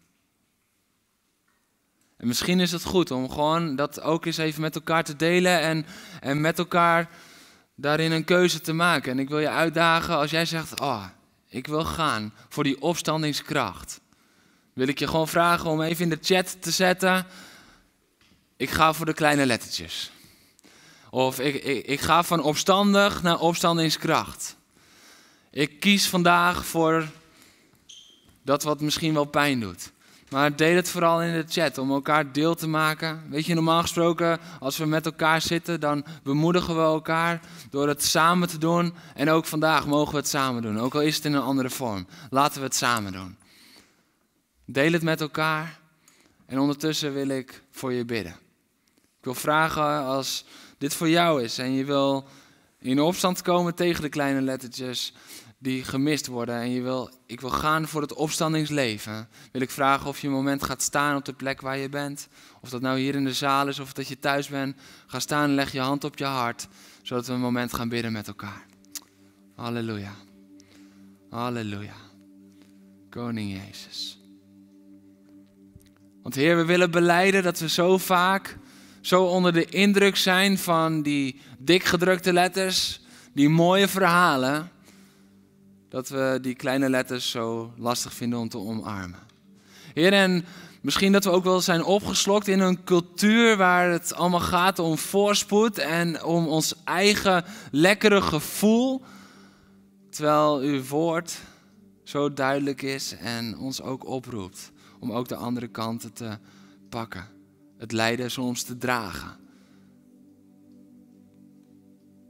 En 2.18 2.28
misschien 2.28 2.60
is 2.60 2.72
het 2.72 2.84
goed 2.84 3.12
om 3.12 3.30
gewoon 3.30 3.76
dat 3.76 4.02
ook 4.02 4.26
eens 4.26 4.38
even 4.38 4.62
met 4.62 4.76
elkaar 4.76 5.04
te 5.04 5.16
delen 5.16 5.60
en, 5.60 5.86
en 6.20 6.42
met 6.42 6.60
elkaar 6.60 7.10
daarin 7.76 8.12
een 8.12 8.24
keuze 8.24 8.62
te 8.62 8.74
maken. 8.74 9.12
En 9.12 9.20
ik 9.20 9.30
wil 9.30 9.40
je 9.40 9.50
uitdagen 9.50 10.18
als 10.18 10.32
jij 10.32 10.46
zegt, 10.46 10.80
oh, 10.80 11.06
ik 11.48 11.68
wil 11.68 11.86
gaan 11.86 12.34
voor 12.50 12.64
die 12.64 12.82
opstandingskracht. 12.82 14.02
Wil 14.74 14.88
ik 14.88 15.00
je 15.00 15.08
gewoon 15.08 15.28
vragen 15.28 15.70
om 15.70 15.82
even 15.82 16.04
in 16.04 16.10
de 16.10 16.18
chat 16.22 16.62
te 16.62 16.72
zetten, 16.72 17.26
ik 18.58 18.70
ga 18.70 18.94
voor 18.94 19.06
de 19.06 19.14
kleine 19.14 19.46
lettertjes. 19.46 20.12
Of 21.14 21.40
ik, 21.40 21.64
ik, 21.64 21.86
ik 21.86 22.00
ga 22.00 22.24
van 22.24 22.42
opstandig 22.42 23.22
naar 23.22 23.40
opstandingskracht. 23.40 24.56
Ik 25.52 25.80
kies 25.80 26.10
vandaag 26.10 26.66
voor 26.66 27.08
dat 28.42 28.64
wat 28.64 28.82
misschien 28.82 29.14
wel 29.14 29.26
pijn 29.26 29.60
doet. 29.60 29.92
Maar 30.30 30.56
deel 30.56 30.76
het 30.76 30.90
vooral 30.90 31.22
in 31.22 31.34
de 31.34 31.46
chat 31.48 31.78
om 31.78 31.92
elkaar 31.92 32.32
deel 32.32 32.56
te 32.56 32.68
maken. 32.68 33.24
Weet 33.30 33.46
je, 33.46 33.54
normaal 33.54 33.82
gesproken, 33.82 34.40
als 34.60 34.78
we 34.78 34.86
met 34.86 35.06
elkaar 35.06 35.42
zitten, 35.42 35.80
dan 35.80 36.06
bemoedigen 36.24 36.76
we 36.76 36.82
elkaar 36.82 37.42
door 37.70 37.88
het 37.88 38.04
samen 38.04 38.48
te 38.48 38.58
doen. 38.58 38.94
En 39.16 39.30
ook 39.30 39.46
vandaag 39.46 39.86
mogen 39.86 40.12
we 40.12 40.20
het 40.20 40.28
samen 40.28 40.62
doen, 40.62 40.80
ook 40.80 40.96
al 40.96 41.02
is 41.02 41.16
het 41.16 41.26
in 41.26 41.34
een 41.34 41.42
andere 41.42 41.70
vorm. 41.70 42.08
Laten 42.30 42.60
we 42.60 42.66
het 42.66 42.76
samen 42.76 43.12
doen. 43.12 43.38
Deel 44.66 44.92
het 44.92 45.04
met 45.04 45.22
elkaar. 45.22 45.80
En 46.46 46.60
ondertussen 46.60 47.14
wil 47.14 47.28
ik 47.28 47.64
voor 47.72 47.94
je 47.94 48.06
bidden. 48.06 48.36
Ik 49.20 49.30
wil 49.30 49.36
vragen 49.36 50.06
als 50.06 50.46
dit 50.84 50.94
voor 50.94 51.10
jou 51.10 51.44
is 51.44 51.58
en 51.58 51.72
je 51.72 51.86
wil 51.86 52.28
in 52.80 53.00
opstand 53.00 53.42
komen 53.42 53.76
tegen 53.76 54.02
de 54.02 54.10
kleine 54.10 54.42
lettertjes 54.42 55.14
die 55.58 55.84
gemist 55.84 56.28
worden 56.28 56.56
en 56.56 56.70
je 56.70 56.82
wil, 56.82 57.10
ik 57.26 57.42
wil 57.42 57.50
gaan 57.50 57.88
voor 57.88 58.02
het 58.02 58.14
opstandingsleven, 58.14 59.28
wil 59.52 59.62
ik 59.62 59.70
vragen 59.70 60.08
of 60.08 60.20
je 60.20 60.28
een 60.28 60.34
moment 60.34 60.64
gaat 60.64 60.82
staan 60.82 61.16
op 61.16 61.26
de 61.26 61.34
plek 61.34 61.62
waar 61.62 61.78
je 61.78 61.90
bent. 61.90 62.28
Of 62.62 62.70
dat 62.70 62.82
nou 62.82 63.00
hier 63.00 63.16
in 63.16 63.24
de 63.24 63.34
zaal 63.34 63.68
is 63.68 63.80
of 63.80 63.94
dat 63.94 64.08
je 64.08 64.20
thuis 64.20 64.48
bent. 64.48 64.76
Ga 65.06 65.20
staan 65.20 65.44
en 65.44 65.56
leg 65.56 65.72
je 65.72 65.80
hand 65.80 66.04
op 66.04 66.18
je 66.18 66.26
hart, 66.26 66.68
zodat 67.02 67.28
we 67.28 67.34
een 67.34 67.40
moment 67.40 67.74
gaan 67.74 67.90
bidden 67.90 68.12
met 68.12 68.28
elkaar. 68.28 68.66
Halleluja. 69.56 70.14
Halleluja. 71.30 71.96
Koning 73.10 73.62
Jezus. 73.62 74.20
Want 76.22 76.36
Heer, 76.36 76.58
we 76.58 76.66
willen 76.66 76.92
beleiden 76.92 77.44
dat 77.44 77.60
we 77.60 77.70
zo 77.70 77.98
vaak 77.98 78.58
zo 79.04 79.24
onder 79.24 79.54
de 79.54 79.66
indruk 79.66 80.16
zijn 80.16 80.58
van 80.58 81.02
die 81.02 81.42
dikgedrukte 81.58 82.34
letters, 82.34 83.02
die 83.34 83.50
mooie 83.50 83.88
verhalen, 83.88 84.72
dat 85.90 86.10
we 86.10 86.38
die 86.42 86.56
kleine 86.56 86.90
letters 86.90 87.30
zo 87.30 87.74
lastig 87.78 88.14
vinden 88.14 88.40
om 88.40 88.50
te 88.50 88.58
omarmen. 88.58 89.20
Heer, 89.94 90.14
en 90.14 90.46
misschien 90.82 91.12
dat 91.12 91.24
we 91.24 91.30
ook 91.30 91.44
wel 91.44 91.62
zijn 91.62 91.84
opgeslokt 91.84 92.48
in 92.48 92.60
een 92.60 92.84
cultuur 92.84 93.58
waar 93.58 93.92
het 93.92 94.14
allemaal 94.14 94.40
gaat 94.40 94.80
om 94.80 94.98
voorspoed 94.98 95.78
en 95.78 96.24
om 96.24 96.48
ons 96.48 96.74
eigen 96.84 97.46
lekkere 97.72 98.22
gevoel, 98.22 99.04
terwijl 100.10 100.60
uw 100.60 100.84
woord 100.84 101.40
zo 102.04 102.34
duidelijk 102.34 102.82
is 102.82 103.16
en 103.16 103.58
ons 103.58 103.82
ook 103.82 104.08
oproept 104.08 104.72
om 105.00 105.12
ook 105.12 105.28
de 105.28 105.36
andere 105.36 105.68
kanten 105.68 106.14
te 106.14 106.38
pakken 106.90 107.34
het 107.78 107.92
lijden 107.92 108.32
soms 108.32 108.64
te 108.64 108.78
dragen. 108.78 109.38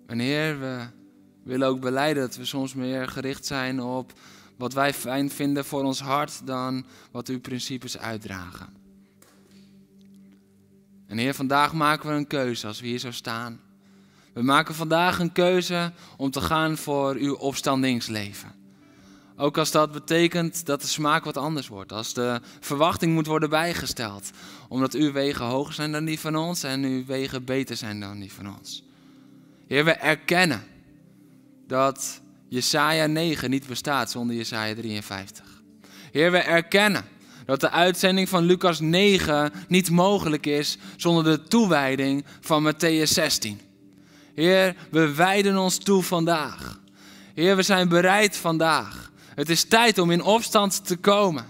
En 0.06 0.20
Heer, 0.20 0.60
we 0.60 0.86
willen 1.44 1.68
ook 1.68 1.80
beleiden 1.80 2.24
dat 2.24 2.36
we 2.36 2.46
soms 2.46 2.74
meer 2.74 3.08
gericht 3.08 3.46
zijn 3.46 3.82
op 3.82 4.14
wat 4.58 4.74
wij 4.74 4.94
fijn 4.94 5.30
vinden 5.30 5.66
voor 5.66 5.84
ons 5.84 6.00
hart 6.00 6.46
dan 6.46 6.86
wat 7.12 7.28
uw 7.28 7.40
principes 7.40 7.98
uitdragen. 7.98 8.74
En 11.08 11.18
Heer, 11.18 11.34
vandaag 11.34 11.74
maken 11.74 12.10
we 12.10 12.16
een 12.16 12.28
keuze 12.28 12.68
als 12.68 12.80
we 12.82 12.88
hier 12.88 13.00
zo 13.00 13.12
staan. 13.12 13.60
We 14.34 14.42
maken 14.42 14.76
vandaag 14.76 15.20
een 15.20 15.32
keuze 15.32 15.92
om 16.18 16.32
te 16.32 16.42
gaan 16.42 16.78
voor 16.78 17.16
uw 17.16 17.36
opstandingsleven. 17.36 18.63
Ook 19.38 19.58
als 19.58 19.72
dat 19.72 19.92
betekent 19.92 20.66
dat 20.66 20.82
de 20.82 20.88
smaak 20.88 21.24
wat 21.24 21.38
anders 21.38 21.68
wordt. 21.68 21.92
Als 21.92 22.14
de 22.14 22.42
verwachting 22.60 23.14
moet 23.14 23.28
worden 23.28 23.50
bijgesteld. 23.50 24.32
Omdat 24.68 24.94
uw 24.94 25.12
wegen 25.12 25.46
hoger 25.46 25.74
zijn 25.74 25.92
dan 25.92 26.06
die 26.06 26.20
van 26.20 26.36
ons 26.36 26.64
en 26.64 26.84
uw 26.84 27.06
wegen 27.06 27.44
beter 27.44 27.76
zijn 27.76 28.00
dan 28.00 28.20
die 28.20 28.34
van 28.34 28.56
ons. 28.58 28.84
Heer, 29.68 29.86
we 29.86 29.92
erkennen 29.92 30.64
dat 31.68 32.22
Jesaja 32.48 33.06
9 33.06 33.50
niet 33.50 33.68
bestaat 33.68 34.12
zonder 34.12 34.36
Jesaja 34.36 34.76
53. 34.76 35.46
Heer, 36.12 36.32
we 36.32 36.38
erkennen 36.38 37.06
dat 37.46 37.60
de 37.60 37.70
uitzending 37.70 38.30
van 38.30 38.44
Lucas 38.44 38.80
9 38.80 39.52
niet 39.68 39.90
mogelijk 39.90 40.46
is 40.46 40.78
zonder 40.98 41.24
de 41.24 41.44
toewijding 41.44 42.26
van 42.42 42.74
Matthäus 42.74 43.10
16. 43.10 43.60
Heer, 44.36 44.76
we 44.90 45.14
wijden 45.14 45.58
ons 45.58 45.78
toe 45.78 46.04
vandaag. 46.04 46.80
Heer, 47.34 47.56
we 47.56 47.62
zijn 47.62 47.90
bereid 47.90 48.38
vandaag 48.38 49.12
het 49.36 49.50
is 49.50 49.64
tijd 49.64 49.98
om 49.98 50.12
in 50.12 50.24
opstand 50.24 50.86
te 50.86 50.96
komen. 50.96 51.46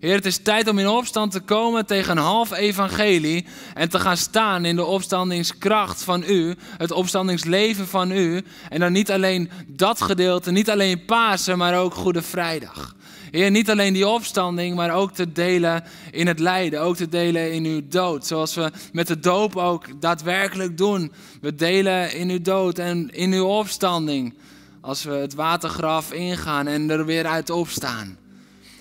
Heer, 0.00 0.14
het 0.14 0.26
is 0.26 0.36
tijd 0.36 0.68
om 0.68 0.78
in 0.78 0.88
opstand 0.88 1.32
te 1.32 1.40
komen 1.40 1.86
tegen 1.86 2.16
een 2.16 2.22
half 2.22 2.52
evangelie 2.52 3.46
en 3.74 3.88
te 3.88 3.98
gaan 3.98 4.16
staan 4.16 4.64
in 4.64 4.76
de 4.76 4.84
opstandingskracht 4.84 6.02
van 6.02 6.24
u, 6.26 6.54
het 6.76 6.90
opstandingsleven 6.90 7.88
van 7.88 8.10
u. 8.10 8.42
En 8.68 8.80
dan 8.80 8.92
niet 8.92 9.10
alleen 9.10 9.50
dat 9.66 10.00
gedeelte, 10.00 10.50
niet 10.50 10.70
alleen 10.70 11.04
Pasen, 11.04 11.58
maar 11.58 11.78
ook 11.78 11.94
Goede 11.94 12.22
Vrijdag. 12.22 12.96
Heer, 13.30 13.50
niet 13.50 13.70
alleen 13.70 13.92
die 13.92 14.08
opstanding, 14.08 14.76
maar 14.76 14.94
ook 14.94 15.12
te 15.12 15.32
delen 15.32 15.84
in 16.10 16.26
het 16.26 16.38
lijden, 16.38 16.80
ook 16.80 16.96
te 16.96 17.08
delen 17.08 17.52
in 17.52 17.64
uw 17.64 17.80
dood. 17.88 18.26
Zoals 18.26 18.54
we 18.54 18.70
met 18.92 19.06
de 19.06 19.18
doop 19.18 19.56
ook 19.56 20.00
daadwerkelijk 20.00 20.76
doen. 20.76 21.12
We 21.40 21.54
delen 21.54 22.14
in 22.14 22.30
uw 22.30 22.42
dood 22.42 22.78
en 22.78 23.10
in 23.10 23.32
uw 23.32 23.46
opstanding. 23.46 24.34
Als 24.80 25.04
we 25.04 25.12
het 25.12 25.34
watergraf 25.34 26.12
ingaan 26.12 26.66
en 26.66 26.90
er 26.90 27.04
weer 27.04 27.26
uit 27.26 27.50
opstaan. 27.50 28.18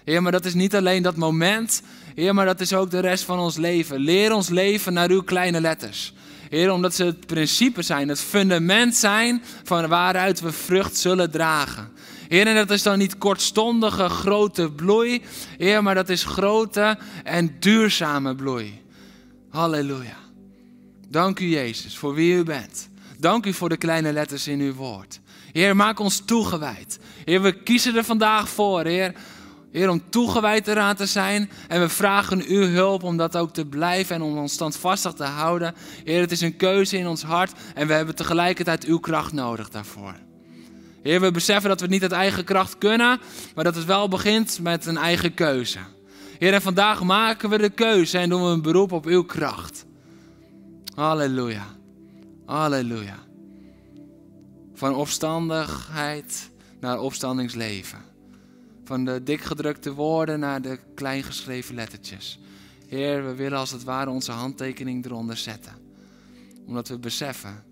Heer, 0.04 0.22
maar 0.22 0.32
dat 0.32 0.46
is 0.46 0.54
niet 0.54 0.76
alleen 0.76 1.04
dat 1.04 1.16
moment. 1.16 1.82
Heer, 2.16 2.34
maar 2.34 2.46
dat 2.46 2.60
is 2.60 2.74
ook 2.74 2.92
de 2.92 3.00
rest 3.00 3.24
van 3.24 3.40
ons 3.40 3.56
leven. 3.56 4.00
Leer 4.00 4.34
ons 4.34 4.50
leven 4.50 4.94
naar 4.94 5.10
uw 5.10 5.22
kleine 5.22 5.62
letters. 5.62 6.14
Heer, 6.50 6.72
omdat 6.72 6.96
ze 6.96 7.04
het 7.04 7.26
principe 7.26 7.82
zijn, 7.82 8.10
het 8.10 8.20
fundament 8.20 8.96
zijn 8.96 9.44
van 9.64 9.88
waaruit 9.88 10.40
we 10.40 10.52
vrucht 10.52 10.98
zullen 10.98 11.32
dragen. 11.32 11.92
Heer, 12.28 12.48
en 12.48 12.56
dat 12.56 12.70
is 12.70 12.84
dan 12.84 12.98
niet 12.98 13.18
kortstondige 13.18 14.10
grote 14.10 14.72
bloei. 14.72 15.22
Heer, 15.58 15.84
maar 15.84 15.96
dat 15.96 16.10
is 16.10 16.24
grote 16.24 16.98
en 17.24 17.56
duurzame 17.60 18.36
bloei. 18.36 18.82
Halleluja. 19.50 20.18
Dank 21.10 21.40
u 21.40 21.46
Jezus 21.46 21.98
voor 21.98 22.14
wie 22.14 22.34
u 22.34 22.44
bent. 22.44 22.90
Dank 23.20 23.46
u 23.46 23.54
voor 23.54 23.70
de 23.70 23.78
kleine 23.78 24.14
letters 24.14 24.48
in 24.48 24.60
uw 24.60 24.74
woord. 24.74 25.20
Heer, 25.52 25.76
maak 25.76 26.00
ons 26.00 26.20
toegewijd. 26.26 27.00
Heer, 27.26 27.42
we 27.42 27.52
kiezen 27.64 27.96
er 27.96 28.04
vandaag 28.04 28.50
voor, 28.50 28.86
Heer. 28.86 29.14
Heer, 29.72 29.90
om 29.90 30.10
toegewijd 30.10 30.68
eraan 30.68 30.96
te 30.96 31.06
zijn. 31.06 31.50
En 31.68 31.82
we 31.82 31.90
vragen 31.90 32.44
uw 32.48 32.68
hulp 32.68 33.04
om 33.04 33.18
dat 33.18 33.38
ook 33.38 33.54
te 33.54 33.66
blijven 33.66 34.16
en 34.16 34.22
om 34.22 34.38
ons 34.38 34.54
standvastig 34.54 35.14
te 35.14 35.24
houden. 35.24 35.74
Heer, 36.04 36.22
het 36.22 36.32
is 36.32 36.42
een 36.42 36.56
keuze 36.56 36.98
in 36.98 37.08
ons 37.08 37.24
hart 37.24 37.52
en 37.76 37.88
we 37.88 37.94
hebben 37.94 38.16
tegelijkertijd 38.16 38.86
uw 38.86 39.00
kracht 39.00 39.34
nodig 39.34 39.70
daarvoor. 39.70 40.16
Heer, 41.04 41.22
we 41.22 41.32
beseffen 41.32 41.70
dat 41.70 41.80
we 41.80 41.86
het 41.86 41.94
niet 41.94 42.02
uit 42.02 42.12
eigen 42.12 42.44
kracht 42.44 42.78
kunnen, 42.78 43.20
maar 43.56 43.64
dat 43.64 43.76
het 43.76 43.86
wel 43.86 44.08
begint 44.08 44.60
met 44.62 44.86
een 44.86 44.98
eigen 44.98 45.34
keuze. 45.34 45.80
Heer, 46.38 46.54
en 46.54 46.62
vandaag 46.62 47.04
maken 47.04 47.50
we 47.50 47.58
de 47.58 47.70
keuze 47.70 48.18
en 48.18 48.30
doen 48.30 48.44
we 48.44 48.50
een 48.50 48.62
beroep 48.62 48.92
op 48.92 49.06
uw 49.06 49.24
kracht. 49.24 49.86
Halleluja. 50.96 51.77
Halleluja. 52.48 53.18
Van 54.74 54.96
opstandigheid 54.96 56.52
naar 56.80 57.00
opstandingsleven. 57.00 58.00
Van 58.84 59.06
de 59.06 59.24
dikgedrukte 59.24 59.94
woorden 59.94 60.40
naar 60.40 60.62
de 60.62 60.80
kleingeschreven 60.96 61.76
lettertjes. 61.76 62.40
Heer, 62.88 63.26
we 63.26 63.36
willen 63.36 63.58
als 63.58 63.72
het 63.72 63.84
ware 63.84 64.10
onze 64.10 64.32
handtekening 64.32 65.06
eronder 65.06 65.38
zetten. 65.38 65.74
Omdat 66.66 66.88
we 66.88 67.00
beseffen 67.00 67.64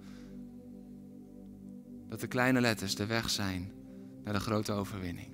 Dat 2.09 2.19
de 2.19 2.27
kleine 2.27 2.61
letters 2.61 2.95
de 2.95 3.05
weg 3.05 3.29
zijn 3.29 3.71
naar 4.23 4.33
de 4.33 4.39
grote 4.39 4.71
overwinning. 4.71 5.29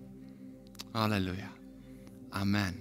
Halleluja. 0.92 1.52
Amen. 2.30 2.76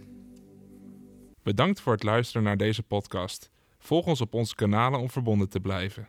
Bedankt 1.42 1.80
voor 1.80 1.92
het 1.92 2.02
luisteren 2.02 2.42
naar 2.42 2.56
deze 2.56 2.82
podcast. 2.82 3.50
Volg 3.78 4.06
ons 4.06 4.20
op 4.20 4.34
onze 4.34 4.54
kanalen 4.54 5.00
om 5.00 5.10
verbonden 5.10 5.48
te 5.48 5.60
blijven. 5.60 6.08